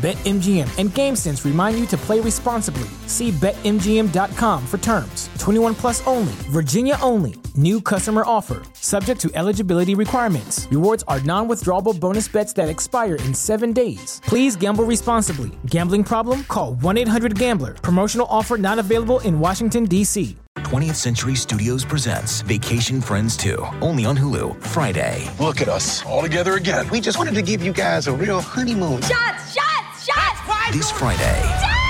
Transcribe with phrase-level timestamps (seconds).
[0.00, 2.88] BetMGM and GameSense remind you to play responsibly.
[3.06, 5.28] See BetMGM.com for terms.
[5.38, 7.34] 21 plus only, Virginia only.
[7.54, 10.66] New customer offer, subject to eligibility requirements.
[10.70, 14.22] Rewards are non withdrawable bonus bets that expire in seven days.
[14.24, 15.50] Please gamble responsibly.
[15.66, 16.44] Gambling problem?
[16.44, 17.74] Call 1 800 Gambler.
[17.74, 20.36] Promotional offer not available in Washington, D.C.
[20.58, 25.28] 20th Century Studios presents Vacation Friends 2, only on Hulu, Friday.
[25.40, 26.88] Look at us, all together again.
[26.90, 29.00] We just wanted to give you guys a real honeymoon.
[29.02, 29.69] Shots, shots,
[30.14, 30.76] shots!
[30.76, 31.40] This Friday.
[31.42, 31.80] Dad!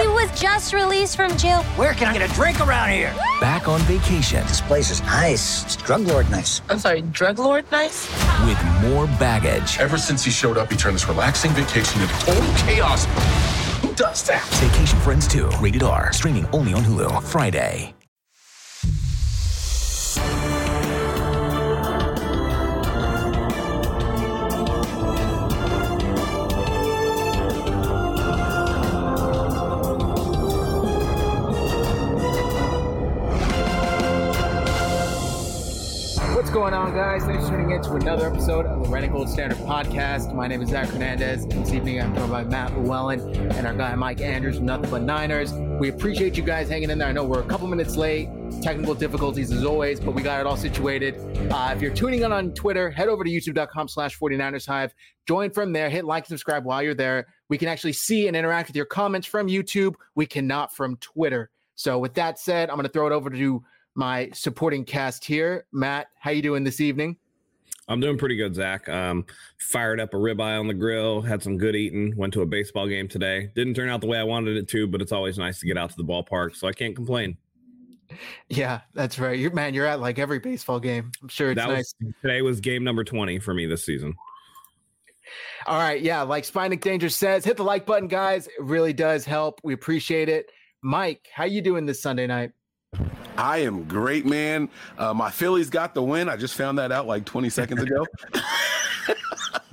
[0.00, 1.62] He was just released from jail.
[1.76, 3.14] Where can I get a drink around here?
[3.40, 4.46] Back on vacation.
[4.46, 5.64] This place is nice.
[5.64, 6.60] It's drug lord nice.
[6.68, 8.06] I'm sorry, drug lord nice?
[8.44, 9.78] With more baggage.
[9.78, 13.06] Ever since he showed up, he turned this relaxing vacation into total chaos.
[13.80, 14.46] Who does that?
[14.56, 17.95] Vacation Friends 2, rated R, streaming only on Hulu, Friday.
[36.66, 37.22] Going on, guys?
[37.22, 40.34] Thanks for tuning in to another episode of the Red and Gold Standard Podcast.
[40.34, 43.20] My name is Zach Hernandez, this evening I'm joined by Matt Llewellyn
[43.52, 45.52] and our guy Mike Andrews from Nothing But Niners.
[45.52, 47.06] We appreciate you guys hanging in there.
[47.06, 48.28] I know we're a couple minutes late,
[48.62, 51.14] technical difficulties as always, but we got it all situated.
[51.52, 54.92] Uh, if you're tuning in on Twitter, head over to youtube.com slash 49ers Hive.
[55.28, 57.28] Join from there, hit like and subscribe while you're there.
[57.48, 59.94] We can actually see and interact with your comments from YouTube.
[60.16, 61.48] We cannot from Twitter.
[61.76, 63.62] So with that said, I'm going to throw it over to
[63.96, 65.66] my supporting cast here.
[65.72, 67.16] Matt, how you doing this evening?
[67.88, 68.88] I'm doing pretty good, Zach.
[68.88, 69.24] Um,
[69.58, 72.88] fired up a ribeye on the grill, had some good eating, went to a baseball
[72.88, 73.50] game today.
[73.54, 75.78] Didn't turn out the way I wanted it to, but it's always nice to get
[75.78, 77.36] out to the ballpark, so I can't complain.
[78.48, 79.38] Yeah, that's right.
[79.38, 81.10] You're man, you're at like every baseball game.
[81.22, 81.94] I'm sure it's that nice.
[82.00, 84.14] Was, today was game number 20 for me this season.
[85.66, 88.46] All right, yeah, like Spinic Danger says, hit the like button, guys.
[88.46, 89.60] It really does help.
[89.64, 90.50] We appreciate it.
[90.82, 92.52] Mike, how you doing this Sunday night?
[93.38, 94.68] I am great, man.
[94.98, 96.28] Uh, my Phillies got the win.
[96.28, 98.06] I just found that out like 20 seconds ago.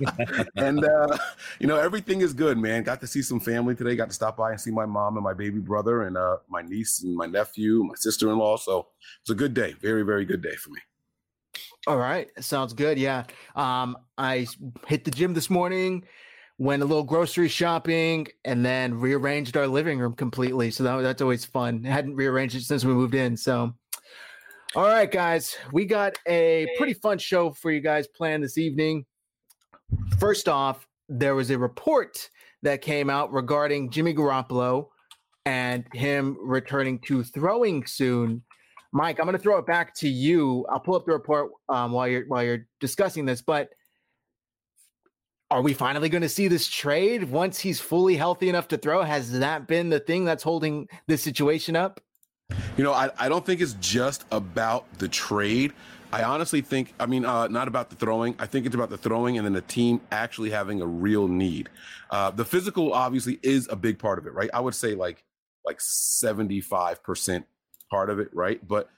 [0.56, 1.18] and uh,
[1.58, 2.82] you know everything is good, man.
[2.82, 3.96] Got to see some family today.
[3.96, 6.62] Got to stop by and see my mom and my baby brother and uh, my
[6.62, 8.58] niece and my nephew, my sister-in-law.
[8.58, 8.88] So
[9.22, 9.74] it's a good day.
[9.80, 10.80] Very, very good day for me.
[11.86, 12.98] All right, sounds good.
[12.98, 13.24] Yeah,
[13.54, 14.46] um, I
[14.86, 16.04] hit the gym this morning,
[16.58, 20.70] went a little grocery shopping, and then rearranged our living room completely.
[20.70, 21.84] So that, that's always fun.
[21.84, 23.36] I hadn't rearranged it since we moved in.
[23.36, 23.74] So,
[24.76, 29.04] all right, guys, we got a pretty fun show for you guys planned this evening.
[30.18, 32.30] First off, there was a report
[32.62, 34.88] that came out regarding Jimmy Garoppolo
[35.46, 38.42] and him returning to throwing soon.
[38.92, 40.64] Mike, I'm going to throw it back to you.
[40.70, 43.42] I'll pull up the report um, while you're while you're discussing this.
[43.42, 43.70] But
[45.50, 49.02] are we finally going to see this trade once he's fully healthy enough to throw?
[49.02, 52.00] Has that been the thing that's holding this situation up?
[52.76, 55.72] You know, I, I don't think it's just about the trade.
[56.12, 58.36] I honestly think, I mean, uh, not about the throwing.
[58.38, 61.68] I think it's about the throwing and then the team actually having a real need.
[62.10, 64.50] Uh, the physical obviously is a big part of it, right?
[64.54, 65.24] I would say like
[65.64, 67.44] like 75%
[67.90, 68.66] part of it, right?
[68.66, 68.90] But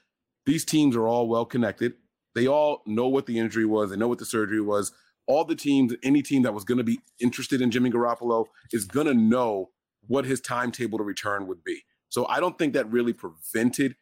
[0.45, 1.93] these teams are all well connected.
[2.35, 4.91] They all know what the injury was, they know what the surgery was.
[5.27, 8.85] All the teams, any team that was going to be interested in Jimmy Garoppolo is
[8.85, 9.71] going to know
[10.07, 11.83] what his timetable to return would be.
[12.09, 13.95] So I don't think that really prevented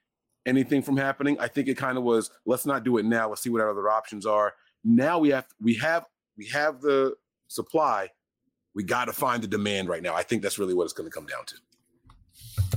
[0.46, 1.38] anything from happening.
[1.40, 3.30] I think it kind of was let's not do it now.
[3.30, 4.54] Let's see what our other options are.
[4.84, 6.06] Now we have we have
[6.38, 7.16] we have the
[7.48, 8.10] supply.
[8.76, 10.14] We got to find the demand right now.
[10.14, 11.56] I think that's really what it's going to come down to.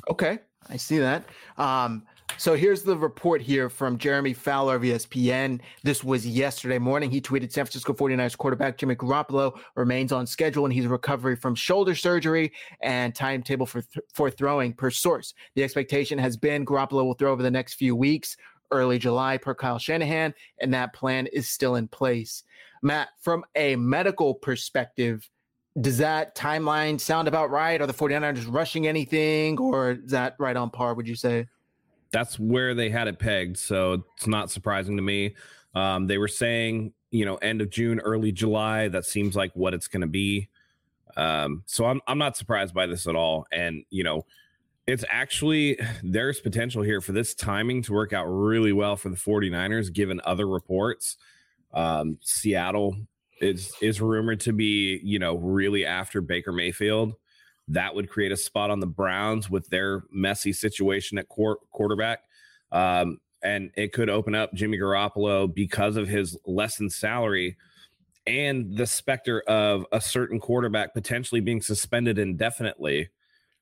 [0.08, 1.24] Okay, I see that.
[1.56, 2.06] Um,
[2.38, 5.60] so here's the report here from Jeremy Fowler of ESPN.
[5.82, 7.10] This was yesterday morning.
[7.10, 11.56] He tweeted San Francisco 49ers quarterback Jimmy Garoppolo remains on schedule and he's recovery from
[11.56, 15.34] shoulder surgery and timetable for, th- for throwing per source.
[15.56, 18.36] The expectation has been Garoppolo will throw over the next few weeks,
[18.70, 22.44] early July per Kyle Shanahan, and that plan is still in place.
[22.82, 25.28] Matt, from a medical perspective,
[25.80, 27.80] does that timeline sound about right?
[27.80, 31.48] Are the 49ers rushing anything or is that right on par, would you say?
[32.10, 33.58] That's where they had it pegged.
[33.58, 35.34] So it's not surprising to me.
[35.74, 38.88] Um, they were saying, you know, end of June, early July.
[38.88, 40.48] That seems like what it's going to be.
[41.16, 43.46] Um, so I'm I'm not surprised by this at all.
[43.52, 44.24] And you know,
[44.86, 49.16] it's actually there's potential here for this timing to work out really well for the
[49.16, 51.16] 49ers, given other reports.
[51.74, 52.96] Um, Seattle
[53.40, 57.14] is is rumored to be, you know, really after Baker Mayfield.
[57.68, 62.20] That would create a spot on the Browns with their messy situation at quar- quarterback.
[62.72, 67.56] Um, and it could open up Jimmy Garoppolo because of his lessened salary
[68.26, 73.08] and the specter of a certain quarterback potentially being suspended indefinitely.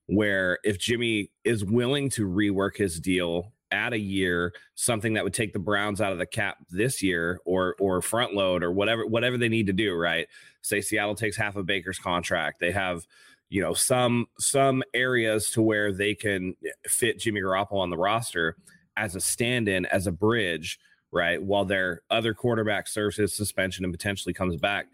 [0.09, 5.35] Where if Jimmy is willing to rework his deal add a year, something that would
[5.35, 9.06] take the Browns out of the cap this year or or front load or whatever
[9.06, 10.29] whatever they need to do, right?
[10.62, 12.61] Say Seattle takes half of Baker's contract.
[12.61, 13.06] They have
[13.49, 16.55] you know some some areas to where they can
[16.87, 18.57] fit Jimmy Garoppolo on the roster
[18.97, 20.79] as a stand-in as a bridge
[21.13, 24.87] right while their other quarterback serves his suspension and potentially comes back.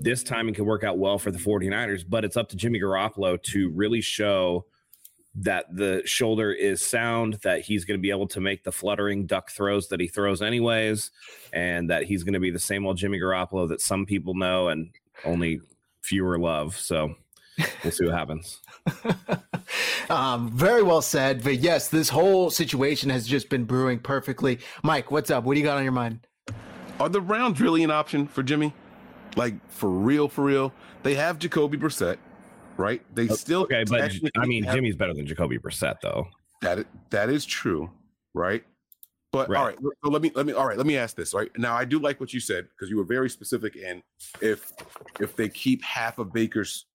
[0.00, 3.42] This timing can work out well for the 49ers but it's up to Jimmy Garoppolo
[3.44, 4.64] to really show
[5.40, 9.26] that the shoulder is sound that he's going to be able to make the fluttering
[9.26, 11.10] duck throws that he throws anyways
[11.52, 14.68] and that he's going to be the same old Jimmy Garoppolo that some people know
[14.68, 14.90] and
[15.24, 15.60] only
[16.00, 16.76] fewer love.
[16.76, 17.14] So
[17.84, 18.60] we'll see what happens.
[20.10, 21.42] um, very well said.
[21.42, 24.58] But yes, this whole situation has just been brewing perfectly.
[24.82, 25.44] Mike, what's up?
[25.44, 26.26] What do you got on your mind?
[27.00, 28.74] Are the Browns really an option for Jimmy?
[29.36, 30.72] Like for real, for real?
[31.02, 32.18] They have Jacoby Brissett,
[32.76, 33.02] right?
[33.14, 36.28] They still okay, but I mean, have, Jimmy's better than Jacoby Brissett, though.
[36.60, 37.90] That that is true,
[38.34, 38.64] right?
[39.30, 39.58] But right.
[39.58, 41.34] all right, so let me let me all right, let me ask this.
[41.34, 44.02] Right now, I do like what you said because you were very specific And
[44.40, 44.72] if
[45.20, 46.86] if they keep half of Baker's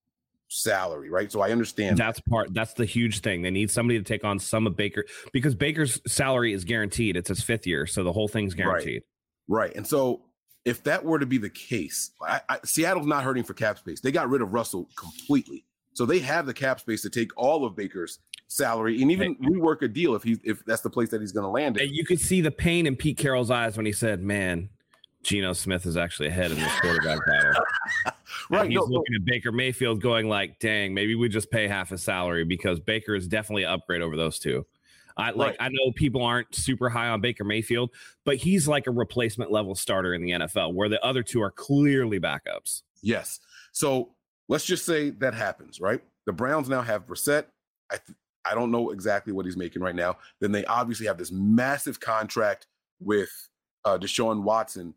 [0.54, 1.32] salary, right?
[1.32, 2.54] So I understand that's part.
[2.54, 3.42] That's the huge thing.
[3.42, 7.18] They need somebody to take on some of Baker because Baker's salary is guaranteed.
[7.18, 9.04] It's his fifth year, so the whole thing's guaranteed.
[9.48, 9.68] Right.
[9.68, 9.76] right.
[9.76, 10.22] And so
[10.66, 14.00] if that were to be the case, I, I, Seattle's not hurting for cap space.
[14.00, 17.66] They got rid of Russell completely, so they have the cap space to take all
[17.66, 21.22] of Baker's salary and even rework a deal if he if that's the place that
[21.22, 21.94] he's going to land in.
[21.94, 24.70] You could see the pain in Pete Carroll's eyes when he said, "Man,
[25.24, 27.52] Geno Smith is actually ahead in this quarterback battle.
[28.60, 28.70] right.
[28.70, 29.18] he's no, looking no.
[29.18, 33.16] at Baker Mayfield going like, dang, maybe we just pay half his salary because Baker
[33.16, 34.66] is definitely an upgrade over those two.
[35.16, 35.58] I like right.
[35.60, 37.92] I know people aren't super high on Baker Mayfield,
[38.26, 41.52] but he's like a replacement level starter in the NFL where the other two are
[41.52, 42.82] clearly backups.
[43.04, 43.40] Yes.
[43.74, 44.10] So
[44.50, 46.02] let's just say that happens, right?
[46.26, 47.46] The Browns now have Brissett.
[47.92, 50.18] I th- I don't know exactly what he's making right now.
[50.42, 52.68] Then they obviously have this massive contract
[53.00, 53.30] with
[53.86, 54.96] uh, Deshaun Watson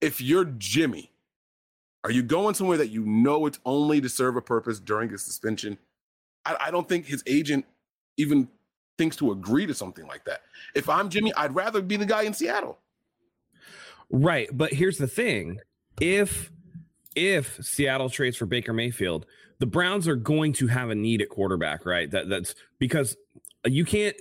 [0.00, 1.12] if you're Jimmy,
[2.04, 5.22] are you going somewhere that you know it's only to serve a purpose during his
[5.22, 5.78] suspension?
[6.46, 7.66] I, I don't think his agent
[8.16, 8.48] even
[8.96, 10.42] thinks to agree to something like that.
[10.74, 12.78] If I'm Jimmy, I'd rather be the guy in Seattle.
[14.10, 15.58] Right, but here's the thing:
[16.00, 16.50] if
[17.14, 19.26] if Seattle trades for Baker Mayfield,
[19.58, 22.10] the Browns are going to have a need at quarterback, right?
[22.10, 23.16] That that's because
[23.64, 24.16] you can't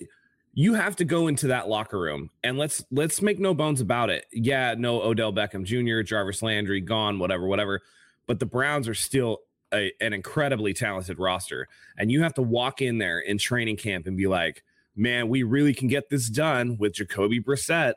[0.59, 4.09] you have to go into that locker room and let's let's make no bones about
[4.09, 4.25] it.
[4.33, 7.81] Yeah, no Odell Beckham Jr., Jarvis Landry gone, whatever, whatever.
[8.27, 9.37] But the Browns are still
[9.73, 14.05] a, an incredibly talented roster, and you have to walk in there in training camp
[14.05, 14.65] and be like,
[14.97, 17.93] "Man, we really can get this done with Jacoby Brissett."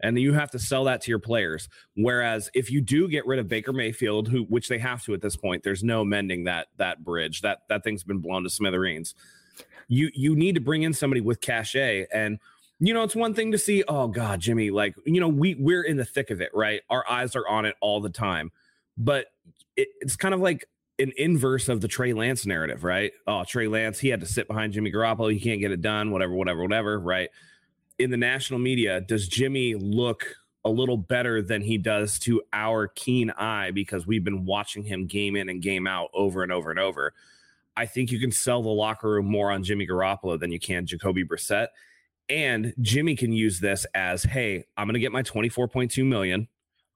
[0.00, 1.70] And you have to sell that to your players.
[1.94, 5.22] Whereas if you do get rid of Baker Mayfield, who which they have to at
[5.22, 7.40] this point, there's no mending that that bridge.
[7.40, 9.14] That that thing's been blown to smithereens
[9.88, 12.38] you you need to bring in somebody with cachet and
[12.80, 15.82] you know it's one thing to see oh god jimmy like you know we we're
[15.82, 18.50] in the thick of it right our eyes are on it all the time
[18.96, 19.26] but
[19.76, 23.12] it, it's kind of like an inverse of the Trey Lance narrative, right?
[23.26, 25.32] Oh, Trey Lance, he had to sit behind Jimmy Garoppolo.
[25.32, 27.28] He can't get it done, whatever, whatever, whatever, right?
[27.98, 32.88] In the national media, does Jimmy look a little better than he does to our
[32.88, 36.70] keen eye because we've been watching him game in and game out over and over
[36.70, 37.12] and over?
[37.76, 40.86] I think you can sell the locker room more on Jimmy Garoppolo than you can
[40.86, 41.68] Jacoby Brissett.
[42.28, 46.48] And Jimmy can use this as, hey, I'm going to get my 24.2 million.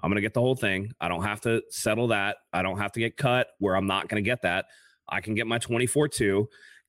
[0.02, 0.92] I'm going to get the whole thing.
[1.00, 2.38] I don't have to settle that.
[2.52, 4.66] I don't have to get cut where I'm not going to get that.
[5.08, 6.46] I can get my 24.2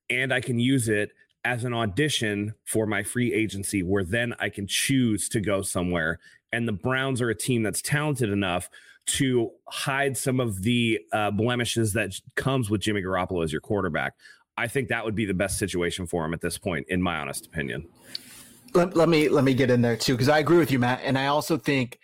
[0.09, 1.11] and I can use it
[1.43, 6.19] as an audition for my free agency where then I can choose to go somewhere.
[6.51, 8.69] And the Browns are a team that's talented enough
[9.07, 14.13] to hide some of the uh, blemishes that comes with Jimmy Garoppolo as your quarterback.
[14.57, 17.17] I think that would be the best situation for him at this point, in my
[17.17, 17.87] honest opinion.
[18.73, 21.01] Let, let me let me get in there too, because I agree with you, Matt,
[21.03, 21.99] and I also think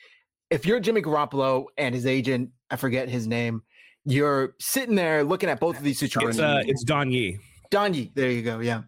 [0.50, 3.64] if you're Jimmy Garoppolo and his agent, I forget his name,
[4.06, 6.38] you're sitting there looking at both of these situations.
[6.38, 7.40] It's, uh, it's Don Yee.
[7.70, 8.60] Donnie, there you go.
[8.60, 8.84] Yeah.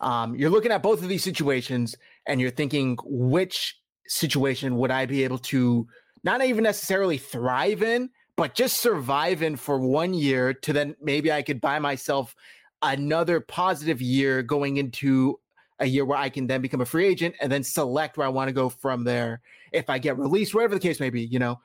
[0.00, 1.94] Um, you're looking at both of these situations
[2.26, 5.86] and you're thinking, which situation would I be able to
[6.24, 11.30] not even necessarily thrive in, but just survive in for one year to then maybe
[11.30, 12.34] I could buy myself
[12.82, 15.38] another positive year going into
[15.78, 18.30] a year where I can then become a free agent and then select where I
[18.30, 19.40] want to go from there.
[19.72, 21.60] If I get released, whatever the case may be, you know,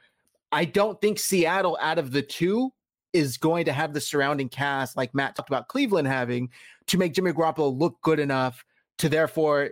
[0.51, 2.71] I don't think Seattle out of the two
[3.13, 6.49] is going to have the surrounding cast like Matt talked about Cleveland having
[6.87, 8.63] to make Jimmy Garoppolo look good enough
[8.97, 9.71] to therefore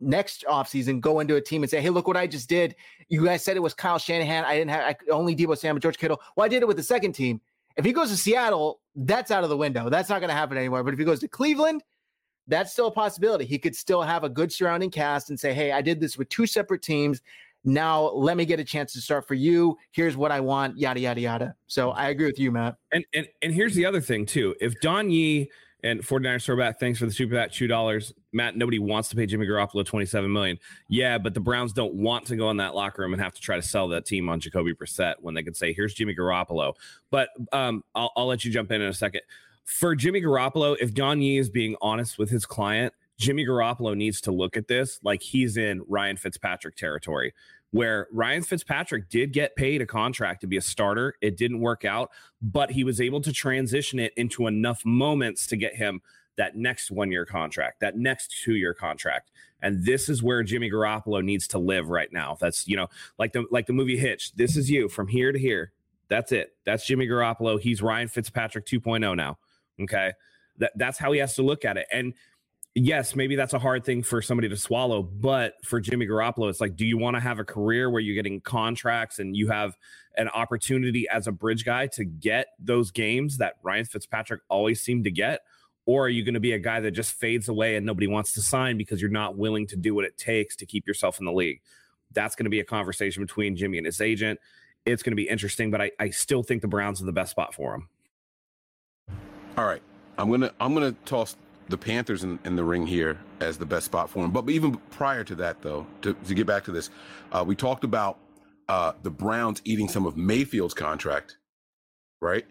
[0.00, 2.74] next offseason go into a team and say, Hey, look what I just did.
[3.08, 4.44] You guys said it was Kyle Shanahan.
[4.44, 6.20] I didn't have I, only Deebo Samuel, George Kittle.
[6.36, 7.40] Well, I did it with the second team.
[7.76, 9.90] If he goes to Seattle, that's out of the window.
[9.90, 10.82] That's not going to happen anymore.
[10.82, 11.82] But if he goes to Cleveland,
[12.46, 13.44] that's still a possibility.
[13.44, 16.28] He could still have a good surrounding cast and say, Hey, I did this with
[16.28, 17.20] two separate teams.
[17.64, 19.76] Now let me get a chance to start for you.
[19.90, 21.54] Here's what I want, yada yada yada.
[21.66, 21.96] So mm.
[21.96, 22.76] I agree with you, Matt.
[22.92, 24.54] And and and here's the other thing too.
[24.60, 25.50] If Don Yee
[25.86, 28.12] and 49 back, thanks for the super that two dollars.
[28.32, 30.58] Matt, nobody wants to pay Jimmy Garoppolo 27 million.
[30.88, 33.40] Yeah, but the Browns don't want to go in that locker room and have to
[33.40, 36.74] try to sell that team on Jacoby Brissett when they could say, here's Jimmy Garoppolo.
[37.10, 39.22] But um, I'll, I'll let you jump in in a second.
[39.64, 44.20] For Jimmy Garoppolo, if Don Yee is being honest with his client, Jimmy Garoppolo needs
[44.22, 47.32] to look at this like he's in Ryan Fitzpatrick territory
[47.76, 51.14] where Ryan Fitzpatrick did get paid a contract to be a starter.
[51.20, 55.56] It didn't work out, but he was able to transition it into enough moments to
[55.56, 56.00] get him
[56.36, 59.30] that next one year contract, that next two year contract.
[59.62, 62.36] And this is where Jimmy Garoppolo needs to live right now.
[62.40, 64.32] That's, you know, like the like the movie Hitch.
[64.34, 65.72] This is you from here to here.
[66.08, 66.54] That's it.
[66.64, 67.60] That's Jimmy Garoppolo.
[67.60, 69.38] He's Ryan Fitzpatrick 2.0 now.
[69.80, 70.12] Okay.
[70.58, 71.86] That that's how he has to look at it.
[71.92, 72.14] And
[72.76, 76.60] yes, maybe that's a hard thing for somebody to swallow, but for Jimmy Garoppolo, it's
[76.60, 79.76] like, do you want to have a career where you're getting contracts and you have
[80.16, 85.04] an opportunity as a bridge guy to get those games that Ryan Fitzpatrick always seemed
[85.04, 85.40] to get?
[85.86, 88.32] Or are you going to be a guy that just fades away and nobody wants
[88.32, 91.24] to sign because you're not willing to do what it takes to keep yourself in
[91.24, 91.62] the league?
[92.12, 94.38] That's going to be a conversation between Jimmy and his agent.
[94.84, 97.30] It's going to be interesting, but I, I still think the Browns are the best
[97.30, 97.88] spot for him.
[99.56, 99.82] All right.
[100.18, 101.36] I'm gonna I'm gonna toss
[101.68, 104.30] the Panthers in, in, the ring here as the best spot for him.
[104.30, 106.90] But even prior to that, though, to, to get back to this,
[107.32, 108.18] uh, we talked about
[108.68, 111.38] uh, the Browns eating some of Mayfield's contract,
[112.20, 112.46] right?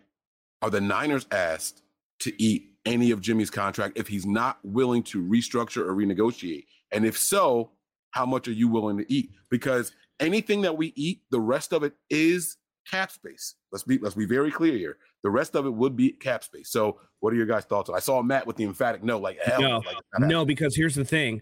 [0.61, 1.81] Are the Niners asked
[2.19, 6.65] to eat any of Jimmy's contract if he's not willing to restructure or renegotiate?
[6.91, 7.71] And if so,
[8.11, 9.31] how much are you willing to eat?
[9.49, 12.57] Because anything that we eat, the rest of it is
[12.89, 13.55] cap space.
[13.71, 14.97] Let's be let's be very clear here.
[15.23, 16.69] The rest of it would be cap space.
[16.69, 17.89] So, what are your guys' thoughts?
[17.89, 21.41] I saw Matt with the emphatic no, like no, like, no, because here's the thing.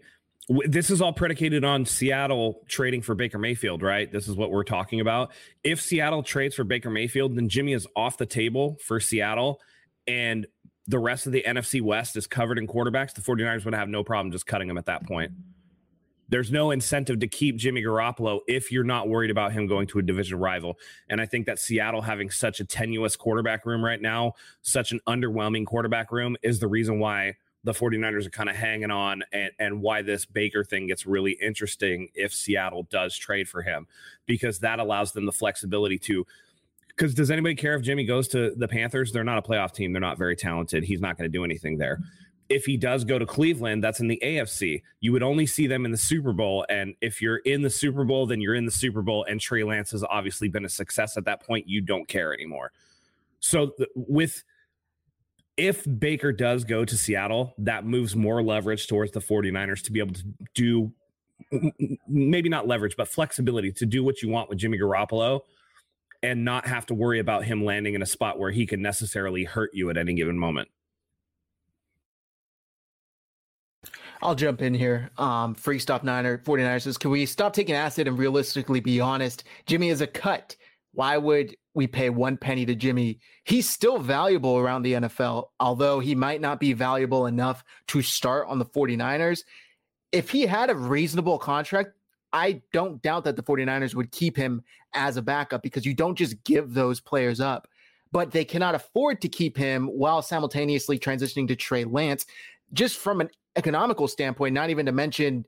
[0.66, 4.12] This is all predicated on Seattle trading for Baker Mayfield, right?
[4.12, 5.32] This is what we're talking about.
[5.64, 9.62] If Seattle trades for Baker Mayfield, then Jimmy is off the table for Seattle,
[10.06, 10.46] and
[10.88, 13.14] the rest of the NFC West is covered in quarterbacks.
[13.14, 15.32] The 49ers would have no problem just cutting him at that point.
[16.34, 20.00] There's no incentive to keep Jimmy Garoppolo if you're not worried about him going to
[20.00, 20.80] a division rival.
[21.08, 25.00] And I think that Seattle having such a tenuous quarterback room right now, such an
[25.08, 29.52] underwhelming quarterback room, is the reason why the 49ers are kind of hanging on and,
[29.60, 33.86] and why this Baker thing gets really interesting if Seattle does trade for him,
[34.25, 36.25] because that allows them the flexibility to.
[36.88, 39.12] Because does anybody care if Jimmy goes to the Panthers?
[39.12, 39.94] They're not a playoff team.
[39.94, 40.84] They're not very talented.
[40.84, 42.00] He's not going to do anything there
[42.54, 44.84] if he does go to Cleveland, that's in the AFC.
[45.00, 46.66] You would only see them in the Super Bowl.
[46.70, 49.26] And if you're in the Super Bowl, then you're in the Super Bowl.
[49.28, 51.68] And Trey Lance has obviously been a success at that point.
[51.68, 52.72] You don't care anymore.
[53.40, 54.44] So, with
[55.58, 60.00] if Baker does go to Seattle, that moves more leverage towards the 49ers to be
[60.00, 60.92] able to do
[62.08, 65.42] maybe not leverage, but flexibility to do what you want with Jimmy Garoppolo
[66.22, 69.44] and not have to worry about him landing in a spot where he can necessarily
[69.44, 70.70] hurt you at any given moment.
[74.24, 75.10] I'll jump in here.
[75.18, 79.44] Um, Free Stop Niner 49ers says, Can we stop taking acid and realistically be honest?
[79.65, 80.56] Jimmy is a cut.
[80.94, 83.20] Why would we pay one penny to Jimmy?
[83.44, 88.48] He's still valuable around the NFL, although he might not be valuable enough to start
[88.48, 89.42] on the 49ers.
[90.13, 91.92] If he had a reasonable contract,
[92.32, 94.62] I don't doubt that the 49ers would keep him
[94.94, 97.68] as a backup because you don't just give those players up.
[98.12, 102.25] But they cannot afford to keep him while simultaneously transitioning to Trey Lance.
[102.72, 105.46] Just from an economical standpoint, not even to mention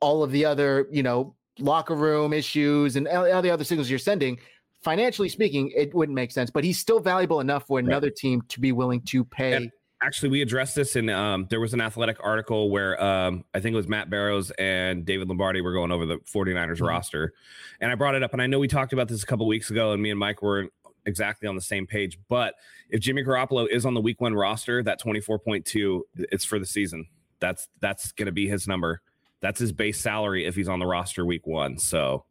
[0.00, 3.98] all of the other, you know, locker room issues and all the other signals you're
[3.98, 4.38] sending.
[4.82, 8.16] Financially speaking, it wouldn't make sense, but he's still valuable enough for another right.
[8.16, 9.54] team to be willing to pay.
[9.54, 9.70] And
[10.02, 13.72] actually, we addressed this in um, there was an athletic article where um, I think
[13.72, 16.84] it was Matt Barrows and David Lombardi were going over the 49ers mm-hmm.
[16.84, 17.32] roster.
[17.80, 19.70] And I brought it up, and I know we talked about this a couple weeks
[19.70, 20.68] ago, and me and Mike were
[21.06, 22.18] exactly on the same page.
[22.28, 22.54] But
[22.90, 27.06] if Jimmy Garoppolo is on the week one roster, that 24.2, it's for the season.
[27.40, 29.00] That's that's gonna be his number.
[29.40, 31.78] That's his base salary if he's on the roster week one.
[31.78, 32.24] So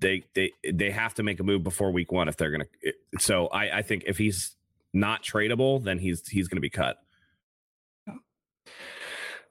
[0.00, 2.66] they they they have to make a move before week one if they're gonna
[3.18, 4.56] so I, I think if he's
[4.92, 6.98] not tradable, then he's he's gonna be cut.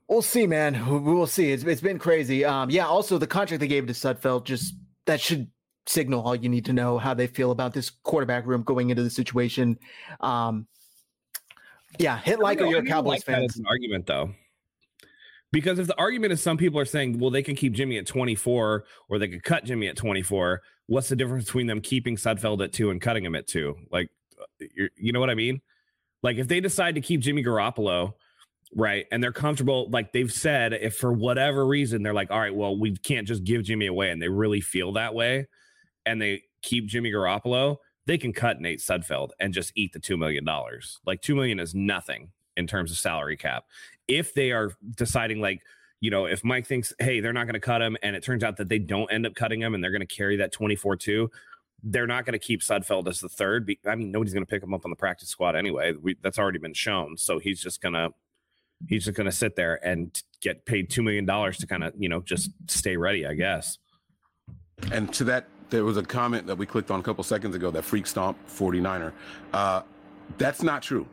[0.07, 1.03] We'll see, man.
[1.03, 1.51] We will see.
[1.51, 2.45] It's it's been crazy.
[2.45, 2.87] Um, yeah.
[2.87, 5.49] Also, the contract they gave to Sudfeld just that should
[5.85, 9.03] signal all you need to know how they feel about this quarterback room going into
[9.03, 9.77] the situation.
[10.19, 10.67] Um,
[11.99, 13.41] yeah, hit like or you're a Cowboys like fan.
[13.41, 14.31] That's an argument though.
[15.51, 18.05] Because if the argument is some people are saying, well, they can keep Jimmy at
[18.05, 22.63] 24 or they could cut Jimmy at 24, what's the difference between them keeping Sudfeld
[22.63, 23.75] at two and cutting him at two?
[23.89, 24.65] Like, uh,
[24.97, 25.61] you know what I mean?
[26.21, 28.13] Like, if they decide to keep Jimmy Garoppolo,
[28.75, 32.53] right, and they're comfortable, like they've said, if for whatever reason they're like, all right,
[32.53, 35.47] well, we can't just give Jimmy away, and they really feel that way,
[36.05, 37.77] and they keep Jimmy Garoppolo,
[38.07, 40.47] they can cut Nate Sudfeld and just eat the $2 million.
[41.05, 43.65] Like, 2 million is nothing in terms of salary cap.
[44.07, 45.61] If they are deciding, like,
[45.99, 48.43] you know, if Mike thinks, hey, they're not going to cut him, and it turns
[48.43, 50.95] out that they don't end up cutting him and they're going to carry that 24
[50.95, 51.29] 2,
[51.83, 53.69] they're not going to keep Sudfeld as the third.
[53.85, 55.93] I mean, nobody's going to pick him up on the practice squad anyway.
[55.93, 57.17] We, that's already been shown.
[57.17, 58.09] So he's just going to.
[58.87, 62.09] He's just going to sit there and get paid $2 million to kind of, you
[62.09, 63.79] know, just stay ready, I guess.
[64.91, 67.71] And to that there was a comment that we clicked on a couple seconds ago
[67.71, 69.11] that freak stomp 49er.
[69.53, 69.81] Uh,
[70.37, 71.07] that's not true.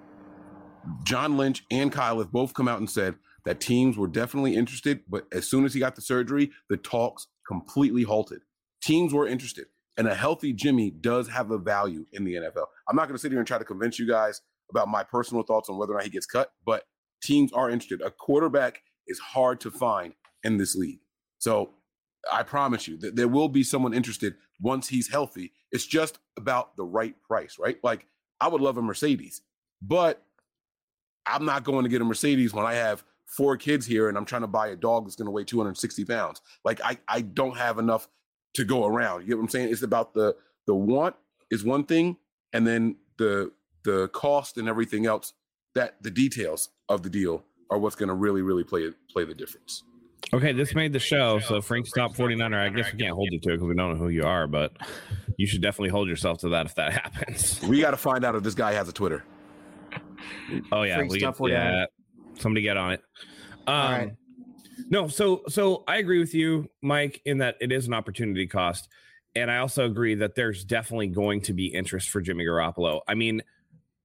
[1.05, 5.01] John Lynch and Kyle have both come out and said that teams were definitely interested,
[5.09, 8.41] but as soon as he got the surgery, the talks completely halted.
[8.83, 12.67] Teams were interested, and a healthy Jimmy does have a value in the NFL.
[12.89, 15.43] I'm not going to sit here and try to convince you guys about my personal
[15.43, 16.85] thoughts on whether or not he gets cut, but
[17.23, 18.03] teams are interested.
[18.03, 21.01] A quarterback is hard to find in this league.
[21.39, 21.71] So
[22.33, 25.53] I promise you that there will be someone interested once he's healthy.
[25.73, 27.79] It's just about the right price, right?
[27.83, 28.07] Like
[28.41, 29.43] I would love a Mercedes,
[29.83, 30.23] but
[31.27, 34.25] I'm not going to get a Mercedes when I have four kids here and I'm
[34.25, 36.41] trying to buy a dog that's going to weigh 260 pounds.
[36.65, 38.09] Like I, I don't have enough
[38.55, 39.23] to go around.
[39.23, 39.71] You get what I'm saying?
[39.71, 41.17] It's about the the want
[41.51, 42.17] is one thing,
[42.53, 43.53] and then the
[43.85, 45.35] the cost and everything else.
[45.75, 49.35] That the details of the deal are what's going to really, really play play the
[49.35, 49.83] difference.
[50.33, 51.39] Okay, this made the show.
[51.39, 53.93] So Frank Stop 49er, I guess we can't hold you to it because we don't
[53.93, 54.73] know who you are, but
[55.37, 57.63] you should definitely hold yourself to that if that happens.
[57.63, 59.25] We got to find out if this guy has a Twitter.
[60.73, 61.87] Oh yeah, Frank we get, yeah.
[62.39, 63.03] Somebody get on it.
[63.67, 64.13] Um, All right.
[64.91, 68.89] No, so so I agree with you, Mike, in that it is an opportunity cost,
[69.37, 73.01] and I also agree that there's definitely going to be interest for Jimmy Garoppolo.
[73.07, 73.43] I mean,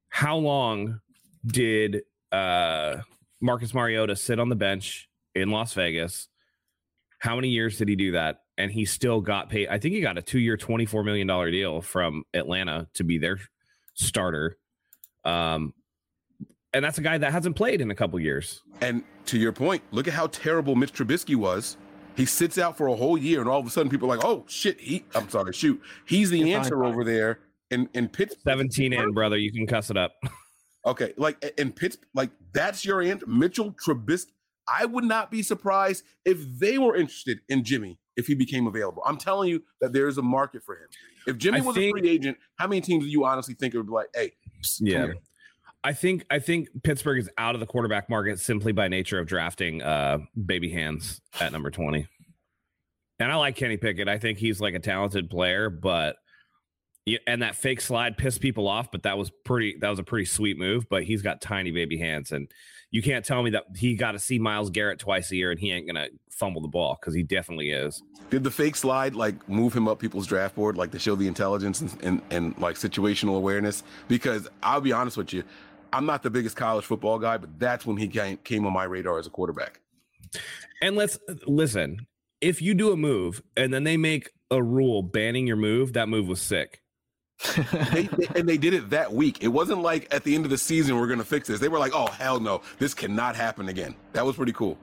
[0.09, 0.99] how long
[1.45, 2.97] did uh,
[3.41, 6.27] Marcus Mariota sit on the bench in Las Vegas.
[7.19, 8.41] How many years did he do that?
[8.57, 9.67] And he still got paid.
[9.69, 13.39] I think he got a two year, $24 million deal from Atlanta to be their
[13.93, 14.57] starter.
[15.25, 15.73] Um,
[16.73, 18.61] and that's a guy that hasn't played in a couple years.
[18.81, 21.77] And to your point, look at how terrible Mitch Trubisky was.
[22.15, 24.25] He sits out for a whole year, and all of a sudden, people are like,
[24.25, 27.39] "Oh shit!" He, I'm sorry, shoot, he's the answer over there
[27.71, 28.41] in in Pittsburgh.
[28.43, 29.37] 17 in, brother.
[29.37, 30.11] You can cuss it up.
[30.85, 34.31] okay, like in Pitts, like that's your answer, Mitchell Trubisky.
[34.69, 39.01] I would not be surprised if they were interested in Jimmy if he became available.
[39.05, 40.87] I'm telling you that there is a market for him.
[41.27, 43.73] If Jimmy I was think, a free agent, how many teams do you honestly think
[43.73, 44.33] would be like, hey,
[44.79, 45.07] yeah.
[45.83, 49.27] I think I think Pittsburgh is out of the quarterback market simply by nature of
[49.27, 52.05] drafting uh, baby hands at number 20.
[53.19, 54.09] And I like Kenny Pickett.
[54.09, 56.17] I think he's like a talented player, but
[57.25, 60.25] and that fake slide pissed people off, but that was pretty that was a pretty
[60.25, 62.51] sweet move, but he's got tiny baby hands and
[62.91, 65.59] you can't tell me that he got to see Myles Garrett twice a year and
[65.59, 68.01] he ain't gonna fumble the ball because he definitely is.
[68.29, 71.27] Did the fake slide like move him up people's draft board, like to show the
[71.27, 73.83] intelligence and, and, and like situational awareness?
[74.07, 75.43] Because I'll be honest with you,
[75.93, 78.83] I'm not the biggest college football guy, but that's when he came, came on my
[78.83, 79.79] radar as a quarterback.
[80.81, 82.07] And let's listen.
[82.41, 86.07] If you do a move and then they make a rule banning your move, that
[86.07, 86.81] move was sick
[87.93, 89.43] they, they, and they did it that week.
[89.43, 91.59] It wasn't like at the end of the season we're going to fix this.
[91.59, 94.77] They were like, "Oh hell no, this cannot happen again." That was pretty cool.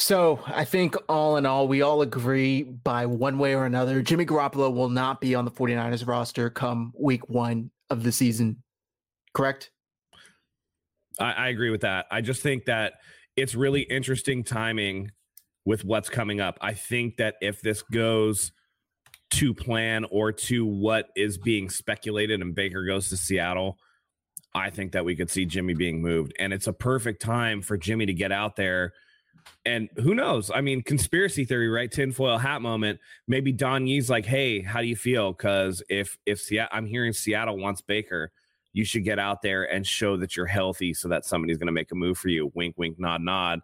[0.00, 4.24] So I think all in all, we all agree by one way or another, Jimmy
[4.24, 8.62] Garoppolo will not be on the 49ers roster come week one of the season.
[9.34, 9.70] Correct?
[11.18, 12.06] I, I agree with that.
[12.10, 12.94] I just think that
[13.36, 15.10] it's really interesting timing
[15.66, 16.56] with what's coming up.
[16.62, 18.52] I think that if this goes
[19.30, 23.78] to plan or to what is being speculated and Baker goes to Seattle,
[24.54, 26.32] I think that we could see Jimmy being moved.
[26.38, 28.92] And it's a perfect time for Jimmy to get out there
[29.64, 30.50] And who knows?
[30.54, 31.90] I mean, conspiracy theory, right?
[31.90, 33.00] Tinfoil hat moment.
[33.26, 37.12] Maybe Don Yee's like, "Hey, how do you feel?" Because if if Seattle, I'm hearing
[37.12, 38.32] Seattle wants Baker,
[38.72, 41.72] you should get out there and show that you're healthy, so that somebody's going to
[41.72, 42.50] make a move for you.
[42.54, 43.60] Wink, wink, nod, nod.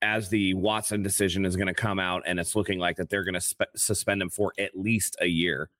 [0.00, 3.24] As the Watson decision is going to come out, and it's looking like that they're
[3.24, 5.70] going to spe- suspend him for at least a year.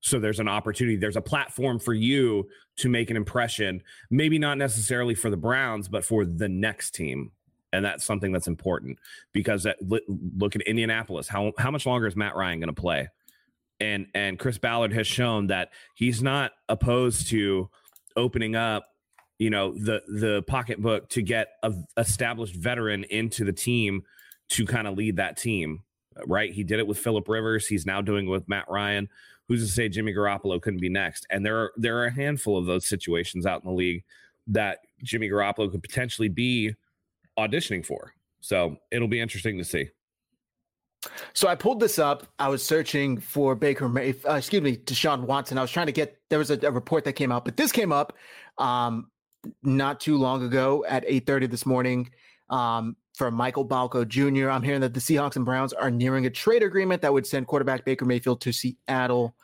[0.00, 0.96] So there's an opportunity.
[0.96, 3.82] There's a platform for you to make an impression.
[4.10, 7.32] Maybe not necessarily for the Browns, but for the next team
[7.72, 8.98] and that's something that's important
[9.32, 11.28] because that, look at Indianapolis.
[11.28, 13.08] How how much longer is Matt Ryan going to play?
[13.80, 17.68] And and Chris Ballard has shown that he's not opposed to
[18.16, 18.88] opening up,
[19.38, 24.02] you know, the the pocketbook to get a established veteran into the team
[24.50, 25.82] to kind of lead that team.
[26.26, 26.52] Right?
[26.52, 27.68] He did it with Philip Rivers.
[27.68, 29.08] He's now doing it with Matt Ryan.
[29.46, 31.26] Who's to say Jimmy Garoppolo couldn't be next?
[31.30, 34.04] And there are there are a handful of those situations out in the league
[34.48, 36.74] that Jimmy Garoppolo could potentially be
[37.38, 38.12] auditioning for.
[38.40, 39.88] So it'll be interesting to see.
[41.32, 42.26] So I pulled this up.
[42.38, 45.56] I was searching for Baker, May, uh, excuse me, Deshaun Watson.
[45.56, 47.70] I was trying to get there was a, a report that came out, but this
[47.70, 48.14] came up
[48.58, 49.08] um,
[49.62, 52.10] not too long ago at 8:30 this morning
[52.50, 54.50] um, from Michael Balco Jr.
[54.50, 57.46] I'm hearing that the Seahawks and Browns are nearing a trade agreement that would send
[57.46, 59.34] quarterback Baker Mayfield to Seattle.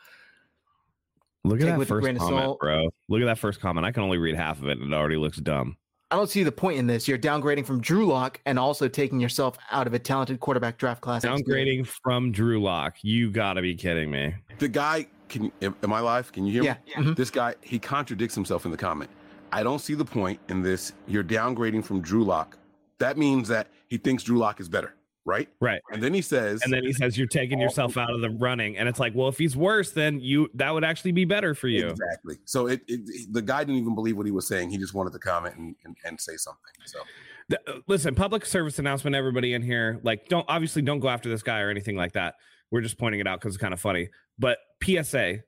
[1.43, 2.89] Look at Take that first comment, bro.
[3.07, 3.85] Look at that first comment.
[3.85, 5.77] I can only read half of it, and it already looks dumb.
[6.11, 7.07] I don't see the point in this.
[7.07, 11.01] You're downgrading from Drew Lock and also taking yourself out of a talented quarterback draft
[11.01, 11.25] class.
[11.25, 12.97] Downgrading from Drew Lock.
[13.01, 14.33] You got to be kidding me.
[14.59, 16.31] The guy, can am I live?
[16.31, 16.73] Can you hear yeah.
[16.73, 16.79] me?
[16.85, 16.95] Yeah.
[16.97, 17.13] Mm-hmm.
[17.13, 19.09] This guy, he contradicts himself in the comment.
[19.51, 20.93] I don't see the point in this.
[21.07, 22.57] You're downgrading from Drew Lock.
[22.99, 25.49] That means that he thinks Drew Lock is better right?
[25.59, 25.81] Right.
[25.91, 28.77] And then he says, and then he says, you're taking yourself out of the running,
[28.77, 31.67] and it's like, well, if he's worse, then you that would actually be better for
[31.67, 31.87] you.
[31.87, 32.37] Exactly.
[32.45, 34.69] So it, it the guy didn't even believe what he was saying.
[34.69, 36.73] He just wanted to comment and, and, and say something.
[36.85, 36.99] So.
[37.47, 41.29] The, uh, listen, public service announcement, everybody in here, like, don't obviously don't go after
[41.29, 42.35] this guy or anything like that.
[42.71, 44.09] We're just pointing it out because it's kind of funny.
[44.39, 45.41] But PSA,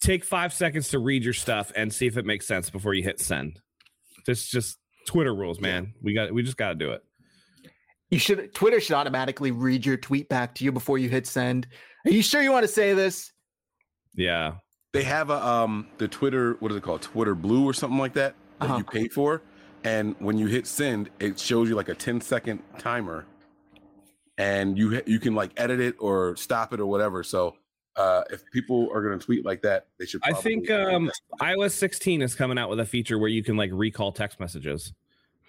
[0.00, 3.02] take five seconds to read your stuff and see if it makes sense before you
[3.02, 3.60] hit send.
[4.26, 5.94] This just Twitter rules, man.
[6.02, 7.02] We got we just got to do it.
[8.10, 11.66] You should Twitter should automatically read your tweet back to you before you hit send.
[12.06, 13.32] Are you sure you want to say this?
[14.14, 14.54] Yeah.
[14.92, 17.02] They have a um the Twitter what is it called?
[17.02, 18.78] Twitter Blue or something like that that uh-huh.
[18.78, 19.42] you pay for.
[19.84, 23.26] And when you hit send, it shows you like a 10 second timer
[24.36, 27.22] and you you can like edit it or stop it or whatever.
[27.22, 27.54] So
[27.96, 30.20] uh, if people are going to tweet like that, they should.
[30.24, 33.70] I think um, iOS 16 is coming out with a feature where you can like
[33.72, 34.92] recall text messages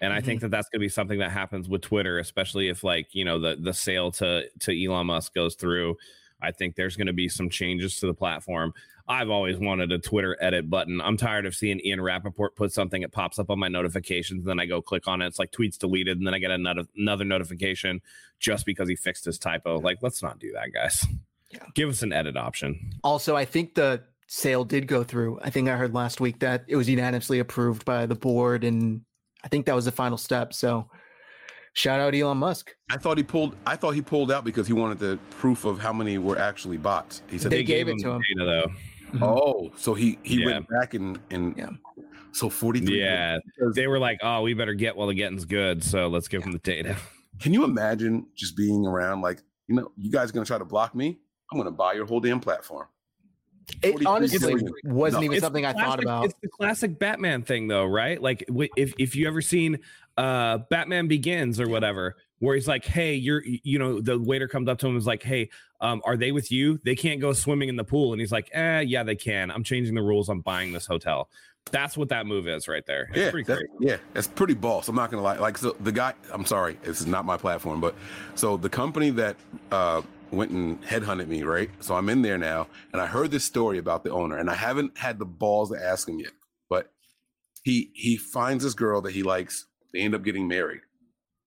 [0.02, 0.46] and I think mm-hmm.
[0.46, 3.38] that that's going to be something that happens with Twitter, especially if like you know
[3.38, 5.96] the the sale to to Elon Musk goes through.
[6.42, 8.74] I think there's going to be some changes to the platform.
[9.06, 11.00] I've always wanted a Twitter edit button.
[11.00, 14.48] I'm tired of seeing Ian Rapoport put something, it pops up on my notifications, and
[14.48, 15.26] then I go click on it.
[15.26, 18.00] It's like tweets deleted, and then I get another another notification
[18.40, 19.78] just because he fixed his typo.
[19.78, 21.06] Like, let's not do that, guys.
[21.52, 21.64] Yeah.
[21.74, 22.92] Give us an edit option.
[23.04, 25.38] Also, I think the sale did go through.
[25.42, 29.02] I think I heard last week that it was unanimously approved by the board and
[29.44, 30.52] I think that was the final step.
[30.54, 30.88] So
[31.74, 32.74] shout out Elon Musk.
[32.90, 33.56] I thought he pulled.
[33.66, 36.76] I thought he pulled out because he wanted the proof of how many were actually
[36.76, 37.22] bots.
[37.28, 38.22] He said they, they gave, gave, it to him.
[38.28, 38.72] Data, though.
[39.12, 39.22] Mm-hmm.
[39.22, 40.46] Oh, so he he yeah.
[40.46, 41.70] went back and and yeah.
[42.32, 43.00] So forty three.
[43.00, 43.38] Yeah,
[43.74, 45.84] they were like, oh, we better get while the getting's good.
[45.84, 46.46] So let's give yeah.
[46.46, 46.96] him the data.
[47.40, 50.94] Can you imagine just being around like you know you guys gonna try to block
[50.94, 51.18] me?
[51.52, 52.86] I'm gonna buy your whole damn platform.
[53.82, 55.24] It honestly wasn't no.
[55.24, 56.24] even it's something I thought about.
[56.26, 58.20] It's the classic Batman thing, though, right?
[58.20, 58.44] Like,
[58.76, 59.78] if if you ever seen
[60.16, 64.68] uh Batman Begins or whatever, where he's like, "Hey, you're," you know, the waiter comes
[64.68, 65.48] up to him and is like, "Hey,
[65.80, 66.80] um, are they with you?
[66.84, 69.50] They can't go swimming in the pool." And he's like, "Eh, yeah, they can.
[69.50, 70.28] I'm changing the rules.
[70.28, 71.30] I'm buying this hotel."
[71.70, 73.08] That's what that move is right there.
[73.14, 74.88] It's yeah, that's, yeah, that's pretty boss.
[74.88, 75.38] I'm not gonna lie.
[75.38, 76.14] Like, so the guy.
[76.32, 77.94] I'm sorry, this is not my platform, but
[78.34, 79.36] so the company that
[79.70, 81.70] uh went and headhunted me, right?
[81.80, 84.54] So I'm in there now, and I heard this story about the owner, and I
[84.54, 86.32] haven't had the balls to ask him yet.
[86.68, 86.90] But
[87.62, 89.66] he he finds this girl that he likes.
[89.92, 90.80] They end up getting married.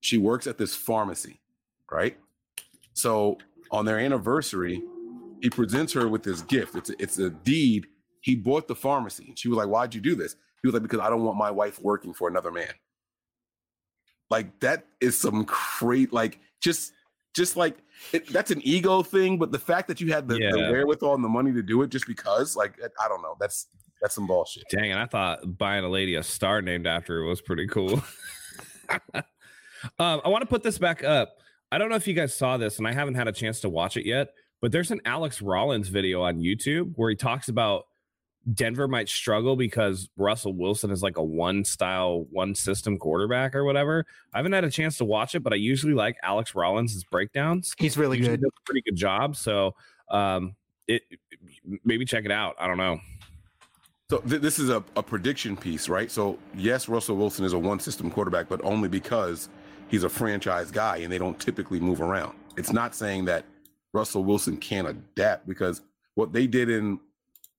[0.01, 1.41] She works at this pharmacy,
[1.91, 2.17] right?
[2.93, 3.39] So
[3.71, 4.83] on their anniversary,
[5.41, 6.75] he presents her with this gift.
[6.75, 7.87] It's a, it's a deed.
[8.21, 9.33] He bought the pharmacy.
[9.35, 11.51] She was like, "Why'd you do this?" He was like, "Because I don't want my
[11.51, 12.73] wife working for another man."
[14.29, 15.45] Like that is some
[15.79, 16.93] great, like just
[17.35, 17.77] just like
[18.13, 20.51] it, that's an ego thing, but the fact that you had the, yeah.
[20.51, 23.67] the, wherewithal and the money to do it just because, like, I don't know, that's
[24.01, 24.63] that's some bullshit.
[24.69, 24.97] Dang it!
[24.97, 28.03] I thought buying a lady a star named after her was pretty cool.
[29.13, 29.23] um,
[29.99, 31.37] I want to put this back up.
[31.71, 33.69] I don't know if you guys saw this, and I haven't had a chance to
[33.69, 34.29] watch it yet.
[34.61, 37.83] But there's an Alex Rollins video on YouTube where he talks about
[38.53, 43.63] Denver might struggle because Russell Wilson is like a one style, one system quarterback or
[43.63, 44.05] whatever.
[44.33, 47.73] I haven't had a chance to watch it, but I usually like Alex Rollins' breakdowns.
[47.77, 48.43] He's really Usually good.
[48.43, 49.35] does a pretty good job.
[49.35, 49.73] So
[50.11, 50.55] um,
[50.87, 51.01] it
[51.83, 52.55] maybe check it out.
[52.59, 52.99] I don't know.
[54.09, 56.11] So th- this is a, a prediction piece, right?
[56.11, 59.49] So yes, Russell Wilson is a one system quarterback, but only because
[59.87, 62.37] he's a franchise guy and they don't typically move around.
[62.57, 63.45] It's not saying that
[63.93, 65.81] Russell Wilson can't adapt because
[66.13, 66.99] what they did in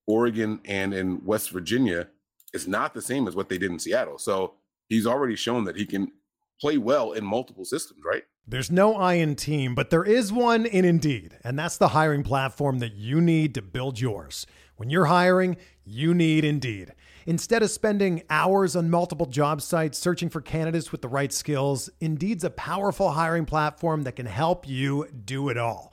[0.07, 2.09] Oregon and in West Virginia
[2.53, 4.19] is not the same as what they did in Seattle.
[4.19, 4.55] So
[4.89, 6.13] he's already shown that he can
[6.61, 8.25] play well in multiple systems, right?
[8.49, 12.23] There's no I in team, but there is one in Indeed, and that's the hiring
[12.23, 14.47] platform that you need to build yours.
[14.77, 16.93] When you're hiring, you need Indeed.
[17.27, 21.91] Instead of spending hours on multiple job sites searching for candidates with the right skills,
[22.01, 25.93] Indeed's a powerful hiring platform that can help you do it all.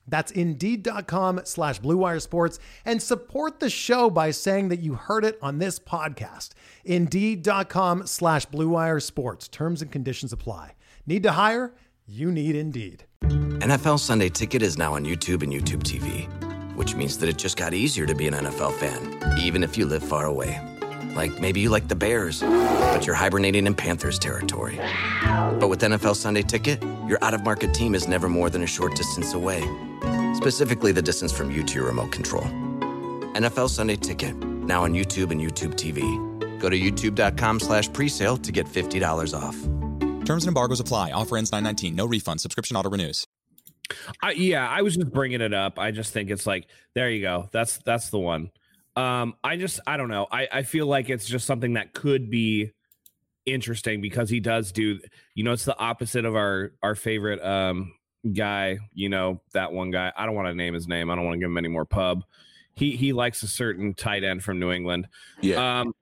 [0.11, 1.79] That's Indeed.com slash
[2.19, 6.49] Sports and support the show by saying that you heard it on this podcast.
[6.85, 8.45] Indeed.com slash
[8.99, 9.47] Sports.
[9.47, 10.75] Terms and conditions apply.
[11.07, 11.73] Need to hire?
[12.05, 13.05] You need Indeed.
[13.23, 16.27] NFL Sunday Ticket is now on YouTube and YouTube TV,
[16.75, 19.85] which means that it just got easier to be an NFL fan, even if you
[19.85, 20.70] live far away.
[21.15, 24.77] Like maybe you like the Bears, but you're hibernating in Panthers territory.
[25.59, 28.67] But with NFL Sunday Ticket, your out of market team is never more than a
[28.67, 29.61] short distance away,
[30.33, 32.45] specifically the distance from you to your remote control.
[33.33, 36.01] NFL Sunday Ticket, now on YouTube and YouTube TV.
[36.59, 39.55] Go to youtube.com slash presale to get $50 off.
[40.25, 41.11] Terms and embargoes apply.
[41.11, 41.95] Offer ends 919.
[41.95, 42.39] No refund.
[42.39, 43.27] Subscription auto renews.
[44.21, 45.77] I, yeah, I was just bringing it up.
[45.77, 47.49] I just think it's like there you go.
[47.51, 48.51] That's that's the one.
[48.95, 50.27] Um, I just I don't know.
[50.31, 52.71] I I feel like it's just something that could be
[53.45, 54.99] interesting because he does do.
[55.33, 57.93] You know, it's the opposite of our our favorite um
[58.33, 58.79] guy.
[58.93, 60.11] You know that one guy.
[60.15, 61.09] I don't want to name his name.
[61.09, 62.23] I don't want to give him any more pub.
[62.73, 65.07] He he likes a certain tight end from New England.
[65.41, 65.79] Yeah.
[65.81, 65.93] Um,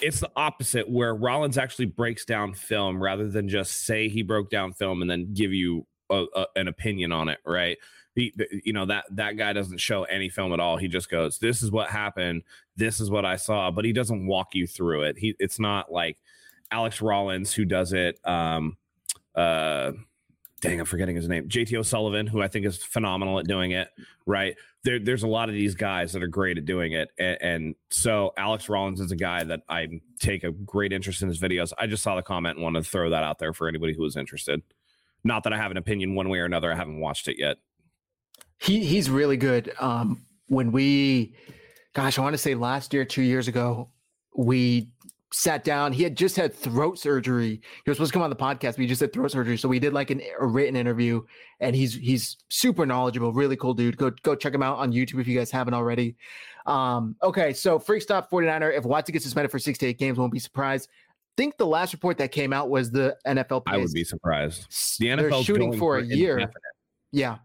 [0.00, 4.50] it's the opposite where Rollins actually breaks down film rather than just say he broke
[4.50, 7.78] down film and then give you a, a, an opinion on it, right?
[8.14, 8.32] He,
[8.64, 10.76] you know that that guy doesn't show any film at all.
[10.76, 12.42] He just goes, "This is what happened.
[12.76, 15.16] This is what I saw," but he doesn't walk you through it.
[15.18, 16.18] He it's not like
[16.70, 18.18] Alex Rollins who does it.
[18.26, 18.76] Um,
[19.34, 19.92] uh,
[20.60, 21.48] dang, I'm forgetting his name.
[21.48, 23.88] JT O'Sullivan, who I think is phenomenal at doing it.
[24.26, 27.38] Right there, there's a lot of these guys that are great at doing it, and,
[27.40, 29.88] and so Alex Rollins is a guy that I
[30.20, 31.72] take a great interest in his videos.
[31.78, 34.02] I just saw the comment and wanted to throw that out there for anybody who
[34.02, 34.62] was interested.
[35.24, 36.72] Not that I have an opinion one way or another.
[36.72, 37.56] I haven't watched it yet.
[38.62, 39.72] He he's really good.
[39.80, 41.34] Um, when we,
[41.94, 43.88] gosh, I want to say last year, two years ago,
[44.36, 44.88] we
[45.32, 45.92] sat down.
[45.92, 47.60] He had just had throat surgery.
[47.84, 49.56] He was supposed to come on the podcast, but he just had throat surgery.
[49.56, 51.22] So we did like an, a written interview,
[51.60, 53.96] and he's he's super knowledgeable, really cool dude.
[53.96, 56.16] Go go check him out on YouTube if you guys haven't already.
[56.66, 58.76] Um, okay, so freak stop 49er.
[58.76, 60.88] If Watson gets suspended for six to eight games, won't be surprised.
[61.36, 63.62] think the last report that came out was the NFL.
[63.66, 64.66] I would be surprised.
[65.00, 66.38] The NFL shooting for a year.
[66.38, 66.62] Indefinite.
[67.10, 67.38] Yeah,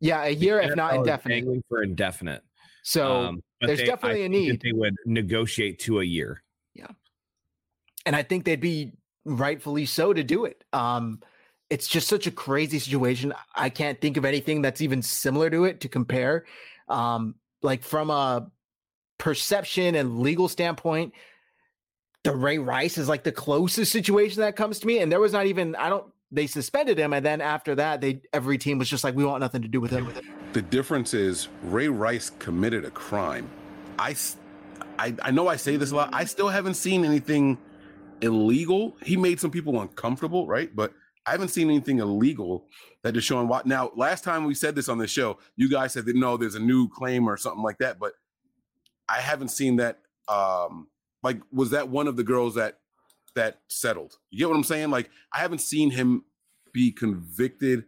[0.00, 1.44] yeah, a year if not indefinite.
[1.68, 2.42] for indefinite.
[2.82, 4.60] So Um, there's they- definitely I a need.
[4.60, 6.42] They would negotiate to a year.
[6.74, 6.88] Yeah,
[8.06, 8.92] and I think they'd be
[9.24, 10.62] rightfully so to do it.
[10.72, 11.20] Um,
[11.70, 13.32] it's just such a crazy situation.
[13.54, 16.44] I can't think of anything that's even similar to it to compare.
[16.88, 18.50] Um, like from a
[19.16, 21.14] perception and legal standpoint,
[22.22, 24.98] the Ray Rice is like the closest situation that comes to me.
[24.98, 26.06] And there was not even I don't.
[26.34, 29.40] They suspended him, and then after that, they every team was just like, we want
[29.40, 30.12] nothing to do with him.
[30.52, 33.48] The difference is Ray Rice committed a crime.
[33.98, 34.16] I,
[34.98, 36.10] I know I say this a lot.
[36.12, 37.58] I still haven't seen anything
[38.20, 38.96] illegal.
[39.02, 40.74] He made some people uncomfortable, right?
[40.74, 40.92] But
[41.24, 42.66] I haven't seen anything illegal
[43.02, 43.66] that is showing what.
[43.66, 46.56] Now, last time we said this on the show, you guys said that no, there's
[46.56, 48.00] a new claim or something like that.
[48.00, 48.12] But
[49.08, 50.00] I haven't seen that.
[50.28, 50.88] Um,
[51.22, 52.78] like, was that one of the girls that
[53.34, 54.18] that settled?
[54.30, 54.90] You get what I'm saying?
[54.90, 56.24] Like, I haven't seen him
[56.72, 57.84] be convicted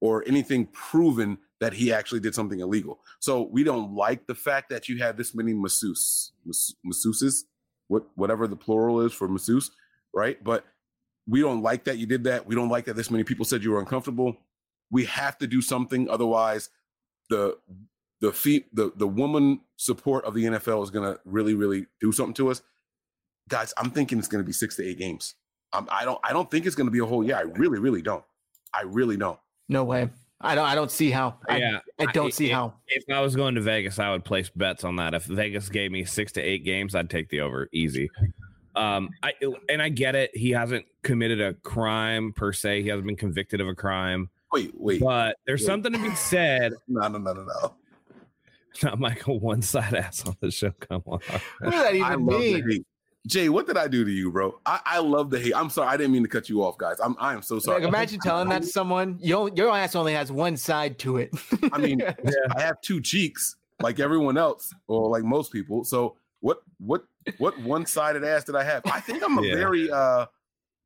[0.00, 3.00] or anything proven that he actually did something illegal.
[3.18, 7.44] So we don't like the fact that you have this many masseuse, mas- masseuses,
[7.88, 9.70] what whatever the plural is for masseuse,
[10.14, 10.42] right?
[10.42, 10.64] But
[11.26, 12.46] we don't like that you did that.
[12.46, 14.36] We don't like that this many people said you were uncomfortable.
[14.90, 16.70] We have to do something, otherwise,
[17.28, 17.58] the
[18.20, 22.34] the fee the the woman support of the NFL is gonna really really do something
[22.34, 22.62] to us,
[23.48, 23.72] guys.
[23.76, 25.34] I'm thinking it's gonna be six to eight games.
[25.72, 27.36] Um, I don't I don't think it's gonna be a whole year.
[27.36, 28.24] I really really don't.
[28.72, 29.38] I really don't.
[29.68, 30.08] No way.
[30.40, 30.66] I don't.
[30.66, 31.36] I don't see how.
[31.48, 32.74] I, yeah, I don't see if, how.
[32.86, 35.12] If I was going to Vegas, I would place bets on that.
[35.14, 38.08] If Vegas gave me six to eight games, I'd take the over easy.
[38.76, 39.32] Um, I
[39.68, 40.36] and I get it.
[40.36, 42.82] He hasn't committed a crime per se.
[42.82, 44.30] He hasn't been convicted of a crime.
[44.52, 45.00] Wait, wait.
[45.00, 45.66] But there's wait.
[45.66, 46.72] something to be said.
[46.88, 47.74] No, no, no, no, no.
[48.82, 50.70] Not Michael one side ass on the show.
[50.78, 51.18] Come on.
[51.18, 52.84] What does that I even love the mean?
[53.28, 53.42] Hate.
[53.42, 54.58] Jay, what did I do to you, bro?
[54.66, 55.54] I, I love the hate.
[55.54, 55.88] I'm sorry.
[55.88, 56.96] I didn't mean to cut you off, guys.
[57.02, 57.80] I'm I am so sorry.
[57.80, 59.18] Like, imagine telling that to someone.
[59.20, 61.30] Your your ass only has one side to it.
[61.72, 62.02] I mean,
[62.56, 65.84] I have two cheeks like everyone else, or like most people.
[65.84, 67.04] So what what
[67.38, 68.82] what one sided ass did I have?
[68.86, 69.54] I think I'm a Yeah.
[69.54, 70.26] very uh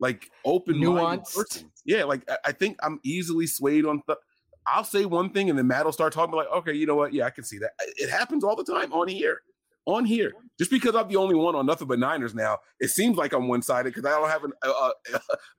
[0.01, 1.35] like open Nuanced.
[1.35, 1.71] person.
[1.85, 4.03] Yeah, like I- I think I'm easily swayed on.
[4.07, 4.19] Th-
[4.67, 7.13] I'll say one thing and then Matt will start talking like, okay, you know what?
[7.13, 7.71] Yeah, I can see that.
[7.97, 9.43] It happens all the time on here.
[9.85, 13.17] On here, just because I'm the only one on nothing but Niners now, it seems
[13.17, 14.93] like I'm one sided because I don't have an, a, a,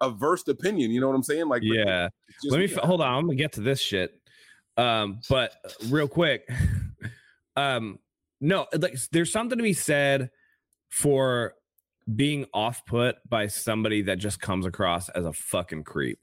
[0.01, 0.91] a versed opinion.
[0.91, 1.49] You know what I'm saying?
[1.49, 2.07] Like, Yeah.
[2.41, 2.73] just Let me me.
[2.73, 3.13] f- hold on.
[3.13, 4.17] I'm gonna get to this shit.
[4.77, 5.53] Um, but
[5.89, 6.47] real quick,
[7.57, 7.99] um,
[8.39, 10.29] no, like there's something to be said
[10.89, 11.55] for
[12.15, 16.19] being off put by somebody that just comes across as a fucking creep.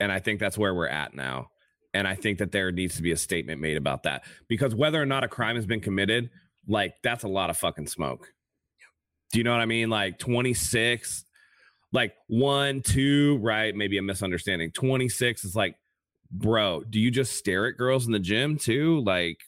[0.00, 1.50] And I think that's where we're at now.
[1.94, 5.00] And I think that there needs to be a statement made about that because whether
[5.00, 6.28] or not a crime has been committed,
[6.66, 8.32] like that's a lot of fucking smoke.
[9.32, 9.90] Do you know what I mean?
[9.90, 11.24] Like 26,
[11.92, 13.74] like one, two, right?
[13.74, 14.70] Maybe a misunderstanding.
[14.72, 15.76] 26 is like,
[16.30, 19.00] bro, do you just stare at girls in the gym too?
[19.00, 19.38] Like,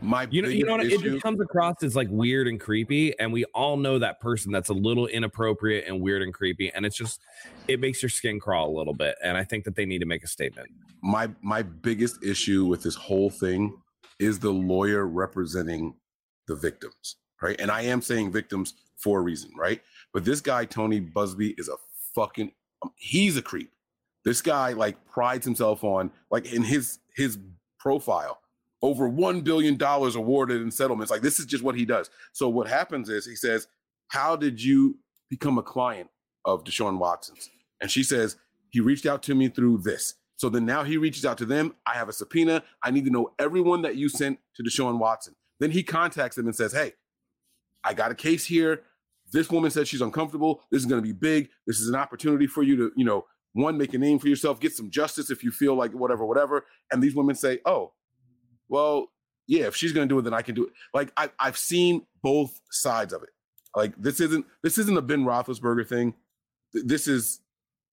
[0.00, 0.82] My you know, you know what?
[0.82, 4.20] biggest It just comes across as like weird and creepy, and we all know that
[4.20, 7.20] person that's a little inappropriate and weird and creepy, and it's just
[7.68, 9.16] it makes your skin crawl a little bit.
[9.22, 10.68] And I think that they need to make a statement.
[11.02, 13.76] my my biggest issue with this whole thing
[14.18, 15.94] is the lawyer representing
[16.46, 17.56] the victims, right?
[17.60, 19.82] And I am saying victims for a reason, right?
[20.12, 21.76] But this guy Tony Buzbee is a
[22.14, 23.72] fucking um, he's a creep.
[24.24, 27.38] This guy like prides himself on like in his his
[27.78, 28.40] profile
[28.82, 31.10] over 1 billion dollars awarded in settlements.
[31.10, 32.10] Like this is just what he does.
[32.32, 33.68] So what happens is he says,
[34.08, 36.10] "How did you become a client
[36.44, 37.48] of Deshaun Watson's?"
[37.80, 38.36] And she says,
[38.70, 41.74] "He reached out to me through this." So then now he reaches out to them.
[41.86, 42.62] I have a subpoena.
[42.82, 45.34] I need to know everyone that you sent to Deshaun Watson.
[45.60, 46.92] Then he contacts them and says, Hey,
[47.84, 48.82] I got a case here.
[49.32, 50.62] This woman said she's uncomfortable.
[50.70, 51.48] This is going to be big.
[51.66, 54.60] This is an opportunity for you to, you know, one, make a name for yourself,
[54.60, 56.66] get some justice if you feel like whatever, whatever.
[56.92, 57.92] And these women say, Oh,
[58.68, 59.08] well,
[59.46, 60.72] yeah, if she's going to do it, then I can do it.
[60.92, 63.30] Like I, I've seen both sides of it.
[63.74, 66.14] Like this isn't this isn't a Ben Roethlisberger thing.
[66.72, 67.40] This is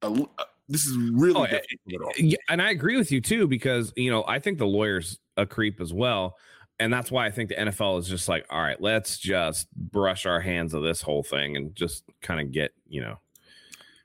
[0.02, 2.36] a, uh, this is really Oh, it all.
[2.50, 5.82] And I agree with you too because you know I think the lawyer's a creep
[5.82, 6.38] as well,
[6.84, 10.26] and that's why I think the NFL is just like, all right, let's just brush
[10.26, 13.20] our hands of this whole thing and just kind of get you know,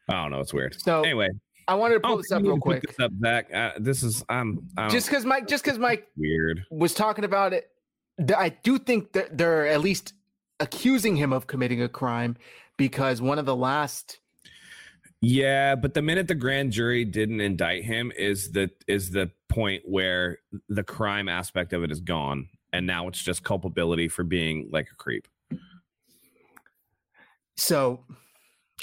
[0.09, 0.81] I don't know, it's weird.
[0.81, 1.29] So anyway,
[1.67, 2.97] I wanted to I pull this up real need to pick quick.
[2.97, 3.53] This up, Zach.
[3.53, 6.64] Uh, this is I'm I don't, Just because Mike, just because Mike weird.
[6.71, 7.71] was talking about it,
[8.37, 10.14] I do think that they're at least
[10.61, 12.37] accusing him of committing a crime
[12.77, 14.19] because one of the last
[15.21, 19.83] Yeah, but the minute the grand jury didn't indict him is the is the point
[19.85, 20.38] where
[20.69, 24.89] the crime aspect of it is gone, and now it's just culpability for being like
[24.93, 25.29] a creep.
[27.57, 28.05] So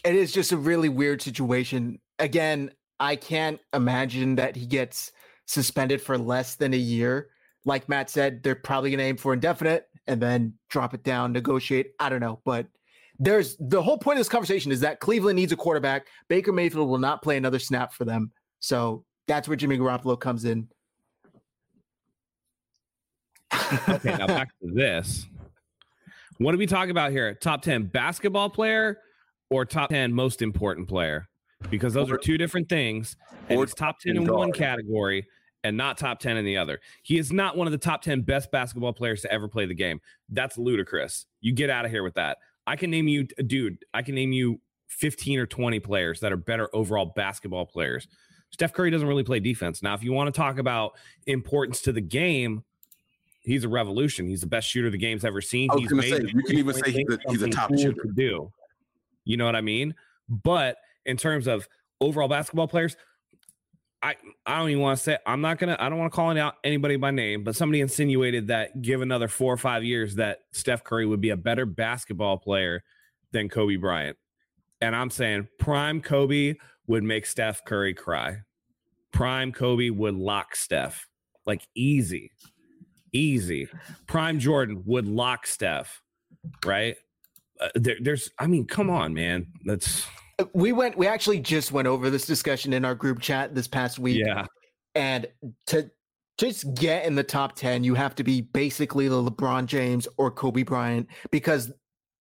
[0.04, 2.00] it is just a really weird situation.
[2.20, 5.12] Again, I can't imagine that he gets
[5.46, 7.30] suspended for less than a year.
[7.66, 11.32] Like Matt said, they're probably going to aim for indefinite and then drop it down,
[11.32, 11.92] negotiate.
[12.00, 12.42] I don't know.
[12.46, 12.68] But
[13.18, 16.08] there's the whole point of this conversation is that Cleveland needs a quarterback.
[16.28, 18.32] Baker Mayfield will not play another snap for them.
[18.60, 20.68] So that's where Jimmy Garoppolo comes in.
[23.90, 25.26] Okay, now back to this.
[26.38, 27.34] What do we talk about here?
[27.34, 29.00] Top 10 basketball player
[29.50, 31.28] or top 10 most important player?
[31.70, 33.16] Because those are two different things.
[33.50, 35.26] And or it's top 10 in one category
[35.64, 36.80] and not top 10 in the other.
[37.04, 39.74] He is not one of the top 10 best basketball players to ever play the
[39.74, 40.00] game.
[40.30, 41.26] That's ludicrous.
[41.42, 42.38] You get out of here with that.
[42.68, 46.32] I can name you, uh, dude, I can name you 15 or 20 players that
[46.32, 48.08] are better overall basketball players.
[48.52, 49.82] Steph Curry doesn't really play defense.
[49.82, 50.94] Now, if you want to talk about
[51.26, 52.64] importance to the game,
[53.46, 54.28] he's a revolution.
[54.28, 55.70] He's the best shooter the game's ever seen.
[55.72, 57.70] I was He's gonna made say, you can even say he's a- he's a top
[57.70, 58.02] cool shooter.
[58.04, 58.52] To do,
[59.24, 59.96] you know what I mean?
[60.30, 61.68] But in terms of
[62.02, 62.98] overall basketball players,
[64.02, 64.16] I
[64.46, 66.56] I don't even want to say I'm not gonna I don't want to call out
[66.64, 70.84] anybody by name, but somebody insinuated that give another four or five years that Steph
[70.84, 72.84] Curry would be a better basketball player
[73.32, 74.18] than Kobe Bryant.
[74.82, 76.56] And I'm saying prime Kobe
[76.88, 78.38] would make Steph Curry cry.
[79.12, 81.08] Prime Kobe would lock Steph
[81.46, 82.32] like easy.
[83.16, 83.68] Easy.
[84.08, 86.02] Prime Jordan would lock Steph,
[86.66, 86.96] right?
[87.60, 89.48] Uh, there, there's, I mean, come on, man.
[89.64, 90.06] That's
[90.54, 90.98] we went.
[90.98, 94.22] We actually just went over this discussion in our group chat this past week.
[94.26, 94.46] Yeah,
[94.94, 95.28] and
[95.68, 95.90] to
[96.38, 100.32] just get in the top ten, you have to be basically the LeBron James or
[100.32, 101.72] Kobe Bryant because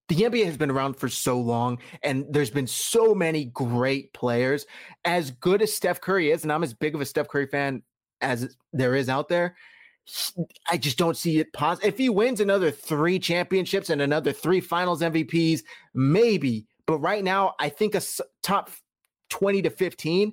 [0.08, 4.66] the NBA has been around for so long and there's been so many great players.
[5.04, 7.82] As good as Steph Curry is, and I'm as big of a Steph Curry fan
[8.20, 9.56] as there is out there,
[10.68, 11.88] I just don't see it possible.
[11.88, 15.62] If he wins another three championships and another three finals MVPs,
[15.94, 16.66] maybe.
[16.86, 18.02] But right now, I think a
[18.42, 18.70] top
[19.30, 20.32] 20 to 15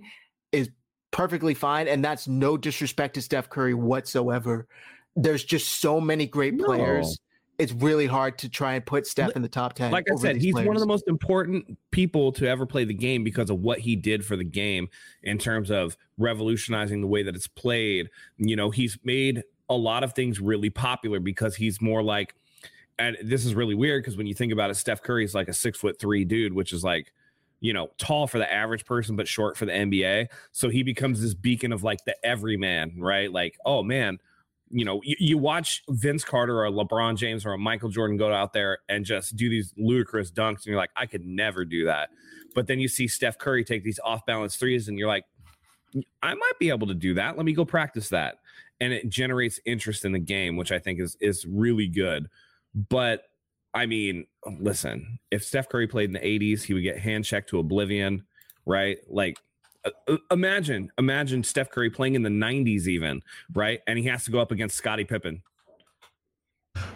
[0.51, 0.69] is
[1.11, 1.87] perfectly fine.
[1.87, 4.67] And that's no disrespect to Steph Curry whatsoever.
[5.15, 7.07] There's just so many great players.
[7.07, 7.13] No
[7.61, 9.91] it's really hard to try and put Steph in the top 10.
[9.91, 10.67] Like I said, he's players.
[10.67, 13.95] one of the most important people to ever play the game because of what he
[13.95, 14.89] did for the game
[15.21, 18.09] in terms of revolutionizing the way that it's played.
[18.37, 22.35] You know, he's made a lot of things really popular because he's more like,
[22.99, 25.47] and this is really weird because when you think about it, Steph Curry is like
[25.47, 27.11] a six foot three dude, which is like,
[27.61, 30.27] you know, tall for the average person, but short for the NBA.
[30.51, 33.31] So he becomes this beacon of like the everyman, right?
[33.31, 34.19] Like, oh man,
[34.69, 38.53] you know, you, you, watch Vince Carter or LeBron James or Michael Jordan go out
[38.53, 42.09] there and just do these ludicrous dunks, and you're like, I could never do that.
[42.55, 45.25] But then you see Steph Curry take these off balance threes, and you're like,
[46.23, 47.35] I might be able to do that.
[47.35, 48.37] Let me go practice that.
[48.81, 52.27] And it generates interest in the game, which I think is is really good.
[52.75, 53.23] But
[53.73, 54.25] I mean,
[54.59, 58.25] listen, if Steph Curry played in the 80s, he would get hand checked to oblivion,
[58.65, 58.97] right?
[59.07, 59.37] Like
[59.83, 63.21] uh, uh, imagine, imagine Steph Curry playing in the 90s, even
[63.53, 65.41] right, and he has to go up against Scottie Pippen.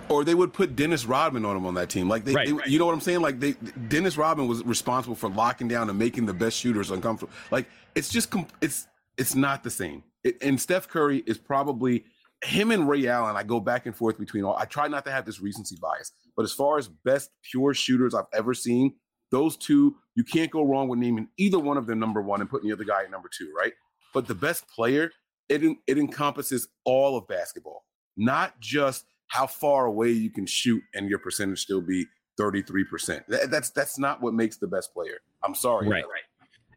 [0.08, 2.08] Or they would put Dennis Rodman on him on that team.
[2.08, 2.68] Like they, right, they right.
[2.68, 3.22] you know what I'm saying?
[3.22, 3.54] Like they,
[3.88, 7.34] Dennis Rodman was responsible for locking down and making the best shooters uncomfortable.
[7.52, 10.04] Like it's just, it's, it's not the same.
[10.26, 12.04] It, and Steph Curry is probably
[12.44, 13.38] him and Ray Allen.
[13.38, 14.58] I go back and forth between all.
[14.58, 18.14] I try not to have this recency bias, but as far as best pure shooters
[18.14, 18.96] I've ever seen,
[19.32, 22.50] those two, you can't go wrong with naming either one of them number one and
[22.50, 23.74] putting the other guy at number two, right?
[24.14, 25.12] But the best player,
[25.48, 27.86] it it encompasses all of basketball,
[28.18, 32.06] not just how far away you can shoot and your percentage still be
[32.40, 33.26] 33%.
[33.28, 35.20] That, that's that's not what makes the best player.
[35.44, 35.88] I'm sorry.
[35.88, 36.04] Right.
[36.04, 36.24] Right.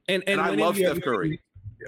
[0.09, 1.41] And and, and I love Steph Curry.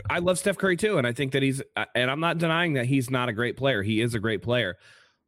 [0.08, 2.74] I love Steph Curry too, and I think that he's uh, and I'm not denying
[2.74, 3.82] that he's not a great player.
[3.82, 4.76] He is a great player,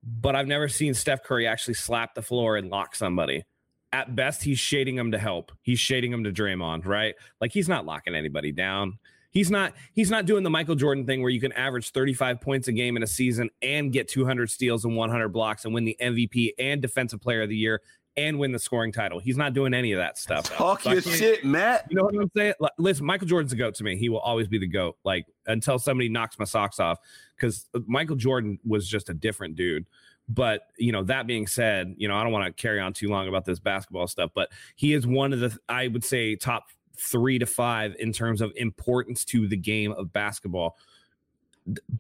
[0.03, 3.45] but I've never seen Steph Curry actually slap the floor and lock somebody
[3.93, 5.53] at best he's shading him to help.
[5.61, 7.15] He's shading him to Draymond, right?
[7.41, 8.99] Like he's not locking anybody down.
[9.31, 12.69] He's not he's not doing the Michael Jordan thing where you can average 35 points
[12.69, 15.97] a game in a season and get 200 steals and 100 blocks and win the
[16.01, 17.81] MVP and defensive player of the year
[18.17, 19.19] and win the scoring title.
[19.19, 20.45] He's not doing any of that stuff.
[20.45, 21.87] Talk so your shit, Matt.
[21.89, 22.55] You know what I'm saying?
[22.79, 23.97] Listen, Michael Jordan's a goat to me.
[23.97, 24.97] He will always be the goat.
[25.05, 26.99] Like until somebody knocks my socks off,
[27.37, 29.87] because Michael Jordan was just a different dude.
[30.29, 33.09] But you know, that being said, you know, I don't want to carry on too
[33.09, 36.67] long about this basketball stuff, but he is one of the I would say top
[36.97, 40.77] three to five in terms of importance to the game of basketball.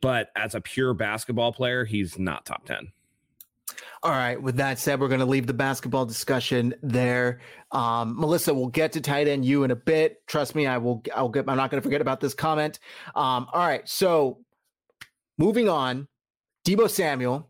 [0.00, 2.92] But as a pure basketball player, he's not top 10.
[4.02, 4.40] All right.
[4.40, 7.40] With that said, we're going to leave the basketball discussion there.
[7.70, 10.26] Um, Melissa, we'll get to tight end you in a bit.
[10.26, 11.02] Trust me, I will.
[11.14, 11.48] I'll get.
[11.48, 12.78] I'm not going to forget about this comment.
[13.14, 13.88] Um, all right.
[13.88, 14.38] So,
[15.38, 16.08] moving on,
[16.66, 17.48] Deebo Samuel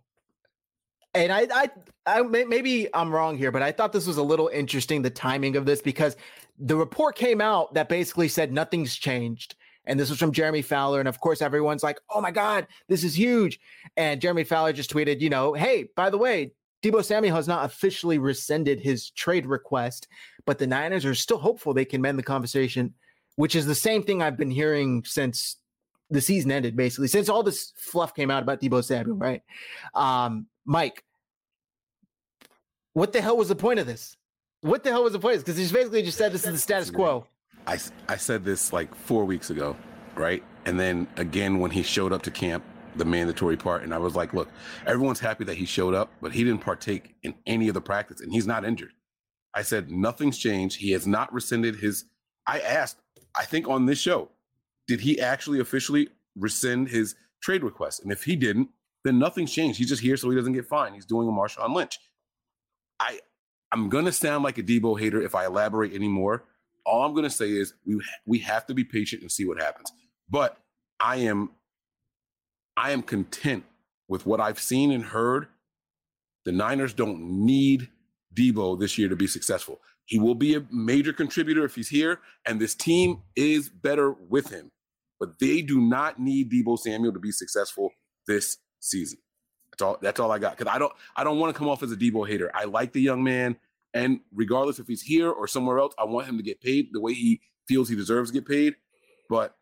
[1.14, 1.70] and I, I,
[2.07, 5.57] I, maybe I'm wrong here, but I thought this was a little interesting the timing
[5.57, 6.16] of this because
[6.59, 9.55] the report came out that basically said nothing's changed.
[9.85, 11.01] And this was from Jeremy Fowler.
[11.01, 13.59] And of course, everyone's like, oh my God, this is huge.
[13.97, 16.53] And Jeremy Fowler just tweeted, you know, hey, by the way,
[16.83, 20.09] Deebo Samuel has not officially rescinded his trade request,
[20.47, 22.95] but the Niners are still hopeful they can mend the conversation,
[23.37, 25.57] which is the same thing I've been hearing since
[26.11, 29.43] the season ended, basically, since all this fluff came out about Deebo Samuel, right?
[29.95, 31.05] Um, Mike,
[32.93, 34.16] what the hell was the point of this?
[34.61, 35.39] What the hell was the point?
[35.39, 37.26] Because he's basically just said this is the status quo.
[37.66, 39.76] I, I said this like four weeks ago,
[40.14, 40.42] right?
[40.64, 42.64] And then again when he showed up to camp,
[42.96, 44.48] the mandatory part, and I was like, look,
[44.86, 48.20] everyone's happy that he showed up, but he didn't partake in any of the practice,
[48.20, 48.92] and he's not injured.
[49.54, 50.78] I said nothing's changed.
[50.78, 52.04] He has not rescinded his.
[52.46, 52.98] I asked,
[53.36, 54.30] I think on this show,
[54.88, 58.02] did he actually officially rescind his trade request?
[58.02, 58.68] And if he didn't,
[59.04, 59.78] then nothing's changed.
[59.78, 60.94] He's just here so he doesn't get fined.
[60.94, 61.98] He's doing a Marshawn Lynch.
[63.00, 63.20] I
[63.72, 66.44] I'm gonna sound like a Deebo hater if I elaborate anymore.
[66.85, 69.93] All I'm gonna say is we we have to be patient and see what happens.
[70.28, 70.57] But
[71.01, 71.51] I am
[72.76, 73.64] I am content
[74.09, 75.49] with what I've seen and heard.
[76.45, 77.89] The Niners don't need
[78.35, 79.80] Deebo this year to be successful.
[80.07, 84.51] He will be a major contributor if he's here, and this team is better with
[84.51, 84.70] him.
[85.20, 87.91] But they do not need Deebo Samuel to be successful
[88.26, 89.18] this season.
[89.70, 89.99] That's all.
[90.03, 90.57] That's all I got.
[90.57, 90.93] Because I don't.
[91.16, 92.51] I don't want to come off as a Deebo hater.
[92.55, 93.57] I like the young man,
[93.95, 97.01] and regardless if he's here or somewhere else, I want him to get paid the
[97.01, 98.74] way he feels he deserves to get paid.
[99.28, 99.57] But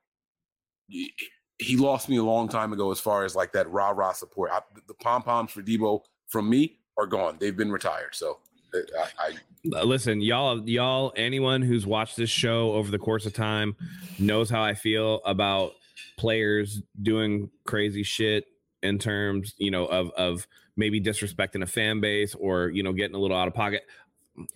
[0.89, 4.51] he, lost me a long time ago as far as like that rah rah support.
[4.53, 7.37] I, the pom poms for Deebo from me are gone.
[7.41, 8.15] They've been retired.
[8.15, 8.39] So
[8.75, 9.33] I, I
[9.75, 13.77] Uh, listen y'all y'all anyone who's watched this show over the course of time
[14.19, 15.73] knows how i feel about
[16.17, 18.47] players doing crazy shit
[18.83, 23.15] in terms you know of of maybe disrespecting a fan base or you know getting
[23.15, 23.83] a little out of pocket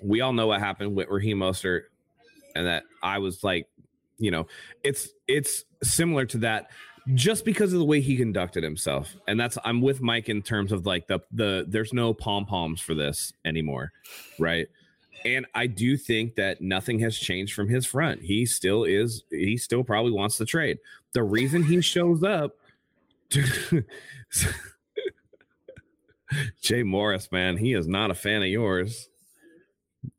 [0.01, 1.83] we all know what happened with Raheem Mostert
[2.55, 3.69] and that I was like
[4.19, 4.47] you know
[4.83, 6.71] it's it's similar to that
[7.13, 9.15] just because of the way he conducted himself.
[9.29, 12.81] And that's i'm with mike in terms of like the the there's no pom poms
[12.81, 13.93] for this anymore
[14.39, 14.67] right?
[15.25, 18.23] And i do think that nothing has changed from his front.
[18.23, 20.79] He still is he still probably wants to trade.
[21.13, 22.53] The reason he shows up
[26.61, 29.09] jay morris man he is not a fan of yours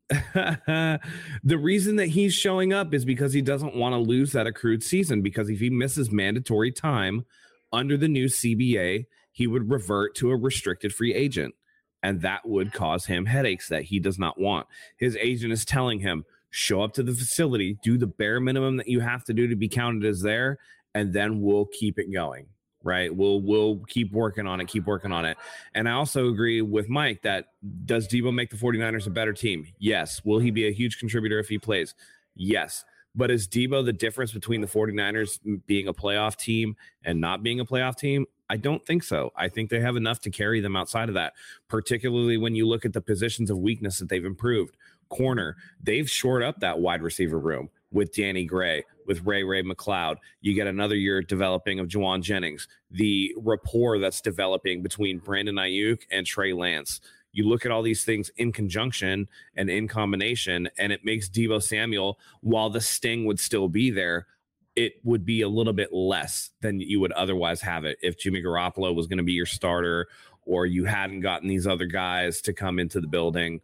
[0.10, 4.82] the reason that he's showing up is because he doesn't want to lose that accrued
[4.82, 5.22] season.
[5.22, 7.24] Because if he misses mandatory time
[7.72, 11.54] under the new CBA, he would revert to a restricted free agent.
[12.02, 14.66] And that would cause him headaches that he does not want.
[14.96, 18.88] His agent is telling him, show up to the facility, do the bare minimum that
[18.88, 20.58] you have to do to be counted as there,
[20.94, 22.46] and then we'll keep it going
[22.86, 23.14] right?
[23.14, 25.36] We'll we'll keep working on it keep working on it.
[25.74, 27.46] And i also agree with mike that
[27.84, 29.66] does deebo make the 49ers a better team?
[29.78, 30.22] Yes.
[30.24, 31.94] Will he be a huge contributor if he plays?
[32.34, 32.84] Yes.
[33.14, 37.60] But is deebo the difference between the 49ers being a playoff team and not being
[37.60, 38.26] a playoff team?
[38.48, 39.32] I don't think so.
[39.34, 41.32] I think they have enough to carry them outside of that
[41.68, 44.76] particularly when you look at the positions of weakness that they've improved.
[45.08, 50.16] Corner they've shored up that wide receiver room with Danny Gray, with Ray-Ray McCloud.
[50.40, 56.02] You get another year developing of Jauan Jennings, the rapport that's developing between Brandon Aiyuk
[56.10, 57.00] and Trey Lance.
[57.32, 61.62] You look at all these things in conjunction and in combination, and it makes Deebo
[61.62, 64.26] Samuel, while the sting would still be there,
[64.74, 68.42] it would be a little bit less than you would otherwise have it if Jimmy
[68.42, 70.06] Garoppolo was going to be your starter
[70.42, 73.60] or you hadn't gotten these other guys to come into the building.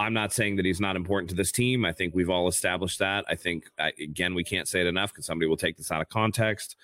[0.00, 1.84] I'm not saying that he's not important to this team.
[1.84, 3.24] I think we've all established that.
[3.28, 6.08] I think, again, we can't say it enough because somebody will take this out of
[6.08, 6.76] context.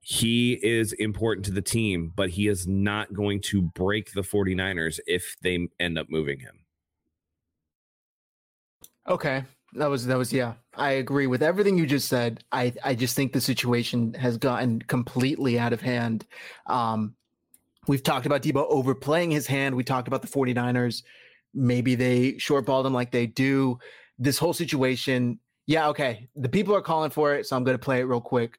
[0.00, 5.00] He is important to the team, but he is not going to break the 49ers
[5.06, 6.60] if they end up moving him.
[9.08, 9.44] Okay.
[9.74, 10.54] That was that was yeah.
[10.74, 12.42] I agree with everything you just said.
[12.52, 16.26] I I just think the situation has gotten completely out of hand.
[16.66, 17.14] Um
[17.86, 19.74] we've talked about Deebo overplaying his hand.
[19.74, 21.02] We talked about the 49ers
[21.54, 23.78] maybe they shortballed him like they do.
[24.18, 26.28] This whole situation, yeah, okay.
[26.36, 28.58] The people are calling for it, so I'm going to play it real quick.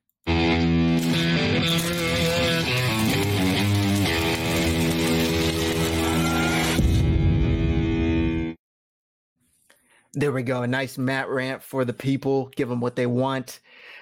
[10.14, 10.64] There we go.
[10.64, 12.52] A nice Matt rant for the people.
[12.56, 13.60] Give them what they want.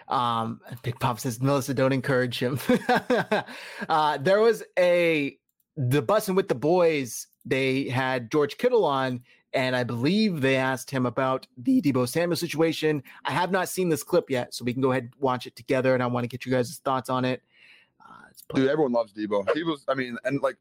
[0.08, 2.60] Um, Big Pop says, Melissa, don't encourage him.
[3.90, 5.38] uh, there was a
[5.76, 9.22] the Bussin' With The Boys they had George Kittle on,
[9.54, 13.02] and I believe they asked him about the Deebo Samuel situation.
[13.26, 15.56] I have not seen this clip yet, so we can go ahead and watch it
[15.56, 17.42] together, and I want to get you guys' thoughts on it.
[18.02, 19.50] Uh, Dude, everyone loves Deebo.
[19.54, 20.58] He was, I mean, and like,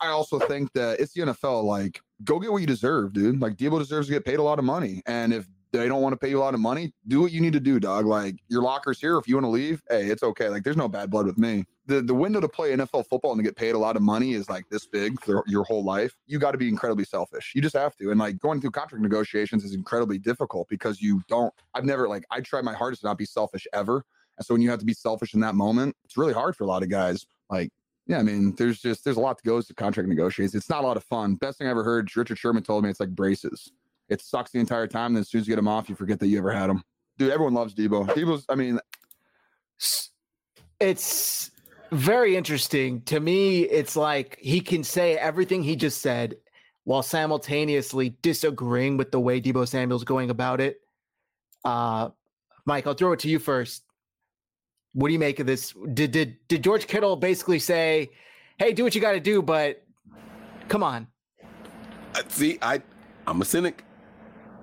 [0.00, 1.64] I also think that it's the NFL.
[1.64, 3.40] Like, go get what you deserve, dude.
[3.40, 6.12] Like, Deebo deserves to get paid a lot of money, and if they don't want
[6.12, 8.06] to pay you a lot of money, do what you need to do, dog.
[8.06, 9.16] Like, your locker's here.
[9.18, 10.48] If you want to leave, hey, it's okay.
[10.48, 13.38] Like, there's no bad blood with me the, the window to play NFL football and
[13.40, 16.16] to get paid a lot of money is like this big for your whole life.
[16.26, 17.52] You got to be incredibly selfish.
[17.54, 18.10] You just have to.
[18.10, 22.24] And like going through contract negotiations is incredibly difficult because you don't, I've never like,
[22.30, 24.04] I try my hardest to not be selfish ever.
[24.38, 26.62] And so when you have to be selfish in that moment, it's really hard for
[26.62, 27.26] a lot of guys.
[27.50, 27.70] Like,
[28.06, 30.54] yeah, I mean, there's just, there's a lot that goes to contract negotiations.
[30.54, 31.34] It's not a lot of fun.
[31.34, 33.72] Best thing I ever heard, Richard Sherman told me it's like braces.
[34.10, 35.14] It sucks the entire time.
[35.14, 36.82] Then as soon as you get them off, you forget that you ever had them.
[37.16, 38.08] Dude, everyone loves Deebo.
[38.08, 38.80] Deebo's, I mean,
[40.80, 41.50] it's
[41.92, 43.02] very interesting.
[43.02, 46.36] To me, it's like he can say everything he just said
[46.84, 50.80] while simultaneously disagreeing with the way Deebo Samuel's going about it.
[51.64, 52.08] Uh,
[52.64, 53.84] Mike, I'll throw it to you first.
[54.92, 55.72] What do you make of this?
[55.94, 58.10] Did did did George Kittle basically say,
[58.58, 59.84] "Hey, do what you got to do, but
[60.66, 61.06] come on"?
[62.28, 62.82] See, I
[63.26, 63.84] I'm a cynic.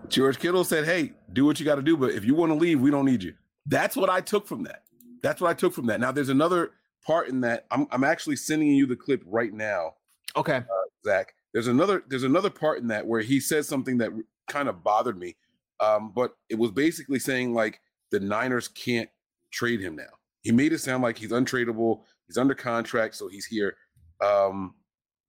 [0.10, 2.56] George Kittle said, "Hey, do what you got to do, but if you want to
[2.56, 3.34] leave, we don't need you."
[3.66, 4.84] That's what I took from that.
[5.22, 6.00] That's what I took from that.
[6.00, 6.72] Now, there's another
[7.06, 7.66] part in that.
[7.72, 9.96] I'm I'm actually sending you the clip right now.
[10.36, 10.64] Okay, uh,
[11.06, 11.34] Zach.
[11.54, 14.12] There's another there's another part in that where he says something that
[14.48, 15.36] kind of bothered me,
[15.80, 17.82] um, but it was basically saying like
[18.12, 19.10] the Niners can't
[19.52, 20.04] trade him now.
[20.42, 22.04] He made it sound like he's untradeable.
[22.28, 23.76] He's under contract, so he's here.
[24.22, 24.76] Um,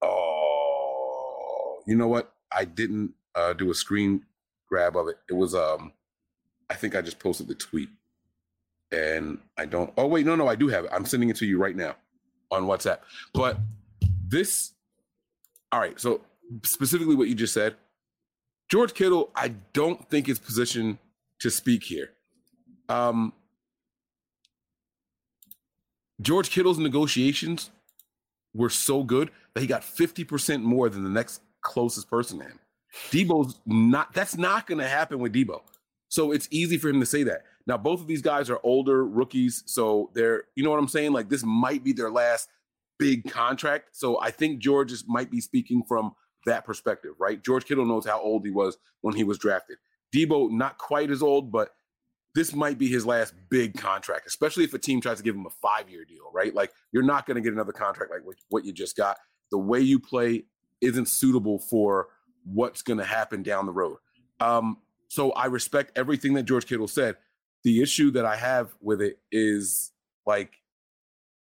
[0.01, 2.33] Oh, you know what?
[2.51, 4.25] I didn't uh, do a screen
[4.69, 5.17] grab of it.
[5.29, 5.91] It was um,
[6.69, 7.89] I think I just posted the tweet,
[8.91, 9.91] and I don't.
[9.97, 10.91] Oh wait, no, no, I do have it.
[10.93, 11.95] I'm sending it to you right now
[12.51, 12.99] on WhatsApp.
[13.33, 13.57] But
[14.27, 14.73] this,
[15.71, 15.99] all right.
[15.99, 16.21] So
[16.63, 17.75] specifically, what you just said,
[18.69, 20.97] George Kittle, I don't think is positioned
[21.39, 22.11] to speak here.
[22.87, 23.33] Um,
[26.21, 27.69] George Kittle's negotiations
[28.53, 32.59] were so good that he got 50% more than the next closest person to him.
[33.11, 35.61] Deebo's not, that's not going to happen with Deebo.
[36.09, 37.43] So it's easy for him to say that.
[37.67, 39.63] Now, both of these guys are older rookies.
[39.67, 41.13] So they're, you know what I'm saying?
[41.13, 42.49] Like this might be their last
[42.97, 43.89] big contract.
[43.91, 46.13] So I think George is, might be speaking from
[46.45, 47.43] that perspective, right?
[47.43, 49.77] George Kittle knows how old he was when he was drafted.
[50.13, 51.69] Deebo not quite as old, but
[52.35, 55.45] this might be his last big contract, especially if a team tries to give him
[55.45, 56.53] a five year deal, right?
[56.53, 59.17] Like you're not going to get another contract like what you just got.
[59.51, 60.45] The way you play
[60.81, 62.07] isn't suitable for
[62.53, 63.97] what's going to happen down the road.
[64.39, 64.77] Um,
[65.07, 67.17] so I respect everything that George Kittle said.
[67.63, 69.91] The issue that I have with it is
[70.25, 70.53] like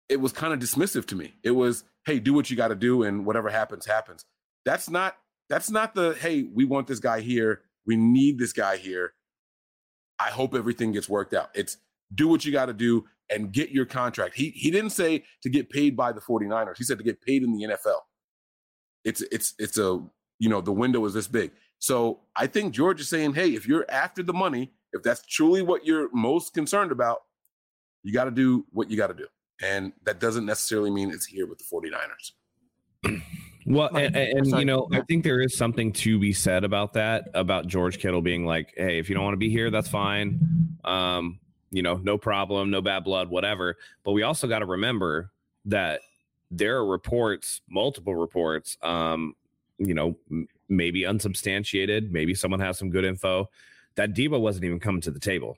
[0.09, 1.35] it was kind of dismissive to me.
[1.43, 4.25] It was, hey, do what you got to do, and whatever happens, happens.
[4.65, 5.17] That's not
[5.49, 9.13] that's not the hey, we want this guy here, we need this guy here
[10.19, 11.51] I hope everything gets worked out.
[11.55, 11.77] It's
[12.15, 14.37] do what you got to do and get your contract.
[14.37, 16.79] He he didn't say to get paid by the 49ers.
[16.79, 18.01] He said to get paid in the NFL.
[19.05, 20.03] It's it's it's a
[20.39, 21.53] you know, the window is this big.
[21.79, 25.63] So I think George is saying, hey, if you're after the money, if that's truly
[25.63, 27.23] what you're most concerned about,
[28.03, 29.27] you got to do what you got to do.
[29.63, 33.23] And that doesn't necessarily mean it's here with the 49ers.
[33.69, 37.29] Well, and, and, you know, I think there is something to be said about that,
[37.35, 40.79] about George Kittle being like, "Hey, if you don't want to be here, that's fine.
[40.85, 41.41] Um,
[41.73, 45.33] you know, no problem, no bad blood, whatever." But we also got to remember
[45.65, 46.03] that
[46.49, 49.35] there are reports, multiple reports, um,
[49.79, 50.17] you know,
[50.69, 53.49] maybe unsubstantiated, maybe someone has some good info
[53.97, 55.57] that Deebo wasn't even coming to the table.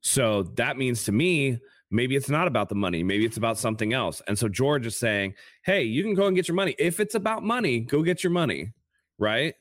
[0.00, 1.58] So that means to me
[1.90, 3.02] Maybe it's not about the money.
[3.02, 4.20] Maybe it's about something else.
[4.26, 6.74] And so George is saying, hey, you can go and get your money.
[6.78, 8.72] If it's about money, go get your money.
[9.18, 9.54] Right.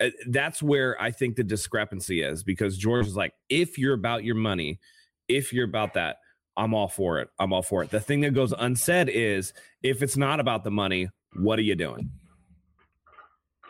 [0.00, 4.24] Uh, that's where I think the discrepancy is because George is like, if you're about
[4.24, 4.80] your money,
[5.28, 6.18] if you're about that,
[6.56, 7.30] I'm all for it.
[7.38, 7.90] I'm all for it.
[7.90, 11.74] The thing that goes unsaid is if it's not about the money, what are you
[11.74, 12.10] doing?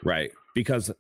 [0.05, 0.31] Right.
[0.55, 0.91] Because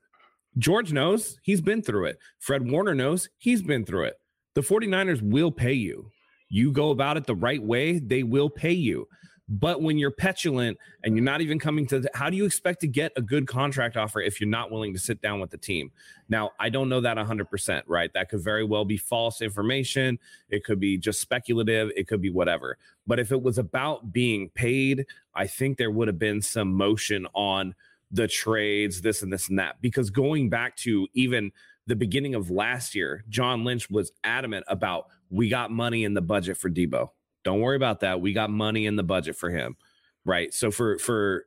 [0.59, 2.18] George knows he's been through it.
[2.38, 4.14] Fred Warner knows he's been through it.
[4.55, 6.11] The 49ers will pay you
[6.55, 9.09] you go about it the right way, they will pay you.
[9.46, 12.80] But when you're petulant and you're not even coming to, the, how do you expect
[12.80, 15.59] to get a good contract offer if you're not willing to sit down with the
[15.59, 15.90] team?
[16.28, 18.11] Now, I don't know that 100%, right?
[18.14, 20.18] That could very well be false information.
[20.48, 21.90] It could be just speculative.
[21.96, 22.78] It could be whatever.
[23.07, 27.26] But if it was about being paid, I think there would have been some motion
[27.34, 27.74] on
[28.14, 29.80] the trades, this and this and that.
[29.80, 31.50] Because going back to even
[31.86, 36.22] the beginning of last year, John Lynch was adamant about we got money in the
[36.22, 37.08] budget for Deebo.
[37.42, 38.20] Don't worry about that.
[38.20, 39.76] We got money in the budget for him.
[40.24, 40.54] Right.
[40.54, 41.46] So for for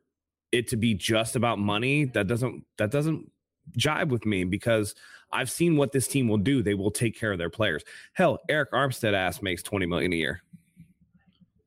[0.52, 3.32] it to be just about money, that doesn't that doesn't
[3.76, 4.94] jibe with me because
[5.32, 6.62] I've seen what this team will do.
[6.62, 7.82] They will take care of their players.
[8.12, 10.42] Hell, Arik Armstead ass makes 20 million a year.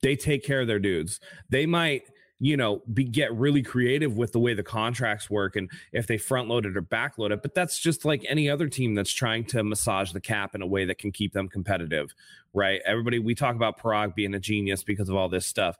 [0.01, 1.19] They take care of their dudes.
[1.49, 2.03] They might
[2.41, 6.17] you know, be, get really creative with the way the contracts work and if they
[6.17, 7.43] front load it or back load it.
[7.43, 10.67] But that's just like any other team that's trying to massage the cap in a
[10.67, 12.15] way that can keep them competitive,
[12.51, 12.81] right?
[12.83, 15.77] Everybody, we talk about Paraag being a genius because of all this stuff.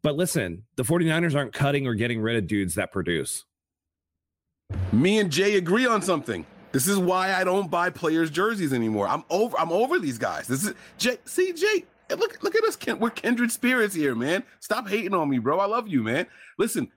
[0.00, 3.44] But listen, the 49ers aren't cutting or getting rid of dudes that produce.
[4.92, 6.46] Me and Jay agree on something.
[6.72, 9.08] This is why I don't buy players' jerseys anymore.
[9.08, 9.58] I'm over.
[9.58, 10.46] I'm over these guys.
[10.46, 11.18] This is Jay.
[11.26, 11.84] See, Jay,
[12.16, 12.78] look, look at us.
[12.98, 14.44] We're kindred spirits here, man.
[14.60, 15.58] Stop hating on me, bro.
[15.58, 16.26] I love you, man.
[16.58, 16.90] Listen,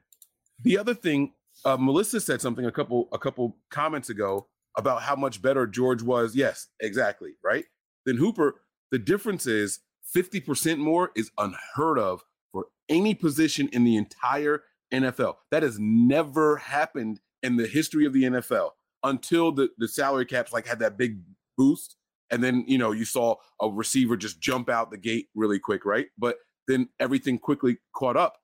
[0.62, 1.34] the other thing,
[1.66, 4.48] uh, Melissa said something a couple a couple comments ago
[4.78, 6.36] about how much better George was.
[6.36, 7.66] Yes, exactly, right.
[8.06, 8.62] Then Hooper.
[8.92, 9.80] The difference is
[10.14, 15.36] 50% more is unheard of for any position in the entire NFL.
[15.50, 18.72] That has never happened in the history of the NFL
[19.04, 21.22] until the, the salary caps like had that big
[21.58, 21.96] boost
[22.32, 25.86] and then you know you saw a receiver just jump out the gate really quick,
[25.86, 26.08] right?
[26.18, 28.38] But then everything quickly caught up.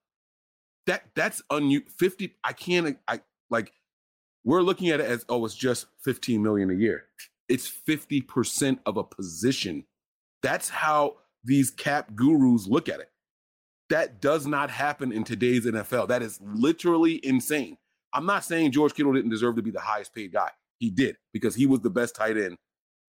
[0.86, 2.36] That that's un 50.
[2.44, 2.98] I can't.
[3.08, 3.72] I like.
[4.44, 7.06] We're looking at it as oh, it's just 15 million a year.
[7.50, 9.86] It's 50 percent of a position.
[10.44, 13.10] That's how these cap gurus look at it.
[13.90, 16.10] That does not happen in today's NFL.
[16.10, 17.78] That is literally insane.
[18.14, 20.50] I'm not saying George Kittle didn't deserve to be the highest paid guy.
[20.80, 22.58] He did because he was the best tight end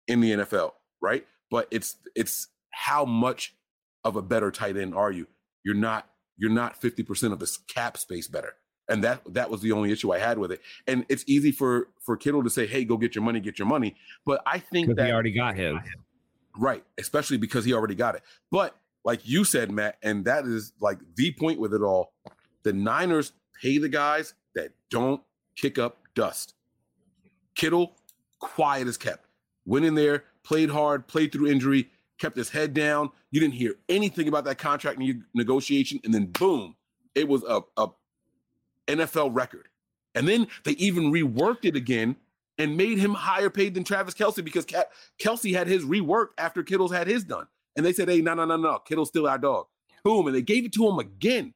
[0.09, 1.25] in the NFL, right?
[1.51, 3.55] But it's it's how much
[4.05, 5.29] of a better tight end are you?
[5.65, 8.55] You're not you're not 50% of this cap space better.
[8.89, 10.63] And that that was the only issue I had with it.
[10.87, 13.69] And it's easy for for Kittle to say, "Hey, go get your money, get your
[13.69, 15.81] money." But I think that he already got him.
[16.57, 18.23] Right, especially because he already got it.
[18.51, 22.15] But like you said, Matt, and that is like the point with it all.
[22.63, 25.23] The Niners pay the guys that don't
[25.55, 26.55] kick up dust.
[27.55, 27.95] Kittle,
[28.41, 29.28] quiet as kept.
[29.69, 33.11] Went in there, played hard, played through injury, kept his head down.
[33.31, 36.75] You didn't hear anything about that contract ne- negotiation, and then boom,
[37.15, 37.89] it was a, a
[38.87, 39.69] NFL record.
[40.15, 42.17] And then they even reworked it again
[42.57, 44.89] and made him higher paid than Travis Kelce because Ke-
[45.21, 47.47] Kelce had his reworked after Kittle's had his done.
[47.77, 49.67] And they said, hey, no, no, no, no, Kittle's still our dog.
[50.03, 50.27] Boom.
[50.27, 51.53] And they gave it to him again,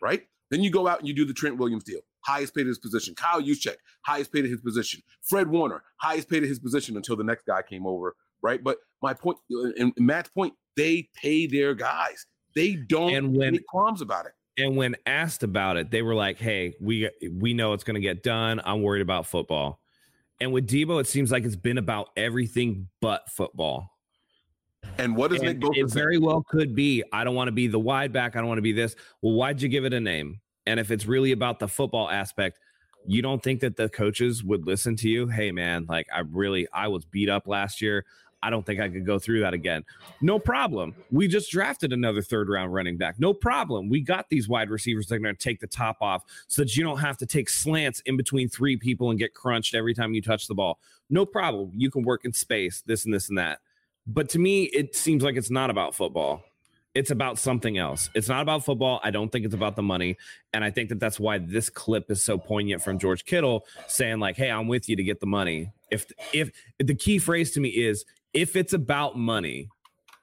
[0.00, 0.22] right?
[0.50, 2.78] Then you go out and you do the Trent Williams deal, highest paid at his
[2.78, 3.14] position.
[3.14, 5.00] Kyle Juszczyk, highest paid at his position.
[5.22, 8.62] Fred Warner, highest paid at his position until the next guy came over, right?
[8.62, 9.38] But my point,
[9.78, 12.26] and Matt's point, they pay their guys.
[12.54, 14.32] They don't And when- make qualms about it.
[14.58, 18.00] And when asked about it, they were like, "Hey, we we know it's going to
[18.00, 18.58] get done.
[18.64, 19.80] I'm worried about football."
[20.40, 23.90] And with Deebo, it seems like it's been about everything but football.
[24.98, 27.04] And what does Nick Bosa it very well could be.
[27.12, 28.34] I don't want to be the wide back.
[28.34, 28.96] I don't want to be this.
[29.20, 30.40] Well, why'd you give it a name?
[30.66, 32.58] And if it's really about the football aspect,
[33.06, 35.28] you don't think that the coaches would listen to you?
[35.28, 38.04] Hey, man, like I really, I was beat up last year.
[38.42, 39.84] I don't think I could go through that again.
[40.20, 40.94] No problem.
[41.10, 43.18] We just drafted another third round running back.
[43.18, 43.88] No problem.
[43.88, 46.76] We got these wide receivers that are going to take the top off so that
[46.76, 50.14] you don't have to take slants in between three people and get crunched every time
[50.14, 50.78] you touch the ball.
[51.08, 51.72] No problem.
[51.74, 53.60] You can work in space, this and this and that.
[54.06, 56.44] But to me, it seems like it's not about football.
[56.96, 58.08] It's about something else.
[58.14, 59.00] It's not about football.
[59.04, 60.16] I don't think it's about the money.
[60.54, 64.18] And I think that that's why this clip is so poignant from George Kittle saying
[64.18, 67.60] like, "Hey, I'm with you to get the money." If if the key phrase to
[67.60, 69.68] me is if it's about money,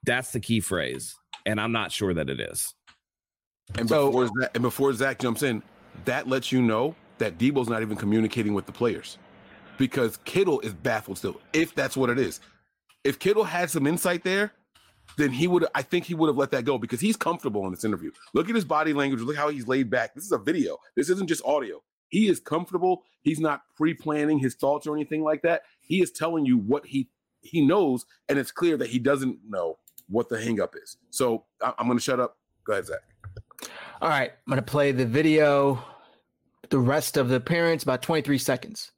[0.04, 1.16] that's the key phrase.
[1.46, 2.74] And I'm not sure that it is.
[3.76, 5.62] And before Zach, and before Zach jumps in,
[6.06, 9.20] that lets you know that Deebo's not even communicating with the players
[9.78, 11.40] because Kittle is baffled still.
[11.54, 12.40] If that's what it is,
[13.04, 14.54] if Kittle had some insight there,
[15.18, 15.66] then he would.
[15.76, 18.12] I think he would have let that go because he's comfortable in this interview.
[18.34, 19.22] Look at his body language.
[19.22, 20.14] Look how he's laid back.
[20.16, 20.78] This is a video.
[20.96, 21.82] This isn't just audio.
[22.10, 23.04] He is comfortable.
[23.22, 25.64] He's not pre-planning his thoughts or anything like that.
[25.82, 27.10] He is telling you what he
[27.42, 30.98] he knows, and it's clear that he doesn't know what the hangup is.
[31.10, 32.38] So I, I'm going to shut up.
[32.66, 33.02] Go ahead, Zach.
[34.02, 35.84] All right, I'm gonna play the video.
[36.70, 38.92] The rest of the parents about 23 seconds.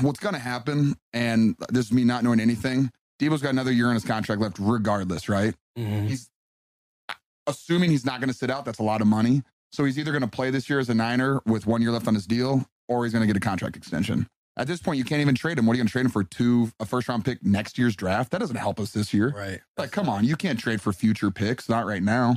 [0.00, 2.90] What's going to happen, and this is me not knowing anything.
[3.20, 5.54] Deebo's got another year on his contract left, regardless, right?
[5.78, 6.06] Mm-hmm.
[6.08, 6.30] He's
[7.46, 8.64] assuming he's not going to sit out.
[8.64, 9.42] That's a lot of money.
[9.72, 12.08] So he's either going to play this year as a Niner with one year left
[12.08, 14.26] on his deal, or he's going to get a contract extension.
[14.58, 15.66] At this point, you can't even trade him.
[15.66, 16.24] What are you going to trade him for?
[16.24, 18.30] Two a first round pick next year's draft?
[18.30, 19.60] That doesn't help us this year, right?
[19.76, 21.68] Like, come on, you can't trade for future picks.
[21.68, 22.36] Not right now.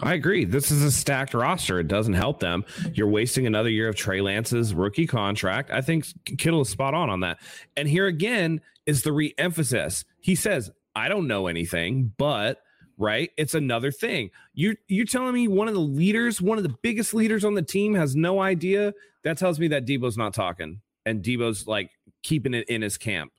[0.00, 0.44] I agree.
[0.44, 1.80] This is a stacked roster.
[1.80, 2.64] It doesn't help them.
[2.94, 5.70] You're wasting another year of Trey Lance's rookie contract.
[5.70, 6.06] I think
[6.38, 7.38] Kittle is spot on on that.
[7.76, 10.04] And here again is the re-emphasis.
[10.20, 12.60] He says, "I don't know anything, but."
[13.00, 14.30] Right, it's another thing.
[14.54, 17.62] You you're telling me one of the leaders, one of the biggest leaders on the
[17.62, 18.92] team, has no idea.
[19.22, 21.90] That tells me that Deebo's not talking, and Deebo's like
[22.24, 23.30] keeping it in his camp.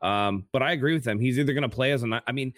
[0.00, 1.18] Um, but I agree with them.
[1.18, 2.22] He's either going to play as a.
[2.24, 2.52] I mean,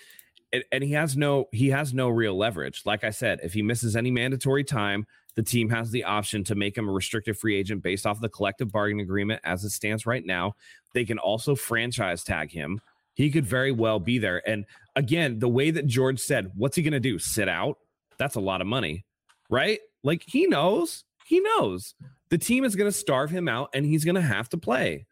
[0.71, 2.83] and, he has no he has no real leverage.
[2.85, 6.55] Like I said, if he misses any mandatory time, the team has the option to
[6.55, 10.07] make him a restricted free agent based off the collective bargaining agreement as it stands
[10.07, 10.55] right now.
[10.95, 12.81] They can also franchise tag him.
[13.15, 14.47] He could very well be there.
[14.49, 14.65] And
[14.97, 17.19] again, the way that George said, what's he going to do?
[17.19, 17.79] Sit out?
[18.19, 19.05] That's a lot of money,
[19.51, 19.81] right?
[20.03, 21.95] Like he knows, he knows
[22.31, 25.07] the team is going to starve him out and he's going to have to play.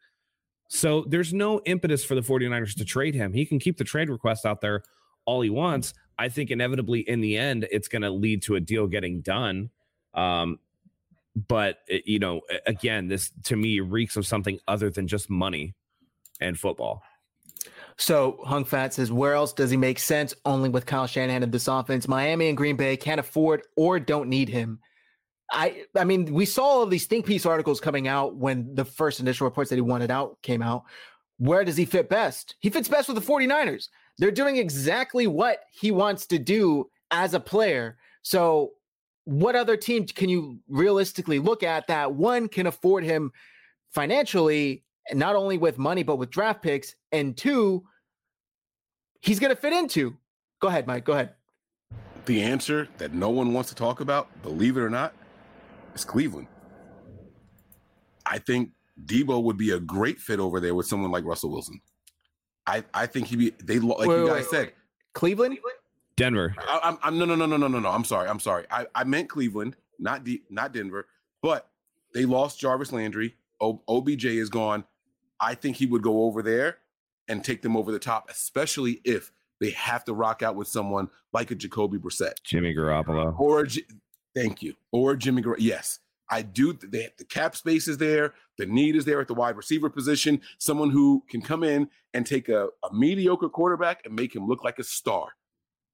[0.67, 3.33] So there's no impetus for the 49ers to trade him.
[3.33, 4.83] He can keep the trade request out there
[5.25, 5.93] all he wants.
[6.17, 9.69] I think inevitably in the end, it's going to lead to a deal getting done.
[10.13, 10.59] Um,
[11.47, 15.73] but it- you know, again, this to me reeks of something other than just money
[16.39, 17.03] and football.
[17.97, 20.33] So Hung Fat says, where else does he make sense?
[20.45, 22.07] Only with Kyle Shanahan in this offense.
[22.07, 24.79] Miami and Green Bay can't afford or don't need him.
[25.51, 29.19] I I mean, we saw all these think piece articles coming out when the first
[29.19, 30.83] initial reports that he wanted out came out.
[31.37, 32.55] Where does he fit best?
[32.59, 33.89] He fits best with the 49ers.
[34.21, 37.97] They're doing exactly what he wants to do as a player.
[38.21, 38.73] So
[39.23, 43.31] what other team can you realistically look at that one can afford him
[43.89, 47.83] financially, not only with money, but with draft picks, and two,
[49.21, 50.15] he's going to fit into.
[50.59, 51.03] Go ahead, Mike.
[51.03, 51.31] Go ahead.
[52.25, 55.15] The answer that no one wants to talk about, believe it or not,
[55.95, 56.45] is Cleveland.
[58.27, 58.69] I think
[59.03, 61.81] Deebo would be a great fit over there with someone like Russell Wilson.
[62.67, 64.73] I, I think he'd be they like Wait, you guys wait, said.
[65.13, 65.57] Cleveland?
[66.15, 66.55] Denver.
[66.59, 67.89] I, I'm, I'm no no no no no no no.
[67.89, 68.29] I'm sorry.
[68.29, 68.65] I'm sorry.
[68.69, 71.07] I, I meant Cleveland, not D, not Denver.
[71.41, 71.69] But
[72.13, 73.35] they lost Jarvis Landry.
[73.59, 74.83] O, OBJ is gone.
[75.39, 76.77] I think he would go over there
[77.27, 81.09] and take them over the top, especially if they have to rock out with someone
[81.33, 83.85] like a Jacoby Brissett, Jimmy Garoppolo, or J-
[84.35, 85.41] thank you, or Jimmy.
[85.41, 85.99] Gar- yes,
[86.31, 86.73] I do.
[86.73, 88.33] They, the cap space is there.
[88.57, 90.41] The need is there at the wide receiver position.
[90.57, 94.63] Someone who can come in and take a, a mediocre quarterback and make him look
[94.63, 95.27] like a star.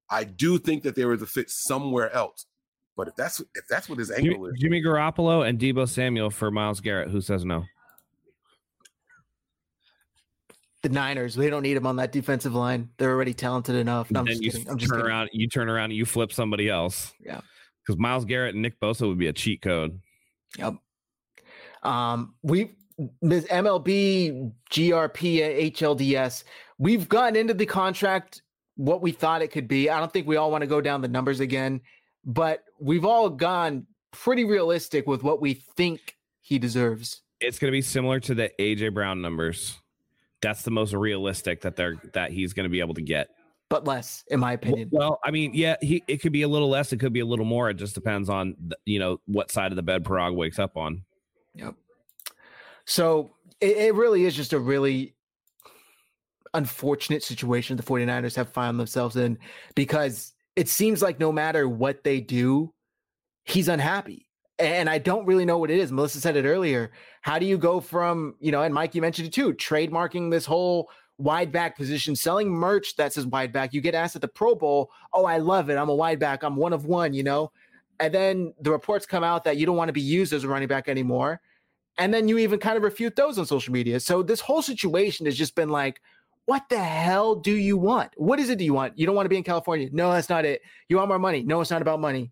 [0.08, 2.46] I do think that there is a fit somewhere else.
[2.96, 6.30] But if that's if that's what his Jimmy, angle is, Jimmy Garoppolo and Deebo Samuel
[6.30, 7.10] for Myles Garrett.
[7.10, 7.64] Who says no?
[10.82, 12.88] The Niners, they don't need him on that defensive line.
[12.98, 14.10] They're already talented enough.
[14.10, 14.68] No, I'm just you kidding.
[14.68, 15.12] I'm just turn kidding.
[15.12, 15.30] around.
[15.32, 17.14] You turn around and you flip somebody else.
[17.20, 17.40] Yeah.
[17.84, 20.00] Because Myles Garrett and Nick Bosa would be a cheat code.
[20.56, 20.74] Yep.
[21.82, 22.72] Um, we
[23.22, 23.46] Ms.
[23.46, 26.44] MLB, GRP, HLDS.
[26.78, 28.42] We've gotten into the contract
[28.76, 29.90] what we thought it could be.
[29.90, 31.80] I don't think we all want to go down the numbers again,
[32.24, 37.22] but we've all gone pretty realistic with what we think he deserves.
[37.40, 39.78] It's going to be similar to the AJ Brown numbers.
[40.40, 43.28] That's the most realistic that they're that he's going to be able to get.
[43.70, 44.88] But less, in my opinion.
[44.90, 47.26] Well, I mean, yeah, he it could be a little less, it could be a
[47.26, 47.68] little more.
[47.68, 48.56] It just depends on
[48.86, 51.02] you know what side of the bed Paraag wakes up on.
[51.54, 51.74] Yep.
[52.86, 55.14] So it, it really is just a really
[56.54, 59.38] unfortunate situation the 49ers have found themselves in
[59.74, 62.72] because it seems like no matter what they do,
[63.44, 64.26] he's unhappy.
[64.58, 65.92] And I don't really know what it is.
[65.92, 66.90] Melissa said it earlier.
[67.22, 70.44] How do you go from, you know, and Mike, you mentioned it too, trademarking this
[70.44, 73.74] whole wide back position, selling merch that says wide back.
[73.74, 75.76] You get asked at the Pro Bowl, oh, I love it.
[75.76, 76.42] I'm a wide back.
[76.42, 77.52] I'm one of one, you know?
[78.00, 80.48] And then the reports come out that you don't want to be used as a
[80.48, 81.40] running back anymore.
[81.98, 83.98] And then you even kind of refute those on social media.
[83.98, 86.00] So this whole situation has just been like,
[86.46, 88.12] what the hell do you want?
[88.16, 88.96] What is it do you want?
[88.96, 89.88] You don't want to be in California.
[89.92, 90.62] No, that's not it.
[90.88, 91.42] You want more money.
[91.42, 92.30] No, it's not about money.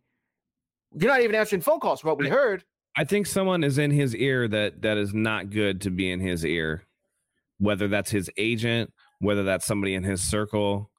[0.97, 2.64] You're not even answering phone calls from what we heard.
[2.97, 6.20] I think someone is in his ear that that is not good to be in
[6.20, 6.84] his ear.
[7.59, 10.91] Whether that's his agent, whether that's somebody in his circle,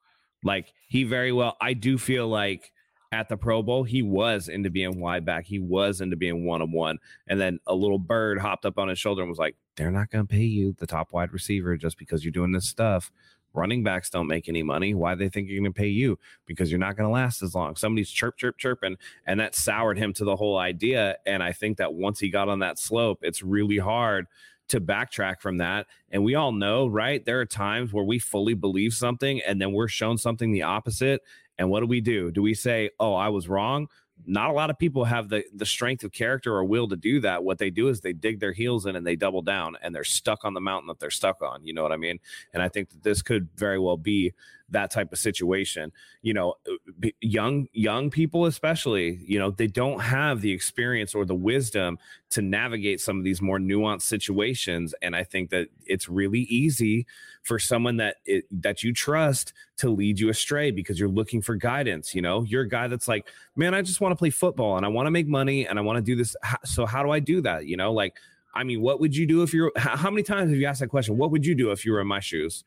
[0.44, 1.56] like he very well.
[1.62, 2.72] I do feel like
[3.12, 5.46] at the Pro Bowl, he was into being wide back.
[5.46, 7.00] He was into being one on one.
[7.28, 10.10] And then a little bird hopped up on his shoulder and was like, they're not
[10.10, 13.12] going to pay you the top wide receiver just because you're doing this stuff.
[13.54, 14.94] Running backs don't make any money.
[14.94, 16.20] Why they think you're going to pay you?
[16.46, 17.76] Because you're not going to last as long.
[17.76, 18.98] Somebody's chirp, chirp, chirping.
[19.26, 21.16] And that soured him to the whole idea.
[21.26, 24.28] And I think that once he got on that slope, it's really hard
[24.70, 25.88] to backtrack from that.
[26.12, 27.24] And we all know, right?
[27.24, 31.22] There are times where we fully believe something and then we're shown something the opposite.
[31.58, 32.32] And what do we do?
[32.32, 33.88] Do we say, "Oh, I was wrong"?
[34.26, 37.20] Not a lot of people have the the strength of character or will to do
[37.22, 37.44] that.
[37.44, 40.04] What they do is they dig their heels in and they double down and they're
[40.04, 41.66] stuck on the mountain that they're stuck on.
[41.66, 42.20] You know what I mean?
[42.54, 44.34] And I think that this could very well be
[44.70, 45.92] that type of situation.
[46.22, 51.26] You know, uh, young young people especially, you know, they don't have the experience or
[51.26, 51.98] the wisdom
[52.32, 57.06] to navigate some of these more nuanced situations and I think that it's really easy
[57.44, 61.56] for someone that it, that you trust to lead you astray because you're looking for
[61.56, 62.44] guidance, you know?
[62.44, 65.08] You're a guy that's like, "Man, I just want to play football and I want
[65.08, 67.68] to make money and I want to do this so how do I do that?"
[67.68, 68.16] You know, like
[68.54, 70.88] I mean, what would you do if you're how many times have you asked that
[70.90, 71.18] question?
[71.18, 72.64] What would you do if you were in my shoes?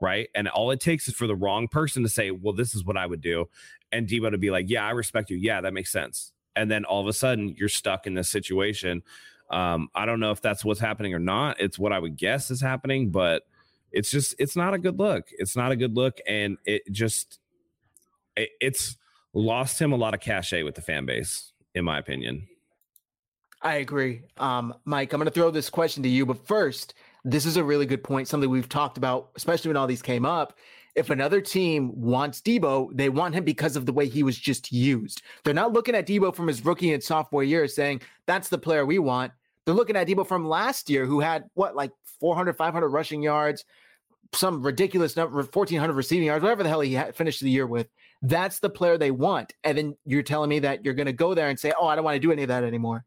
[0.00, 0.28] Right?
[0.34, 2.96] And all it takes is for the wrong person to say, "Well, this is what
[2.96, 3.48] I would do,"
[3.92, 5.36] and Deebo to be like, "Yeah, I respect you.
[5.36, 9.02] Yeah, that makes sense." And then all of a sudden, you're stuck in this situation.
[9.50, 11.60] Um, I don't know if that's what's happening or not.
[11.60, 13.42] It's what I would guess is happening, but
[13.92, 15.28] it's just it's not a good look.
[15.32, 17.40] It's not a good look, and it just
[18.36, 18.96] it, it's
[19.34, 22.46] lost him a lot of cachet with the fan base, in my opinion.
[23.62, 24.22] I agree.
[24.38, 26.94] Um, Mike, I'm going to throw this question to you, but first,
[27.24, 30.24] this is a really good point, something we've talked about, especially when all these came
[30.24, 30.56] up.
[30.96, 34.72] If another team wants Deebo, they want him because of the way he was just
[34.72, 35.22] used.
[35.44, 38.84] They're not looking at Deebo from his rookie and sophomore year saying, that's the player
[38.84, 39.32] we want.
[39.64, 43.64] They're looking at Deebo from last year, who had what, like 400, 500 rushing yards,
[44.34, 47.88] some ridiculous number, 1,400 receiving yards, whatever the hell he finished the year with.
[48.22, 49.54] That's the player they want.
[49.64, 51.94] And then you're telling me that you're going to go there and say, oh, I
[51.94, 53.04] don't want to do any of that anymore.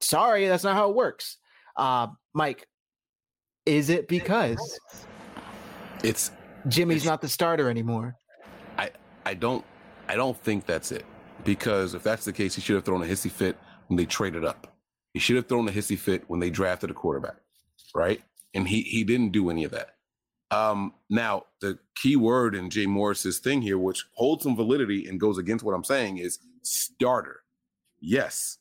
[0.00, 1.38] Sorry, that's not how it works.
[1.76, 2.66] Uh, Mike,
[3.66, 4.78] is it because
[6.02, 6.30] it's
[6.68, 8.16] Jimmy's not the starter anymore?
[8.78, 8.90] I
[9.24, 9.64] I don't
[10.08, 11.04] I don't think that's it.
[11.44, 13.56] Because if that's the case, he should have thrown a hissy fit
[13.88, 14.74] when they traded up.
[15.12, 17.36] He should have thrown a hissy fit when they drafted a quarterback,
[17.94, 18.22] right?
[18.54, 19.96] And he he didn't do any of that.
[20.50, 25.20] Um, now the key word in Jay Morris's thing here, which holds some validity and
[25.20, 27.42] goes against what I'm saying, is starter.
[28.00, 28.58] Yes,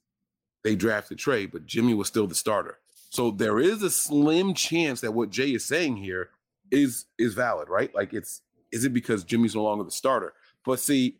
[0.64, 2.80] they drafted Trey, but Jimmy was still the starter.
[3.16, 6.32] So there is a slim chance that what Jay is saying here
[6.70, 7.96] is is valid, right?
[7.96, 8.42] Like it's
[8.74, 10.34] is it because Jimmy's no longer the starter?
[10.66, 11.20] But see,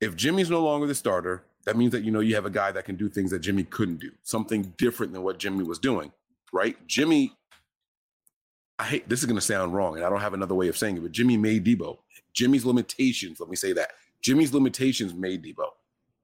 [0.00, 2.70] if Jimmy's no longer the starter, that means that you know you have a guy
[2.70, 6.12] that can do things that Jimmy couldn't do, something different than what Jimmy was doing,
[6.52, 6.76] right?
[6.86, 7.32] Jimmy,
[8.78, 10.78] I hate this is going to sound wrong, and I don't have another way of
[10.78, 11.98] saying it, but Jimmy made Deebo.
[12.32, 13.90] Jimmy's limitations, let me say that.
[14.22, 15.70] Jimmy's limitations made Deebo,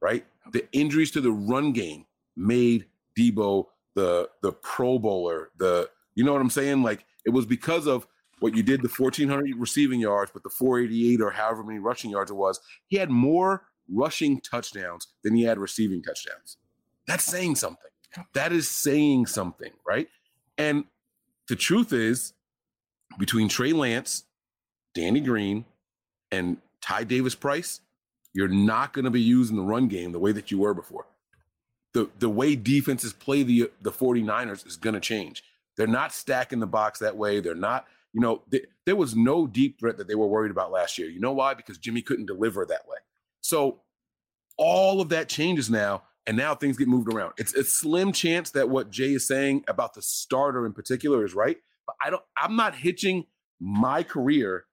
[0.00, 0.24] right?
[0.52, 2.86] The injuries to the run game made
[3.18, 3.66] Deebo
[3.96, 6.84] the the Pro Bowler, the you know what I'm saying?
[6.84, 8.06] Like it was because of
[8.38, 12.30] what you did, the 1,400 receiving yards, but the 488 or however many rushing yards
[12.30, 12.60] it was.
[12.86, 16.58] He had more rushing touchdowns than he had receiving touchdowns.
[17.06, 17.90] That's saying something.
[18.34, 20.08] That is saying something, right?
[20.58, 20.84] And
[21.48, 22.34] the truth is,
[23.18, 24.24] between Trey Lance,
[24.94, 25.64] Danny Green,
[26.30, 27.80] and Ty Davis Price,
[28.34, 31.06] you're not going to be using the run game the way that you were before.
[31.96, 35.42] The, the way defenses play the the 49ers is going to change.
[35.78, 37.40] They're not stacking the box that way.
[37.40, 40.70] They're not, you know, th- there was no deep threat that they were worried about
[40.70, 41.08] last year.
[41.08, 41.54] You know why?
[41.54, 42.98] Because Jimmy couldn't deliver that way.
[43.40, 43.80] So
[44.58, 47.32] all of that changes now, and now things get moved around.
[47.38, 51.34] It's a slim chance that what Jay is saying about the starter in particular is
[51.34, 52.22] right, but I don't.
[52.36, 53.24] I'm not hitching
[53.58, 54.66] my career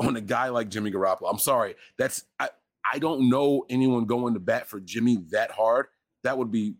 [0.00, 1.30] on a guy like Jimmy Garoppolo.
[1.30, 1.76] I'm sorry.
[1.96, 2.48] That's I.
[2.92, 5.86] I don't know anyone going to bat for Jimmy that hard.
[6.26, 6.74] That would be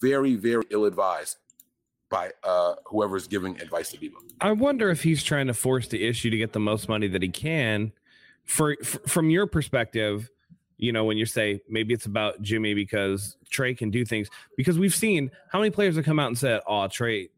[0.00, 1.36] very, very ill advised
[2.08, 4.14] by uh, whoever's giving advice to Deebo.
[4.40, 7.20] I wonder if he's trying to force the issue to get the most money that
[7.20, 7.92] he can.
[8.44, 10.30] For, from your perspective,
[10.78, 14.78] you know, when you say maybe it's about Jimmy because Trey can do things, because
[14.78, 17.28] we've seen how many players have come out and said, "Oh, Trey,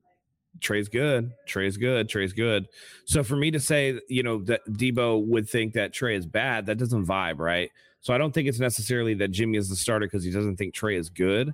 [0.60, 2.68] Trey's good, Trey's good, Trey's good."
[3.04, 6.66] So for me to say, you know, that Deebo would think that Trey is bad,
[6.66, 7.72] that doesn't vibe, right?
[8.00, 10.74] So I don't think it's necessarily that Jimmy is the starter because he doesn't think
[10.74, 11.52] Trey is good.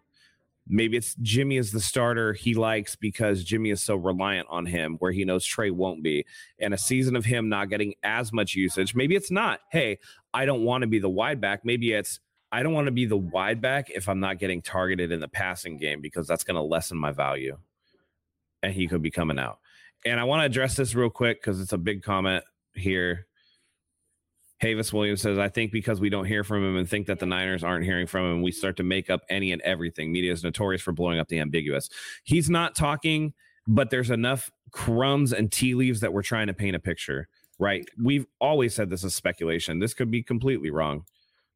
[0.66, 4.96] Maybe it's Jimmy is the starter he likes because Jimmy is so reliant on him,
[4.98, 6.24] where he knows Trey won't be.
[6.58, 9.98] And a season of him not getting as much usage, maybe it's not, hey,
[10.32, 11.64] I don't want to be the wide back.
[11.64, 12.20] Maybe it's,
[12.50, 15.28] I don't want to be the wide back if I'm not getting targeted in the
[15.28, 17.58] passing game because that's going to lessen my value.
[18.62, 19.58] And he could be coming out.
[20.06, 23.26] And I want to address this real quick because it's a big comment here.
[24.64, 27.26] Havis Williams says, I think because we don't hear from him and think that the
[27.26, 30.10] Niners aren't hearing from him, we start to make up any and everything.
[30.10, 31.90] Media is notorious for blowing up the ambiguous.
[32.24, 33.34] He's not talking,
[33.66, 37.86] but there's enough crumbs and tea leaves that we're trying to paint a picture, right?
[38.02, 39.80] We've always said this is speculation.
[39.80, 41.04] This could be completely wrong,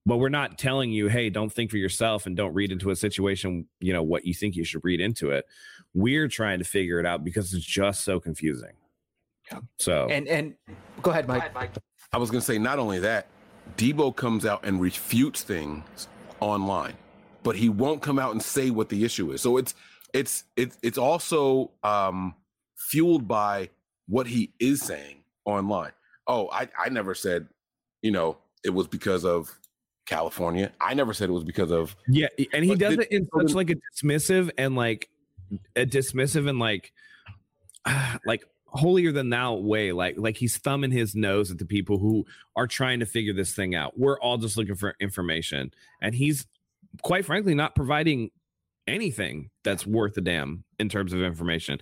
[0.04, 2.96] but we're not telling you, hey, don't think for yourself and don't read into a
[2.96, 5.46] situation, you know, what you think you should read into it.
[5.94, 8.72] We're trying to figure it out because it's just so confusing.
[9.50, 9.60] Yeah.
[9.78, 10.54] So, and, and
[11.00, 11.38] go ahead, Mike.
[11.38, 11.70] Go ahead, Mike.
[12.12, 13.26] I was going to say, not only that,
[13.76, 16.08] Deebo comes out and refutes things
[16.40, 16.94] online,
[17.42, 19.42] but he won't come out and say what the issue is.
[19.42, 19.74] So it's
[20.14, 22.34] it's it's it's also um,
[22.76, 23.68] fueled by
[24.06, 25.92] what he is saying online.
[26.26, 27.48] Oh, I I never said,
[28.02, 29.50] you know, it was because of
[30.06, 30.72] California.
[30.80, 33.70] I never said it was because of yeah, and he does it in such like
[33.70, 35.10] a dismissive and like
[35.76, 36.92] a dismissive and like
[38.26, 42.24] like holier than thou way like like he's thumbing his nose at the people who
[42.56, 43.98] are trying to figure this thing out.
[43.98, 46.46] We're all just looking for information and he's
[47.02, 48.30] quite frankly not providing
[48.86, 51.78] anything that's worth a damn in terms of information.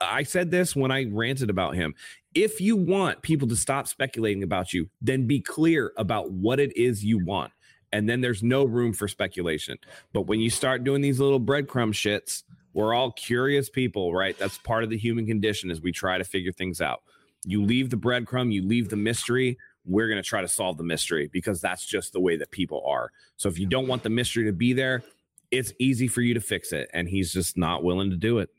[0.00, 1.94] I said this when i ranted about him.
[2.34, 6.76] If you want people to stop speculating about you then be clear about what it
[6.76, 7.52] is you want
[7.92, 9.78] and then there's no room for speculation.
[10.12, 12.42] But when you start doing these little breadcrumb shits
[12.74, 14.38] we're all curious people, right?
[14.38, 17.02] That's part of the human condition as we try to figure things out.
[17.44, 19.58] You leave the breadcrumb, you leave the mystery.
[19.84, 22.82] We're going to try to solve the mystery because that's just the way that people
[22.86, 23.10] are.
[23.36, 25.02] So if you don't want the mystery to be there,
[25.50, 26.90] it's easy for you to fix it.
[26.92, 28.50] And he's just not willing to do it.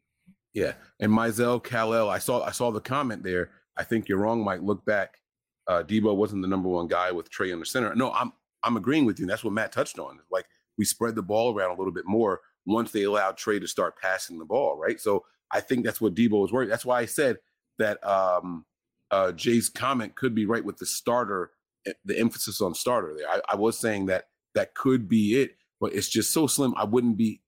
[0.53, 0.73] Yeah.
[0.99, 3.51] And Mizell Khalil, I saw I saw the comment there.
[3.77, 4.61] I think you're wrong, Mike.
[4.61, 5.19] Look back.
[5.67, 7.93] Uh, Deebo wasn't the number one guy with Trey in the center.
[7.93, 8.33] No, I'm
[8.63, 9.23] I'm agreeing with you.
[9.23, 10.19] And That's what Matt touched on.
[10.31, 10.45] Like
[10.77, 13.97] we spread the ball around a little bit more once they allowed Trey to start
[13.97, 14.99] passing the ball, right?
[14.99, 16.69] So I think that's what Deebo was worried.
[16.69, 17.37] That's why I said
[17.79, 18.65] that um,
[19.11, 21.51] uh, Jay's comment could be right with the starter,
[21.87, 23.27] eh, the emphasis on starter there.
[23.27, 26.73] I, I was saying that that could be it, but it's just so slim.
[26.77, 27.41] I wouldn't be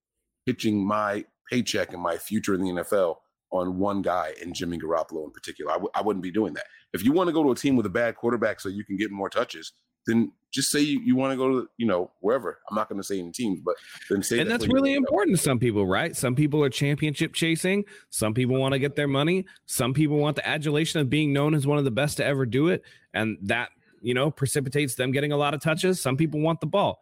[0.46, 3.18] pitching my paycheck and my future in the NFL
[3.52, 5.72] on one guy and Jimmy Garoppolo in particular.
[5.72, 6.66] I w- I wouldn't be doing that.
[6.94, 8.96] If you want to go to a team with a bad quarterback so you can
[8.96, 9.74] get more touches,
[10.06, 12.60] then just say you, you want to go to you know wherever.
[12.70, 13.76] I'm not going to say any teams, but
[14.10, 14.40] then say.
[14.40, 16.16] And that's really important to some people, right?
[16.16, 17.86] Some people are championship chasing.
[18.10, 19.46] Some people want to get their money.
[19.66, 22.46] Some people want the adulation of being known as one of the best to ever
[22.46, 22.84] do it,
[23.14, 23.70] and that
[24.02, 26.02] you know precipitates them getting a lot of touches.
[26.02, 27.02] Some people want the ball.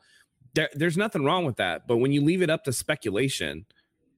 [0.53, 3.65] There, there's nothing wrong with that, but when you leave it up to speculation,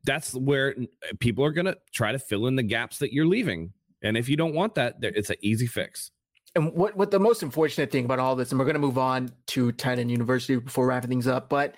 [0.03, 0.75] that's where
[1.19, 3.73] people are going to try to fill in the gaps that you're leaving.
[4.01, 6.11] And if you don't want that, it's an easy fix.
[6.55, 8.97] And what what the most unfortunate thing about all this, and we're going to move
[8.97, 11.75] on to end university before wrapping things up, but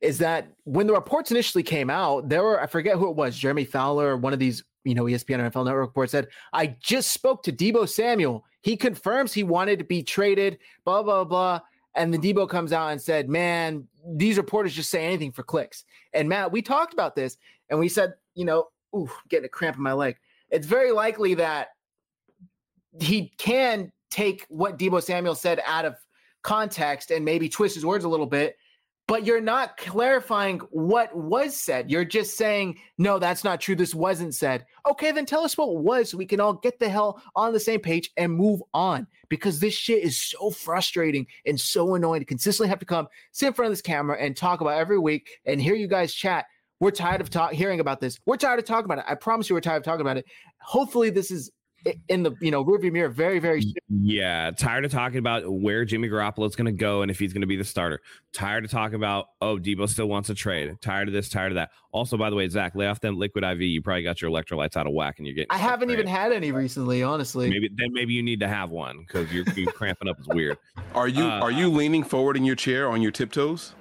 [0.00, 3.36] is that when the reports initially came out, there were I forget who it was,
[3.36, 7.12] Jeremy Fowler, or one of these you know ESPN NFL Network reports said, "I just
[7.12, 8.44] spoke to Deebo Samuel.
[8.60, 11.60] He confirms he wanted to be traded." Blah blah blah.
[11.94, 15.84] And the Deebo comes out and said, "Man, these reporters just say anything for clicks."
[16.12, 17.36] And Matt, we talked about this,
[17.70, 20.16] and we said, you know, ooh, getting a cramp in my leg.
[20.50, 21.68] It's very likely that
[23.00, 25.96] he can take what Deebo Samuel said out of
[26.42, 28.56] context and maybe twist his words a little bit,
[29.08, 31.90] but you're not clarifying what was said.
[31.90, 33.74] You're just saying, no, that's not true.
[33.74, 34.64] This wasn't said.
[34.88, 37.60] Okay, then tell us what was so we can all get the hell on the
[37.60, 42.26] same page and move on because this shit is so frustrating and so annoying to
[42.26, 45.38] consistently have to come sit in front of this camera and talk about every week
[45.46, 46.46] and hear you guys chat.
[46.80, 48.18] We're tired of talk- hearing about this.
[48.26, 49.04] We're tired of talking about it.
[49.08, 50.26] I promise you, we're tired of talking about it.
[50.60, 51.50] Hopefully, this is
[52.08, 53.74] in the you know rearview mirror very very soon.
[53.88, 57.32] Yeah, tired of talking about where Jimmy Garoppolo is going to go and if he's
[57.32, 58.00] going to be the starter.
[58.32, 60.76] Tired of talking about oh Deebo still wants a trade.
[60.80, 61.28] Tired of this.
[61.28, 61.70] Tired of that.
[61.92, 63.60] Also, by the way, Zach, lay off them liquid IV.
[63.60, 65.50] You probably got your electrolytes out of whack and you're getting.
[65.50, 67.50] I haven't even had any recently, honestly.
[67.50, 70.58] Maybe then maybe you need to have one because you're, you're cramping up is weird.
[70.94, 73.74] Are you Uh, are you leaning forward in your chair on your tiptoes?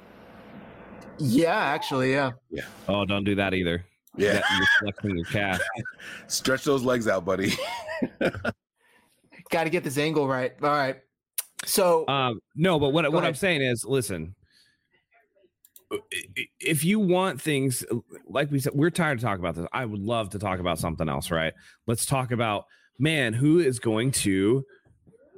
[1.18, 2.32] Yeah, actually, yeah.
[2.50, 2.64] Yeah.
[2.88, 3.86] Oh, don't do that either.
[4.18, 4.42] Yeah.
[4.58, 5.60] you're flexing your calf.
[6.28, 7.54] Stretch those legs out, buddy.
[9.50, 10.54] Got to get this angle right.
[10.62, 10.98] All right.
[11.66, 14.34] So um, no, but what Go what I'm saying is, listen,
[15.92, 15.98] i-
[16.38, 17.84] i- if you want things
[18.28, 19.68] like we said, we're tired of talking about this.
[19.72, 21.54] I would love to talk about something else, right?
[21.88, 22.66] Let's talk about
[23.00, 24.64] man, who is going to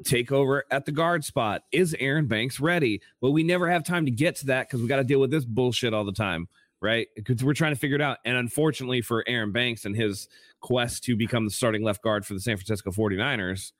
[0.04, 1.62] take over at the guard spot?
[1.72, 3.02] Is Aaron Banks ready?
[3.22, 5.32] Well, we never have time to get to that because we got to deal with
[5.32, 6.48] this bullshit all the time,
[6.84, 7.08] right?
[7.16, 8.18] Because we're trying to figure it out.
[8.26, 10.28] And unfortunately for Aaron Banks and his
[10.60, 13.72] quest to become the starting left guard for the San Francisco 49ers,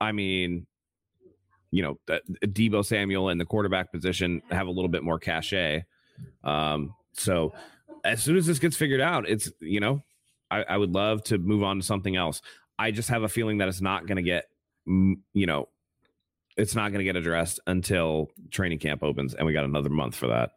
[0.00, 0.66] I mean,
[1.72, 5.84] you know, that Deebo Samuel and the quarterback position have a little bit more cachet.
[6.44, 7.52] Um, so
[8.04, 10.00] as soon as this gets figured out, it's you know,
[10.52, 12.42] I, I would love to move on to something else.
[12.78, 14.44] I just have a feeling that it's not going to get,
[14.86, 15.68] you know,
[16.56, 20.14] it's not going to get addressed until training camp opens, and we got another month
[20.14, 20.50] for that.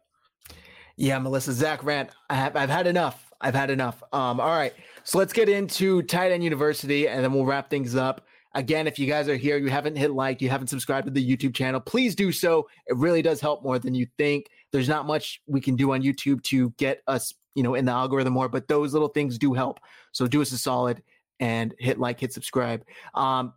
[1.00, 2.10] Yeah, Melissa, Zach Rant.
[2.28, 3.30] I have, I've had enough.
[3.40, 4.02] I've had enough.
[4.12, 4.74] Um, all right,
[5.04, 8.26] so let's get into Tight End University, and then we'll wrap things up.
[8.56, 11.24] Again, if you guys are here, you haven't hit like, you haven't subscribed to the
[11.24, 12.66] YouTube channel, please do so.
[12.88, 14.46] It really does help more than you think.
[14.72, 17.92] There's not much we can do on YouTube to get us, you know, in the
[17.92, 19.78] algorithm more, but those little things do help.
[20.10, 21.00] So do us a solid
[21.38, 22.84] and hit like, hit subscribe.
[23.14, 23.52] Um,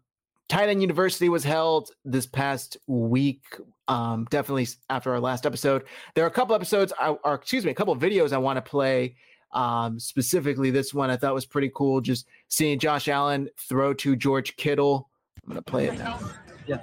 [0.49, 3.43] Tight End University was held this past week.
[3.87, 5.83] Um, definitely after our last episode.
[6.13, 9.15] There are a couple episodes, or excuse me, a couple videos I want to play.
[9.53, 12.01] Um, specifically, this one I thought was pretty cool.
[12.01, 15.09] Just seeing Josh Allen throw to George Kittle.
[15.43, 16.19] I'm gonna play it now.
[16.67, 16.77] Yeah.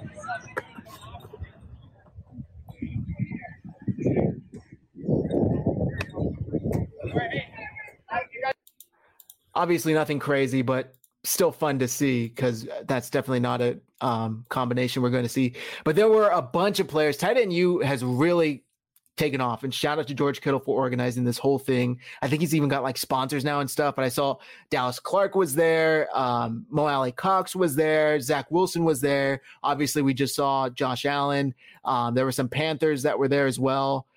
[9.55, 10.93] Obviously, nothing crazy, but
[11.23, 15.53] still fun to see because that's definitely not a um, combination we're going to see.
[15.83, 17.17] But there were a bunch of players.
[17.17, 18.63] Tight end U has really
[19.17, 21.99] taken off, and shout out to George Kittle for organizing this whole thing.
[22.21, 23.95] I think he's even got like sponsors now and stuff.
[23.95, 24.37] But I saw
[24.69, 29.41] Dallas Clark was there, um, Mo Alie-Cox was there, Zach Wilson was there.
[29.61, 31.53] Obviously, we just saw Josh Allen.
[31.83, 34.07] Um, there were some Panthers that were there as well.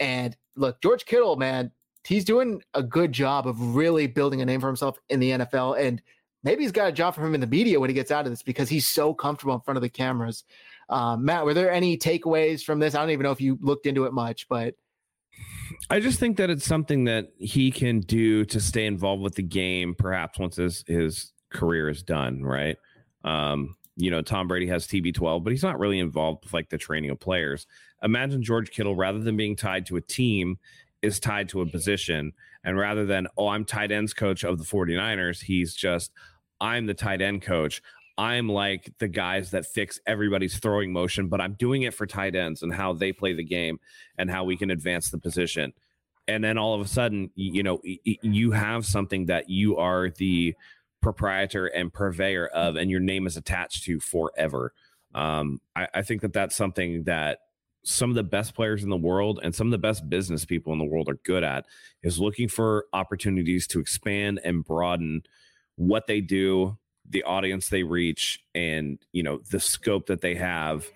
[0.00, 1.70] And look, George Kittle, man,
[2.04, 5.80] he's doing a good job of really building a name for himself in the NFL.
[5.80, 6.02] And
[6.44, 8.32] maybe he's got a job for him in the media when he gets out of
[8.32, 10.44] this because he's so comfortable in front of the cameras.
[10.88, 12.94] Um, Matt, were there any takeaways from this?
[12.94, 14.74] I don't even know if you looked into it much, but
[15.90, 19.42] I just think that it's something that he can do to stay involved with the
[19.42, 22.76] game, perhaps once his his career is done, right?
[23.24, 26.78] Um, you know, Tom Brady has TB12, but he's not really involved with like the
[26.78, 27.66] training of players.
[28.02, 30.58] Imagine George Kittle, rather than being tied to a team,
[31.00, 32.32] is tied to a position.
[32.64, 36.12] And rather than, oh, I'm tight ends coach of the 49ers, he's just,
[36.64, 37.82] I'm the tight end coach.
[38.16, 42.34] I'm like the guys that fix everybody's throwing motion, but I'm doing it for tight
[42.34, 43.78] ends and how they play the game
[44.16, 45.74] and how we can advance the position.
[46.26, 50.54] And then all of a sudden, you know, you have something that you are the
[51.02, 54.72] proprietor and purveyor of, and your name is attached to forever.
[55.14, 57.40] Um, I, I think that that's something that
[57.84, 60.72] some of the best players in the world and some of the best business people
[60.72, 61.66] in the world are good at
[62.02, 65.24] is looking for opportunities to expand and broaden
[65.76, 66.76] what they do
[67.08, 70.86] the audience they reach and you know the scope that they have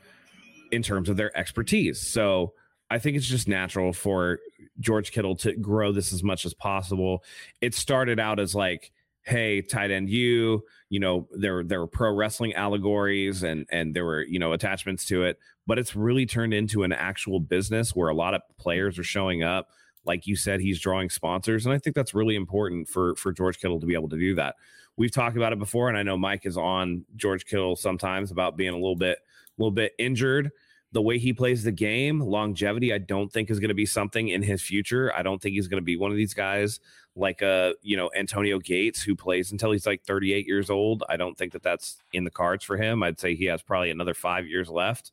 [0.71, 2.53] in terms of their expertise so
[2.91, 4.39] i think it's just natural for
[4.81, 7.23] george kittle to grow this as much as possible
[7.61, 8.93] it started out as like
[9.29, 14.05] hey, tight end you, you know, there there were pro wrestling allegories and and there
[14.05, 18.09] were, you know, attachments to it, but it's really turned into an actual business where
[18.09, 19.69] a lot of players are showing up.
[20.09, 23.61] Like you said, he's drawing sponsors, and I think that's really important for for George
[23.61, 24.57] Kittle to be able to do that.
[24.97, 28.57] We've talked about it before, and I know Mike is on George Kittle sometimes about
[28.57, 30.51] being a little bit a little bit injured
[30.93, 34.29] the way he plays the game, longevity, I don't think is going to be something
[34.29, 35.13] in his future.
[35.15, 36.81] I don't think he's going to be one of these guys
[37.15, 41.03] like a uh, you know Antonio Gates who plays until he's like 38 years old.
[41.09, 43.03] I don't think that that's in the cards for him.
[43.03, 45.13] I'd say he has probably another five years left,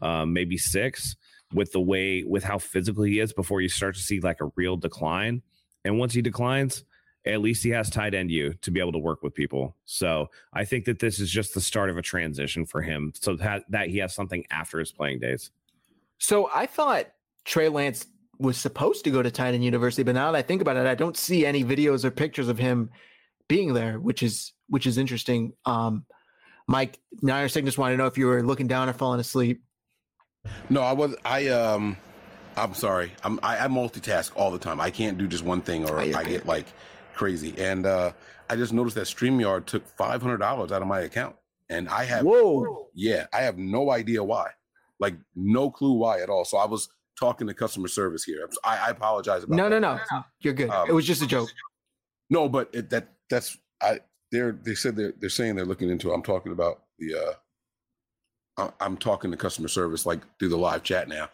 [0.00, 1.16] um, maybe six,
[1.52, 4.50] with the way with how physical he is before you start to see like a
[4.56, 5.42] real decline.
[5.84, 6.84] And once he declines,
[7.26, 9.76] at least he has tight end you to be able to work with people.
[9.84, 13.36] So I think that this is just the start of a transition for him, so
[13.36, 15.50] that that he has something after his playing days.
[16.18, 17.06] So I thought
[17.44, 18.06] Trey Lance
[18.38, 20.86] was supposed to go to Tight End University, but now that I think about it,
[20.86, 22.90] I don't see any videos or pictures of him
[23.48, 25.52] being there, which is which is interesting.
[25.66, 26.06] Um,
[26.66, 29.62] Mike, Niner just want to know if you were looking down or falling asleep.
[30.70, 31.16] No, I was.
[31.24, 31.96] I um,
[32.56, 33.12] I'm sorry.
[33.24, 34.80] I'm I, I multitask all the time.
[34.80, 36.66] I can't do just one thing, or I get like
[37.14, 37.54] crazy.
[37.58, 38.12] And uh,
[38.48, 41.36] I just noticed that StreamYard took five hundred dollars out of my account,
[41.68, 44.50] and I have whoa, yeah, I have no idea why,
[45.00, 46.44] like no clue why at all.
[46.44, 46.88] So I was
[47.18, 48.48] talking to customer service here.
[48.64, 49.56] I, I apologize about.
[49.56, 49.80] No, that.
[49.80, 50.70] no, no, you're good.
[50.70, 51.50] Um, it was just a joke.
[52.30, 54.00] No, but it, that that's I.
[54.30, 56.10] They're they said they're they're saying they're looking into.
[56.10, 56.14] It.
[56.14, 57.14] I'm talking about the.
[57.14, 57.32] uh
[58.56, 61.28] I'm talking to customer service like through the live chat now.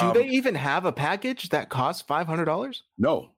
[0.00, 2.82] Do um, they even have a package that costs five hundred dollars?
[2.98, 3.30] No,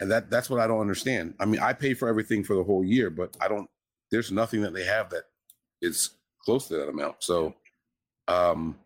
[0.00, 1.34] and that that's what I don't understand.
[1.40, 3.68] I mean, I pay for everything for the whole year, but I don't.
[4.10, 5.24] There's nothing that they have that
[5.80, 6.10] is
[6.44, 7.16] close to that amount.
[7.20, 7.54] So,
[8.28, 8.76] um,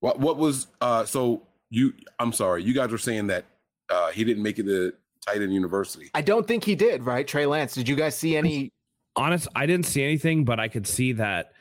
[0.00, 3.44] what what was uh so you i'm sorry you guys were saying that
[3.88, 4.92] uh he didn't make it to
[5.26, 8.36] tight end university i don't think he did right trey lance did you guys see
[8.36, 8.70] any
[9.16, 11.52] honest i didn't see anything but i could see that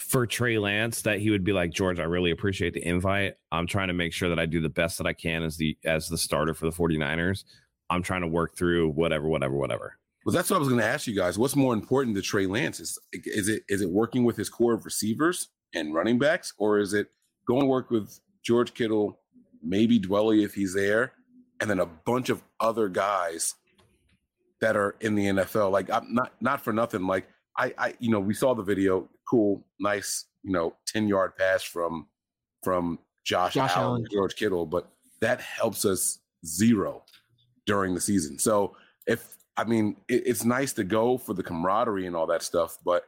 [0.00, 3.34] for trey lance that he would be like george i really appreciate the invite.
[3.52, 5.76] I'm trying to make sure that i do the best that i can as the
[5.84, 7.44] as the starter for the 49ers.
[7.90, 9.96] I'm trying to work through whatever whatever whatever.
[10.24, 11.38] Well that's what i was going to ask you guys.
[11.38, 12.80] What's more important to trey lance?
[12.80, 16.78] Is is it is it working with his core of receivers and running backs or
[16.78, 17.08] is it
[17.46, 19.20] going to work with george kittle
[19.62, 21.12] maybe Dwelley if he's there,
[21.60, 23.54] and then a bunch of other guys
[24.60, 25.70] that are in the NFL.
[25.70, 27.06] Like I'm not not for nothing.
[27.06, 27.28] Like
[27.60, 31.62] I I you know we saw the video, cool, nice, you know, ten yard pass
[31.62, 32.06] from
[32.62, 37.04] from Josh, Josh Allen, Allen, George Kittle, but that helps us zero
[37.66, 38.38] during the season.
[38.38, 38.76] So
[39.06, 42.78] if I mean it, it's nice to go for the camaraderie and all that stuff,
[42.84, 43.04] but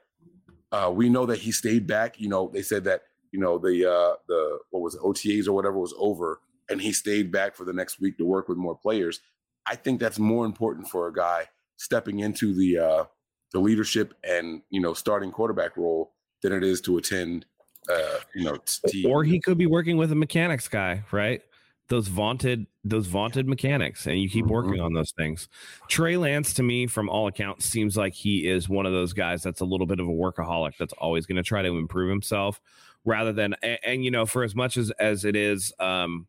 [0.71, 2.21] uh, we know that he stayed back.
[2.21, 5.53] You know, they said that you know the uh the what was it, OTAs or
[5.53, 8.77] whatever was over and he stayed back for the next week to work with more
[8.77, 9.21] players.
[9.67, 11.47] I think that's more important for a guy
[11.77, 13.05] stepping into the uh
[13.53, 16.13] the leadership and you know starting quarterback role
[16.43, 17.47] than it is to attend
[17.91, 18.57] uh you know
[18.89, 21.43] t- or he could be working with a mechanics guy, right?
[21.89, 24.85] Those vaunted those vaunted mechanics and you keep working mm-hmm.
[24.85, 25.49] on those things.
[25.89, 29.43] Trey Lance to me from all accounts seems like he is one of those guys
[29.43, 32.61] that's a little bit of a workaholic that's always going to try to improve himself
[33.05, 36.27] rather than and, and, you know for as much as as it is um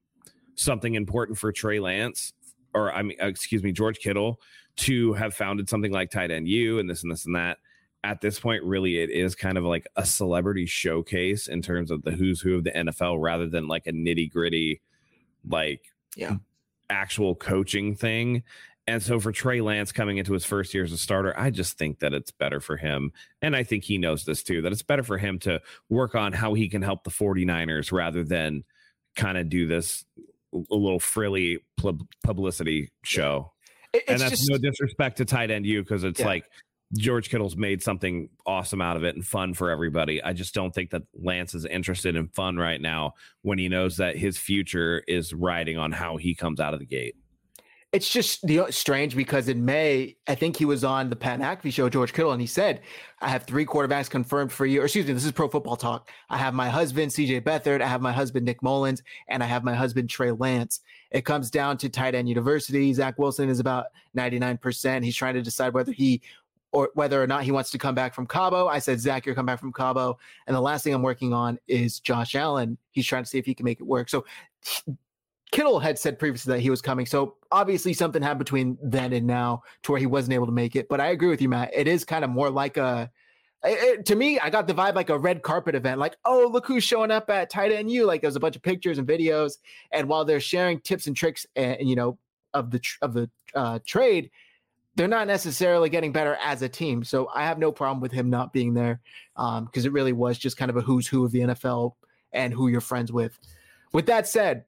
[0.56, 2.34] something important for Trey Lance
[2.74, 4.40] or I mean excuse me George Kittle
[4.76, 7.58] to have founded something like tight end you and this and this and that
[8.04, 12.04] at this point really it is kind of like a celebrity showcase in terms of
[12.04, 14.82] the who's who of the NFL rather than like a nitty gritty
[15.48, 15.82] like
[16.16, 16.36] yeah
[16.90, 18.44] actual coaching thing
[18.88, 21.78] and so for Trey Lance coming into his first year as a starter, I just
[21.78, 23.14] think that it's better for him.
[23.42, 26.34] And I think he knows this too, that it's better for him to work on
[26.34, 28.66] how he can help the 49ers rather than
[29.16, 30.04] kind of do this
[30.54, 31.60] a little frilly
[32.24, 33.53] publicity show.
[34.08, 36.26] And that's just, no disrespect to tight end you because it's yeah.
[36.26, 36.46] like
[36.98, 40.22] George Kittle's made something awesome out of it and fun for everybody.
[40.24, 43.98] I just don't think that Lance is interested in fun right now when he knows
[43.98, 47.16] that his future is riding on how he comes out of the gate
[47.94, 51.88] it's just strange because in May, I think he was on the Pat McAfee show,
[51.90, 52.82] George Kittle, and he said,
[53.22, 54.82] I have three quarterbacks confirmed for you.
[54.82, 56.10] Or excuse me, this is pro football talk.
[56.32, 59.64] I have my husband, CJ Beathard, I have my husband, Nick Mullens, and I have
[59.64, 60.82] my husband, Trey Lance.
[61.12, 62.92] It comes down to tight end university.
[62.94, 63.86] Zach Wilson is about
[64.18, 65.04] 99%.
[65.04, 66.24] He's trying to decide whether he
[66.72, 68.68] or whether or not he wants to come back from Cabo.
[68.68, 70.18] I said, Zach, you're coming back from Cabo.
[70.48, 72.80] And the last thing I'm working on is Josh Allen.
[72.90, 74.10] He's trying to see if he can make it work.
[74.10, 74.26] So
[75.54, 77.06] Kittle had said previously that he was coming.
[77.06, 80.76] So obviously something happened between then and now to where he wasn't able to make
[80.76, 80.90] it.
[80.90, 81.70] But I agree with you, Matt.
[81.72, 83.12] It is kind of more like a,
[83.64, 86.00] it, to me, I got the vibe like a red carpet event.
[86.00, 88.08] Like, oh, look who's showing up at Tight End you.
[88.08, 89.60] Like there's a bunch of pictures and videos.
[89.92, 92.18] And while they're sharing tips and tricks and, and you know,
[92.56, 94.32] of the, of the uh, trade,
[94.96, 97.04] they're not necessarily getting better as a team.
[97.04, 99.02] So I have no problem with him not being there
[99.36, 101.94] Um, because it really was just kind of a who's who of the NFL
[102.32, 103.38] and who you're friends with.
[103.92, 104.66] With that said,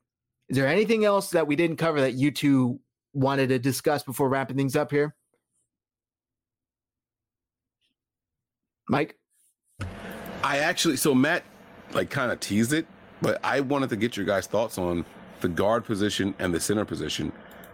[0.49, 2.79] is there anything else that we didn't cover that you two
[3.13, 5.15] wanted to discuss before wrapping things up here?
[8.87, 9.17] Mike?
[10.43, 11.43] I actually, so Matt
[11.93, 12.85] like kind of teased it,
[13.21, 15.05] but I wanted to get your guys' thoughts on
[15.41, 17.31] the guard position and the center position.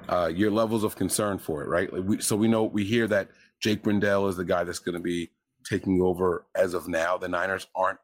[0.07, 1.91] Uh, your levels of concern for it, right?
[1.91, 3.29] Like we, so we know we hear that
[3.59, 5.29] Jake Brendel is the guy that's going to be
[5.63, 7.17] taking over as of now.
[7.17, 7.99] The Niners aren't;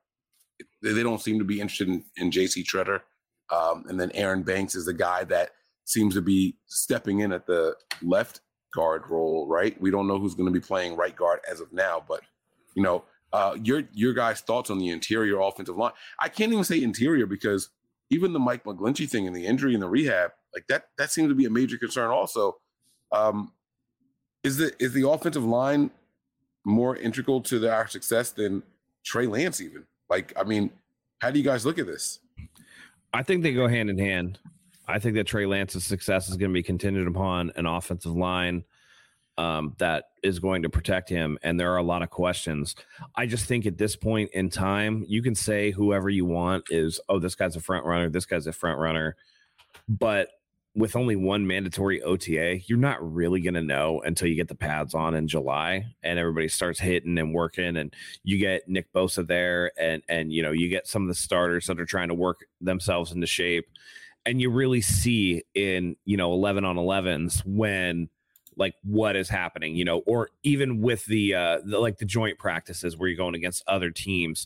[0.82, 2.64] they don't seem to be interested in, in J.C.
[2.64, 3.02] Tretter,
[3.52, 5.52] um, and then Aaron Banks is the guy that
[5.86, 8.42] seems to be stepping in at the left
[8.74, 9.48] guard role.
[9.48, 9.80] Right?
[9.82, 12.22] We don't know who's going to be playing right guard as of now, but
[12.76, 13.04] you know,
[13.34, 15.94] uh, your your guys' thoughts on the interior offensive line.
[16.20, 17.70] I can't even say interior because
[18.10, 21.30] even the Mike McGlinchey thing and the injury and the rehab, like that, that seems
[21.30, 22.10] to be a major concern.
[22.10, 22.58] Also,
[23.12, 23.52] um,
[24.44, 25.92] is the is the offensive line
[26.66, 28.64] more integral to the, our success than
[29.04, 29.60] Trey Lance?
[29.60, 30.72] Even like, I mean,
[31.20, 32.20] how do you guys look at this?
[33.14, 34.40] I think they go hand in hand.
[34.88, 38.64] I think that Trey Lance's success is going to be contingent upon an offensive line
[39.38, 41.38] um, that is going to protect him.
[41.44, 42.76] And there are a lot of questions.
[43.16, 47.00] I just think at this point in time, you can say whoever you want is,
[47.10, 49.16] oh, this guy's a front runner, this guy's a front runner.
[49.88, 50.30] But
[50.78, 54.56] with only one mandatory OTA, you're not really going to know until you get the
[54.56, 59.28] pads on in July and everybody starts hitting and working and you get Nick Bosa
[59.28, 62.14] there and and you know, you get some of the starters that are trying to
[62.14, 63.66] work themselves into shape.
[64.24, 68.10] And you really see in, you know, 11 on 11s when
[68.56, 72.38] like what is happening, you know, or even with the uh the, like the joint
[72.38, 74.46] practices where you're going against other teams,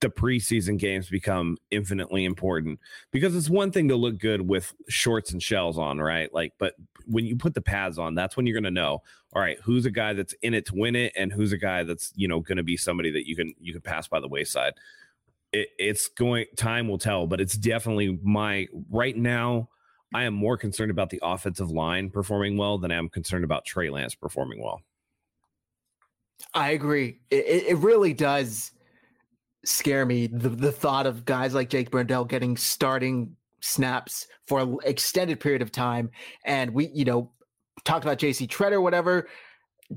[0.00, 2.78] the preseason games become infinitely important
[3.12, 6.32] because it's one thing to look good with shorts and shells on, right?
[6.34, 6.74] Like, but
[7.06, 9.02] when you put the pads on, that's when you're going to know,
[9.32, 11.84] all right, who's a guy that's in it to win it, and who's a guy
[11.84, 14.28] that's you know going to be somebody that you can you can pass by the
[14.28, 14.74] wayside.
[15.52, 19.68] It, it's going time will tell, but it's definitely my right now.
[20.14, 23.64] I am more concerned about the offensive line performing well than I am concerned about
[23.64, 24.82] Trey Lance performing well.
[26.52, 27.20] I agree.
[27.30, 28.72] It, it really does
[29.64, 34.78] scare me the, the thought of guys like Jake Brendel getting starting snaps for an
[34.84, 36.10] extended period of time.
[36.44, 37.30] And we, you know,
[37.84, 39.28] talked about JC Tretter, whatever.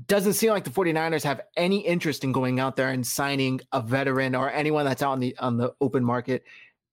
[0.06, 3.80] Doesn't seem like the 49ers have any interest in going out there and signing a
[3.80, 6.44] veteran or anyone that's out on the on the open market.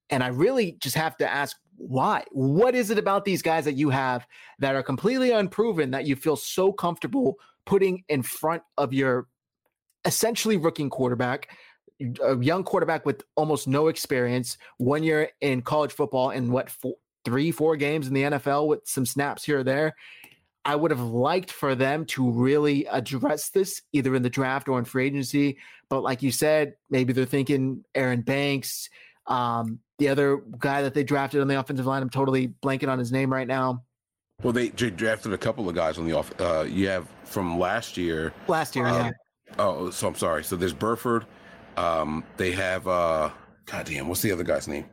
[0.10, 2.24] And I really just have to ask why?
[2.32, 4.26] What is it about these guys that you have
[4.60, 9.28] that are completely unproven that you feel so comfortable putting in front of your
[10.06, 11.50] essentially rookie quarterback,
[12.22, 16.96] a young quarterback with almost no experience, one year in college football and what four,
[17.26, 19.96] three, four games in the NFL with some snaps here or there.
[20.66, 24.80] I would have liked for them to really address this either in the draft or
[24.80, 25.58] in free agency.
[25.90, 28.90] But like you said, maybe they're thinking Aaron Banks,
[29.28, 32.02] um, the other guy that they drafted on the offensive line.
[32.02, 33.84] I'm totally blanking on his name right now.
[34.42, 36.32] Well, they drafted a couple of guys on the off.
[36.40, 38.34] Uh, you have from last year.
[38.48, 39.12] Last year, yeah.
[39.60, 40.44] Oh, so I'm sorry.
[40.44, 41.26] So there's Burford.
[41.78, 43.32] Um, they have uh,
[43.66, 44.86] God damn, what's the other guy's name?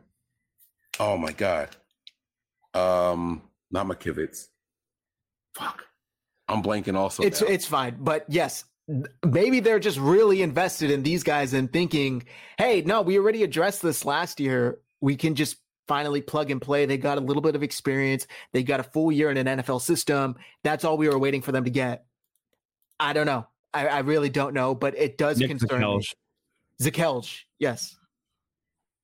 [0.99, 1.69] Oh my god.
[2.73, 4.47] Um, not McKivitz.
[5.55, 5.85] Fuck.
[6.47, 7.23] I'm blanking also.
[7.23, 7.47] It's now.
[7.47, 7.97] it's fine.
[7.99, 8.65] But yes,
[9.25, 12.23] maybe they're just really invested in these guys and thinking,
[12.57, 14.79] hey, no, we already addressed this last year.
[14.99, 16.85] We can just finally plug and play.
[16.85, 18.27] They got a little bit of experience.
[18.53, 20.35] They got a full year in an NFL system.
[20.63, 22.05] That's all we were waiting for them to get.
[22.99, 23.47] I don't know.
[23.73, 25.99] I, I really don't know, but it does Nick concern Zakelj.
[25.99, 26.05] me.
[26.81, 27.95] Zakelj, yes.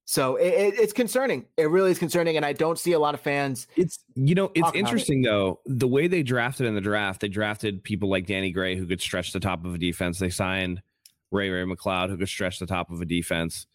[0.09, 1.45] So it, it, it's concerning.
[1.57, 3.67] It really is concerning, and I don't see a lot of fans.
[3.75, 4.79] It's you know it's about it.
[4.79, 7.19] interesting though the way they drafted in the draft.
[7.19, 10.17] They drafted people like Danny Gray who could stretch the top of a defense.
[10.17, 10.81] They signed
[11.29, 13.67] Ray Ray McCloud who could stretch the top of a defense.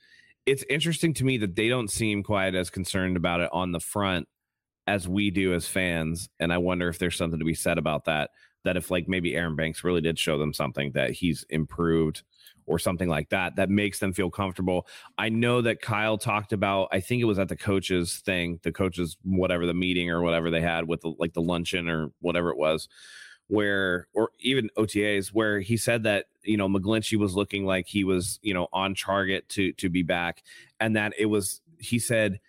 [0.46, 3.78] It's interesting to me that they don't seem quite as concerned about it on the
[3.78, 4.26] front
[4.86, 8.06] as we do as fans, and I wonder if there's something to be said about
[8.06, 8.30] that.
[8.64, 12.22] That if like maybe Aaron Banks really did show them something that he's improved
[12.72, 14.86] or something like that that makes them feel comfortable.
[15.18, 18.72] I know that Kyle talked about I think it was at the coaches thing, the
[18.72, 22.50] coaches whatever the meeting or whatever they had with the, like the luncheon or whatever
[22.50, 22.88] it was
[23.48, 28.02] where or even OTAs where he said that you know McGlinchey was looking like he
[28.02, 30.42] was you know on target to to be back
[30.80, 32.40] and that it was he said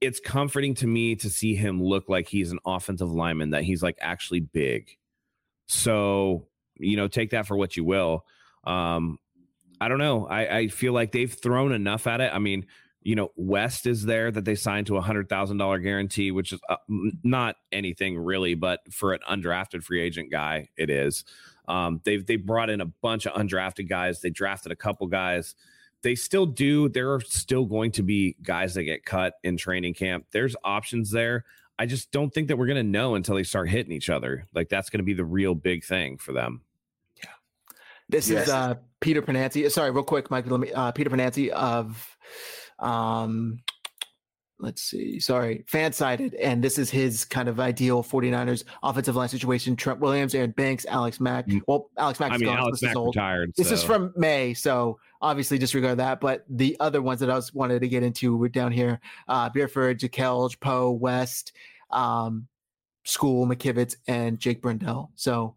[0.00, 3.82] it's comforting to me to see him look like he's an offensive lineman that he's
[3.82, 4.90] like actually big
[5.66, 6.46] so
[6.76, 8.24] you know take that for what you will
[8.64, 9.18] um
[9.82, 10.26] I don't know.
[10.26, 12.32] I, I feel like they've thrown enough at it.
[12.32, 12.66] I mean,
[13.02, 16.52] you know, West is there that they signed to a hundred thousand dollar guarantee, which
[16.52, 16.76] is uh,
[17.24, 21.24] not anything really, but for an undrafted free agent guy, it is.
[21.66, 24.20] Um, they've they brought in a bunch of undrafted guys.
[24.20, 25.56] They drafted a couple guys.
[26.02, 26.88] They still do.
[26.88, 30.26] There are still going to be guys that get cut in training camp.
[30.30, 31.44] There's options there.
[31.78, 34.46] I just don't think that we're going to know until they start hitting each other.
[34.54, 36.62] Like that's going to be the real big thing for them.
[37.16, 37.30] Yeah.
[38.08, 38.46] This Yes.
[38.46, 39.70] is uh, Peter Panacy.
[39.70, 40.50] Sorry, real quick, Mike.
[40.50, 40.72] Let me.
[40.72, 42.16] Uh, Peter Panacy of,
[42.78, 43.58] um,
[44.58, 45.18] let's see.
[45.20, 49.76] Sorry, fan sided, and this is his kind of ideal 49ers offensive line situation.
[49.76, 51.46] Trent Williams, Aaron Banks, Alex Mack.
[51.66, 52.30] Well, Alex Mack.
[52.30, 52.32] Mm.
[52.32, 53.16] I is mean, gone, so Alex this is Mack old.
[53.16, 56.20] retired, This is from May, so obviously disregard that.
[56.20, 59.50] But the other ones that I was wanted to get into were down here: uh,
[59.50, 61.52] Burford, Zakelj, Poe, West,
[61.90, 62.46] um,
[63.04, 65.10] School, McKivitz, and Jake Brendel.
[65.16, 65.56] So.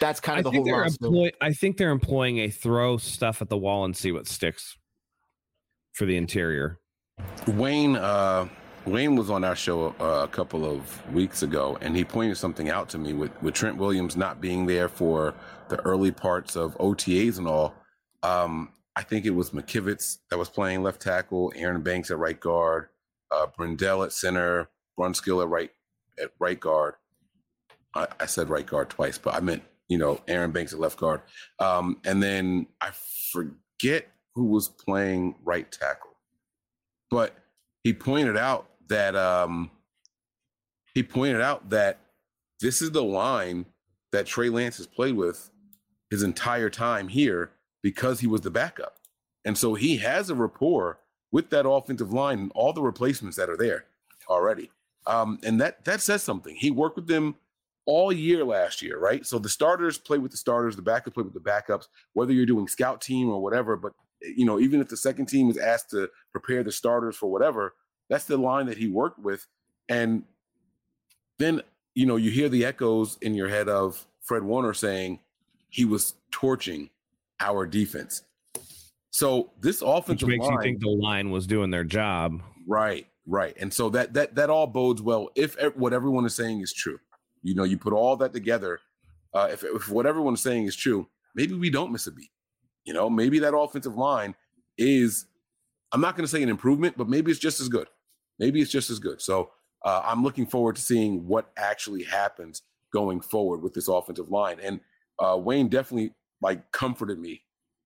[0.00, 2.96] That's kind of I the think whole they're employ- I think they're employing a throw
[2.96, 4.76] stuff at the wall and see what sticks
[5.92, 6.78] for the interior.
[7.46, 8.48] Wayne uh,
[8.86, 12.70] Wayne was on our show uh, a couple of weeks ago, and he pointed something
[12.70, 15.34] out to me with with Trent Williams not being there for
[15.68, 17.74] the early parts of OTAs and all.
[18.22, 22.38] Um, I think it was McKivitz that was playing left tackle, Aaron Banks at right
[22.38, 22.88] guard,
[23.30, 24.68] uh, Brendel at center,
[24.98, 25.70] Brunskill at right
[26.20, 26.94] at right guard.
[27.94, 30.98] I, I said right guard twice, but I meant you know Aaron Banks at left
[30.98, 31.20] guard,
[31.58, 32.92] um, and then I
[33.30, 36.10] forget who was playing right tackle
[37.10, 37.34] but
[37.82, 39.70] he pointed out that um
[40.94, 41.98] he pointed out that
[42.60, 43.66] this is the line
[44.12, 45.50] that Trey Lance has played with
[46.10, 47.52] his entire time here
[47.82, 48.96] because he was the backup.
[49.44, 50.98] And so he has a rapport
[51.30, 53.84] with that offensive line and all the replacements that are there
[54.28, 54.70] already.
[55.06, 56.56] Um, and that that says something.
[56.56, 57.36] He worked with them
[57.90, 59.26] all year last year, right?
[59.26, 62.46] So the starters play with the starters, the backups play with the backups, whether you're
[62.46, 63.76] doing scout team or whatever.
[63.76, 63.94] But
[64.24, 67.28] eh, you know, even if the second team is asked to prepare the starters for
[67.28, 67.74] whatever,
[68.08, 69.44] that's the line that he worked with.
[69.88, 70.22] And
[71.40, 71.62] then,
[71.96, 75.18] you know, you hear the echoes in your head of Fred Warner saying
[75.68, 76.90] he was torching
[77.40, 78.22] our defense.
[79.10, 82.40] So this Which offensive makes line, you think the line was doing their job.
[82.68, 83.56] Right, right.
[83.58, 87.00] And so that that that all bodes well if what everyone is saying is true.
[87.42, 88.80] You know, you put all that together.
[89.32, 92.30] Uh, if, if what everyone's saying is true, maybe we don't miss a beat.
[92.84, 94.34] You know, maybe that offensive line
[94.78, 95.26] is.
[95.92, 97.88] I'm not going to say an improvement, but maybe it's just as good.
[98.38, 99.20] Maybe it's just as good.
[99.20, 99.50] So
[99.84, 102.62] uh, I'm looking forward to seeing what actually happens
[102.92, 104.58] going forward with this offensive line.
[104.62, 104.80] And
[105.18, 107.42] uh, Wayne definitely like comforted me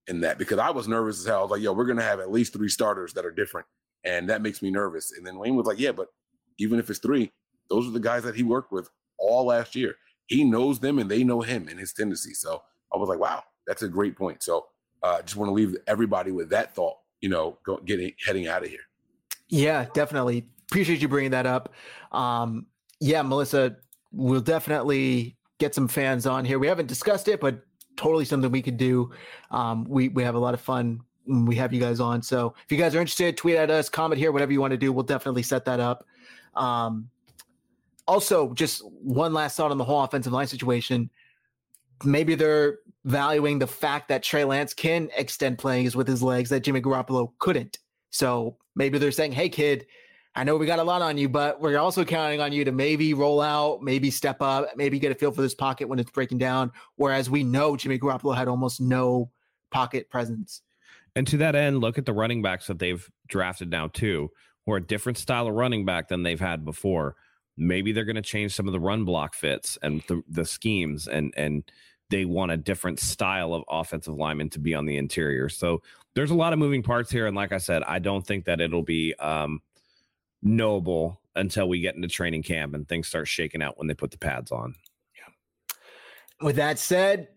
[0.06, 1.38] in that because I was nervous as hell.
[1.38, 3.66] I was like, yo, we're gonna have at least three starters that are different.
[4.04, 5.12] And that makes me nervous.
[5.16, 6.08] And then Wayne was like, Yeah, but
[6.58, 7.32] even if it's three,
[7.70, 8.88] those are the guys that he worked with
[9.18, 9.94] all last year.
[10.26, 12.40] He knows them and they know him and his tendencies.
[12.40, 12.62] So
[12.92, 14.42] I was like, wow, that's a great point.
[14.42, 14.66] So
[15.02, 18.62] uh just want to leave everybody with that thought, you know, go, getting heading out
[18.62, 18.80] of here.
[19.48, 20.46] Yeah, definitely.
[20.70, 21.72] Appreciate you bringing that up.
[22.12, 22.66] Um,
[23.00, 23.76] yeah, Melissa,
[24.12, 26.58] we'll definitely get some fans on here.
[26.58, 27.62] We haven't discussed it, but
[27.96, 29.10] totally something we could do.
[29.50, 32.22] Um, we we have a lot of fun when we have you guys on.
[32.22, 34.76] So if you guys are interested, tweet at us, comment here, whatever you want to
[34.76, 34.92] do.
[34.92, 36.06] We'll definitely set that up.
[36.54, 37.08] Um,
[38.06, 41.10] also, just one last thought on the whole offensive line situation.
[42.04, 46.60] Maybe they're valuing the fact that Trey Lance can extend plays with his legs that
[46.60, 47.78] Jimmy Garoppolo couldn't.
[48.10, 49.86] So maybe they're saying, "Hey, kid,
[50.34, 52.72] I know we got a lot on you, but we're also counting on you to
[52.72, 56.10] maybe roll out, maybe step up, maybe get a feel for this pocket when it's
[56.10, 59.30] breaking down." Whereas we know Jimmy Garoppolo had almost no
[59.70, 60.62] pocket presence.
[61.16, 64.30] And to that end, look at the running backs that they've drafted now too,
[64.66, 67.16] who are a different style of running back than they've had before.
[67.56, 71.06] Maybe they're going to change some of the run block fits and the, the schemes,
[71.06, 71.64] and and
[72.10, 75.48] they want a different style of offensive lineman to be on the interior.
[75.48, 75.82] So
[76.14, 78.60] there's a lot of moving parts here, and like I said, I don't think that
[78.60, 79.60] it'll be um,
[80.42, 84.10] knowable until we get into training camp and things start shaking out when they put
[84.10, 84.74] the pads on.
[86.40, 87.28] With that said,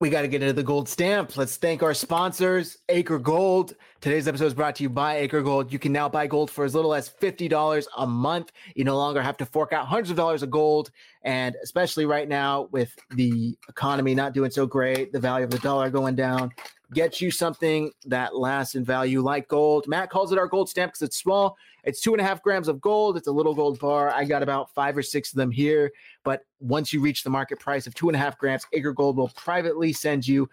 [0.00, 1.36] we got to get into the gold stamp.
[1.36, 3.74] Let's thank our sponsors, Acre Gold.
[4.00, 5.72] Today's episode is brought to you by Acre Gold.
[5.72, 8.52] You can now buy gold for as little as $50 a month.
[8.76, 10.92] You no longer have to fork out hundreds of dollars of gold.
[11.22, 15.58] And especially right now, with the economy not doing so great, the value of the
[15.58, 16.52] dollar going down,
[16.92, 19.86] get you something that lasts in value like gold.
[19.86, 21.56] Matt calls it our gold stamp because it's small.
[21.84, 23.16] It's two and a half grams of gold.
[23.16, 24.10] It's a little gold bar.
[24.10, 25.92] I got about five or six of them here.
[26.24, 29.16] But once you reach the market price of two and a half grams, Acre Gold
[29.16, 30.48] will privately send you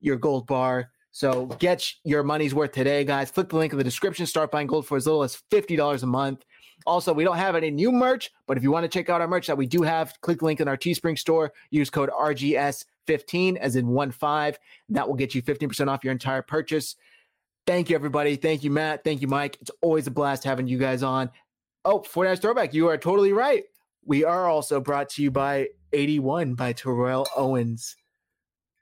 [0.00, 0.90] your gold bar.
[1.12, 3.30] So get your money's worth today, guys.
[3.30, 4.26] Click the link in the description.
[4.26, 6.44] Start buying gold for as little as $50 a month.
[6.84, 9.26] Also, we don't have any new merch, but if you want to check out our
[9.26, 11.52] merch that we do have, click the link in our Teespring store.
[11.70, 12.10] Use code
[13.06, 14.58] RGS15 as in one five.
[14.88, 16.96] That will get you 15% off your entire purchase.
[17.66, 18.36] Thank you, everybody.
[18.36, 19.02] Thank you, Matt.
[19.02, 19.58] Thank you, Mike.
[19.60, 21.30] It's always a blast having you guys on.
[21.84, 23.64] Oh, 49ers Throwback, you are totally right.
[24.04, 27.96] We are also brought to you by 81 by Terrell Owens.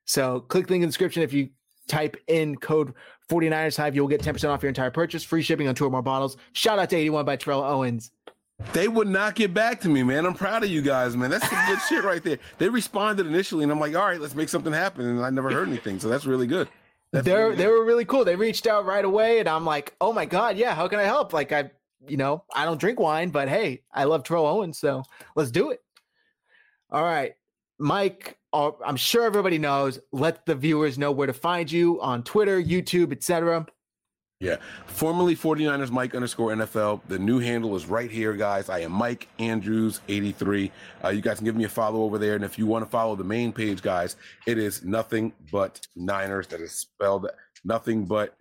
[0.05, 1.49] So click the link in the description if you
[1.89, 2.95] type in code
[3.31, 6.03] 49ers Hive, you'll get 10% off your entire purchase, free shipping on two or more
[6.03, 6.37] bottles.
[6.53, 8.11] Shout out to 81 by Terrell Owens.
[8.73, 10.27] They would not get back to me, man.
[10.27, 11.31] I'm proud of you guys, man.
[11.31, 12.39] That's some good shit right there.
[12.59, 15.07] They responded initially, and I'm like, all right, let's make something happen.
[15.07, 15.99] And I never heard anything.
[15.99, 16.69] So that's really good.
[17.13, 18.25] That's They're really they were really cool.
[18.25, 21.05] They reached out right away, and I'm like, oh my god, yeah, how can I
[21.05, 21.33] help?
[21.33, 21.71] Like I,
[22.09, 25.03] you know, I don't drink wine, but hey, I love Terrell Owens, so
[25.37, 25.81] let's do it.
[26.91, 27.35] All right,
[27.79, 28.39] Mike.
[28.53, 30.01] uh, I'm sure everybody knows.
[30.11, 33.67] Let the viewers know where to find you on Twitter, YouTube, etc.
[34.45, 34.57] Yeah.
[34.85, 37.01] Formerly 49ers Mike underscore NFL.
[37.09, 38.69] The new handle is right here, guys.
[38.69, 40.71] I am Mike Andrews 83.
[41.03, 42.35] Uh, you guys can give me a follow over there.
[42.35, 44.17] And if you want to follow the main page, guys,
[44.47, 46.47] it is nothing but Niners.
[46.49, 47.27] That is spelled
[47.65, 48.37] nothing but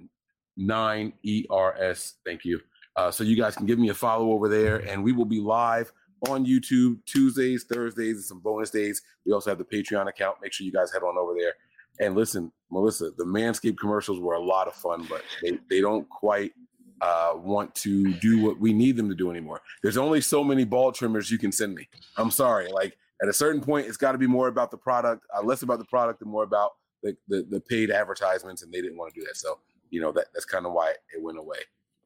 [0.58, 2.16] nine E R S.
[2.26, 2.60] Thank you.
[2.98, 5.40] Uh, so you guys can give me a follow over there, and we will be
[5.40, 5.94] live
[6.28, 9.02] on YouTube Tuesdays, Thursdays, and some bonus days.
[9.26, 10.36] We also have the Patreon account.
[10.42, 11.54] Make sure you guys head on over there.
[12.00, 16.10] And listen, Melissa, the Manscaped commercials were a lot of fun, but they, they don't
[16.10, 16.54] quite
[17.02, 19.62] uh, want to do what we need them to do anymore.
[19.82, 21.88] There's only so many ball trimmers you can send me.
[22.18, 22.72] I'm sorry.
[22.72, 25.62] Like at a certain point, it's got to be more about the product, uh, less
[25.62, 26.72] about the product and more about
[27.04, 28.64] the, the, the paid advertisements.
[28.64, 29.38] And they didn't want to do that.
[29.38, 29.60] So,
[29.90, 31.60] you know, that, that's kind of why it went away.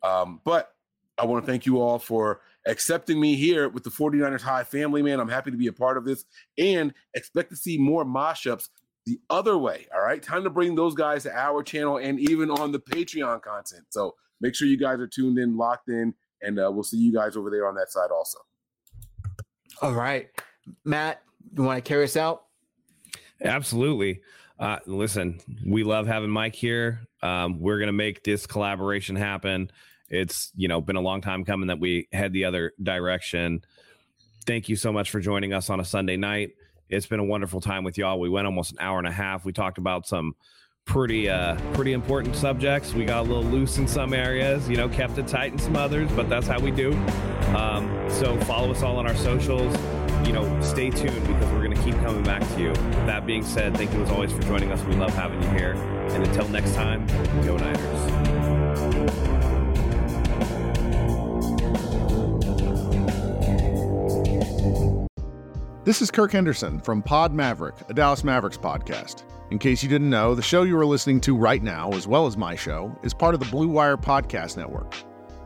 [0.04, 0.74] Um, but
[1.18, 5.02] I want to thank you all for accepting me here with the 49ers Hive family,
[5.02, 5.20] man.
[5.20, 6.26] I'm happy to be a part of this
[6.58, 8.70] and expect to see more mashups
[9.08, 9.88] the other way.
[9.96, 10.22] All right.
[10.22, 13.86] Time to bring those guys to our channel and even on the Patreon content.
[13.90, 17.14] So make sure you guys are tuned in, locked in, and uh, we'll see you
[17.14, 18.38] guys over there on that side also.
[19.82, 20.28] All right,
[20.84, 21.22] Matt,
[21.56, 22.44] you want to carry us out?
[23.42, 24.22] Absolutely.
[24.60, 27.08] Uh, listen, we love having Mike here.
[27.22, 29.72] Um, we're gonna make this collaboration happen.
[30.10, 33.62] It's you know been a long time coming that we head the other direction.
[34.48, 36.52] Thank you so much for joining us on a Sunday night.
[36.90, 38.20] It's been a wonderful time with y'all.
[38.20, 39.46] We went almost an hour and a half.
[39.46, 40.36] We talked about some
[40.86, 42.94] pretty uh pretty important subjects.
[42.94, 45.76] We got a little loose in some areas, you know, kept it tight in some
[45.76, 46.94] others, but that's how we do.
[47.56, 49.76] Um, so follow us all on our socials.
[50.26, 52.74] You know, stay tuned because we're gonna keep coming back to you.
[53.06, 54.84] That being said, thank you as always for joining us.
[54.86, 55.74] We love having you here.
[55.74, 57.06] And until next time,
[57.46, 59.47] go Niners.
[65.88, 69.24] This is Kirk Henderson from Pod Maverick, a Dallas Mavericks podcast.
[69.52, 72.26] In case you didn't know, the show you are listening to right now, as well
[72.26, 74.94] as my show, is part of the Blue Wire Podcast Network.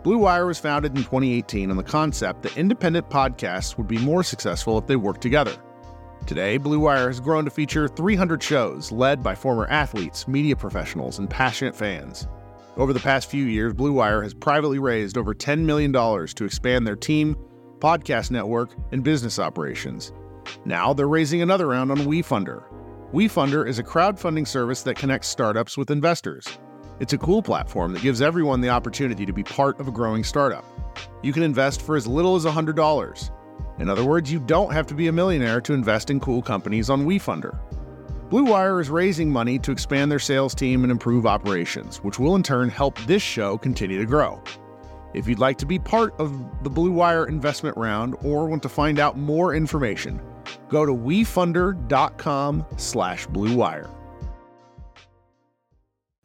[0.01, 4.23] Blue Wire was founded in 2018 on the concept that independent podcasts would be more
[4.23, 5.53] successful if they worked together.
[6.25, 11.19] Today, Blue Wire has grown to feature 300 shows led by former athletes, media professionals,
[11.19, 12.27] and passionate fans.
[12.77, 16.87] Over the past few years, Blue Wire has privately raised over $10 million to expand
[16.87, 17.37] their team,
[17.77, 20.11] podcast network, and business operations.
[20.65, 22.63] Now they're raising another round on WeFunder.
[23.13, 26.47] WeFunder is a crowdfunding service that connects startups with investors.
[26.99, 30.23] It's a cool platform that gives everyone the opportunity to be part of a growing
[30.23, 30.63] startup.
[31.23, 33.31] You can invest for as little as $100.
[33.79, 36.89] In other words, you don't have to be a millionaire to invest in cool companies
[36.89, 37.59] on WeFunder.
[38.29, 42.35] Blue Wire is raising money to expand their sales team and improve operations, which will
[42.35, 44.41] in turn help this show continue to grow.
[45.13, 48.69] If you'd like to be part of the Blue Wire investment round or want to
[48.69, 50.21] find out more information,
[50.69, 53.89] go to wefunder.com slash bluewire.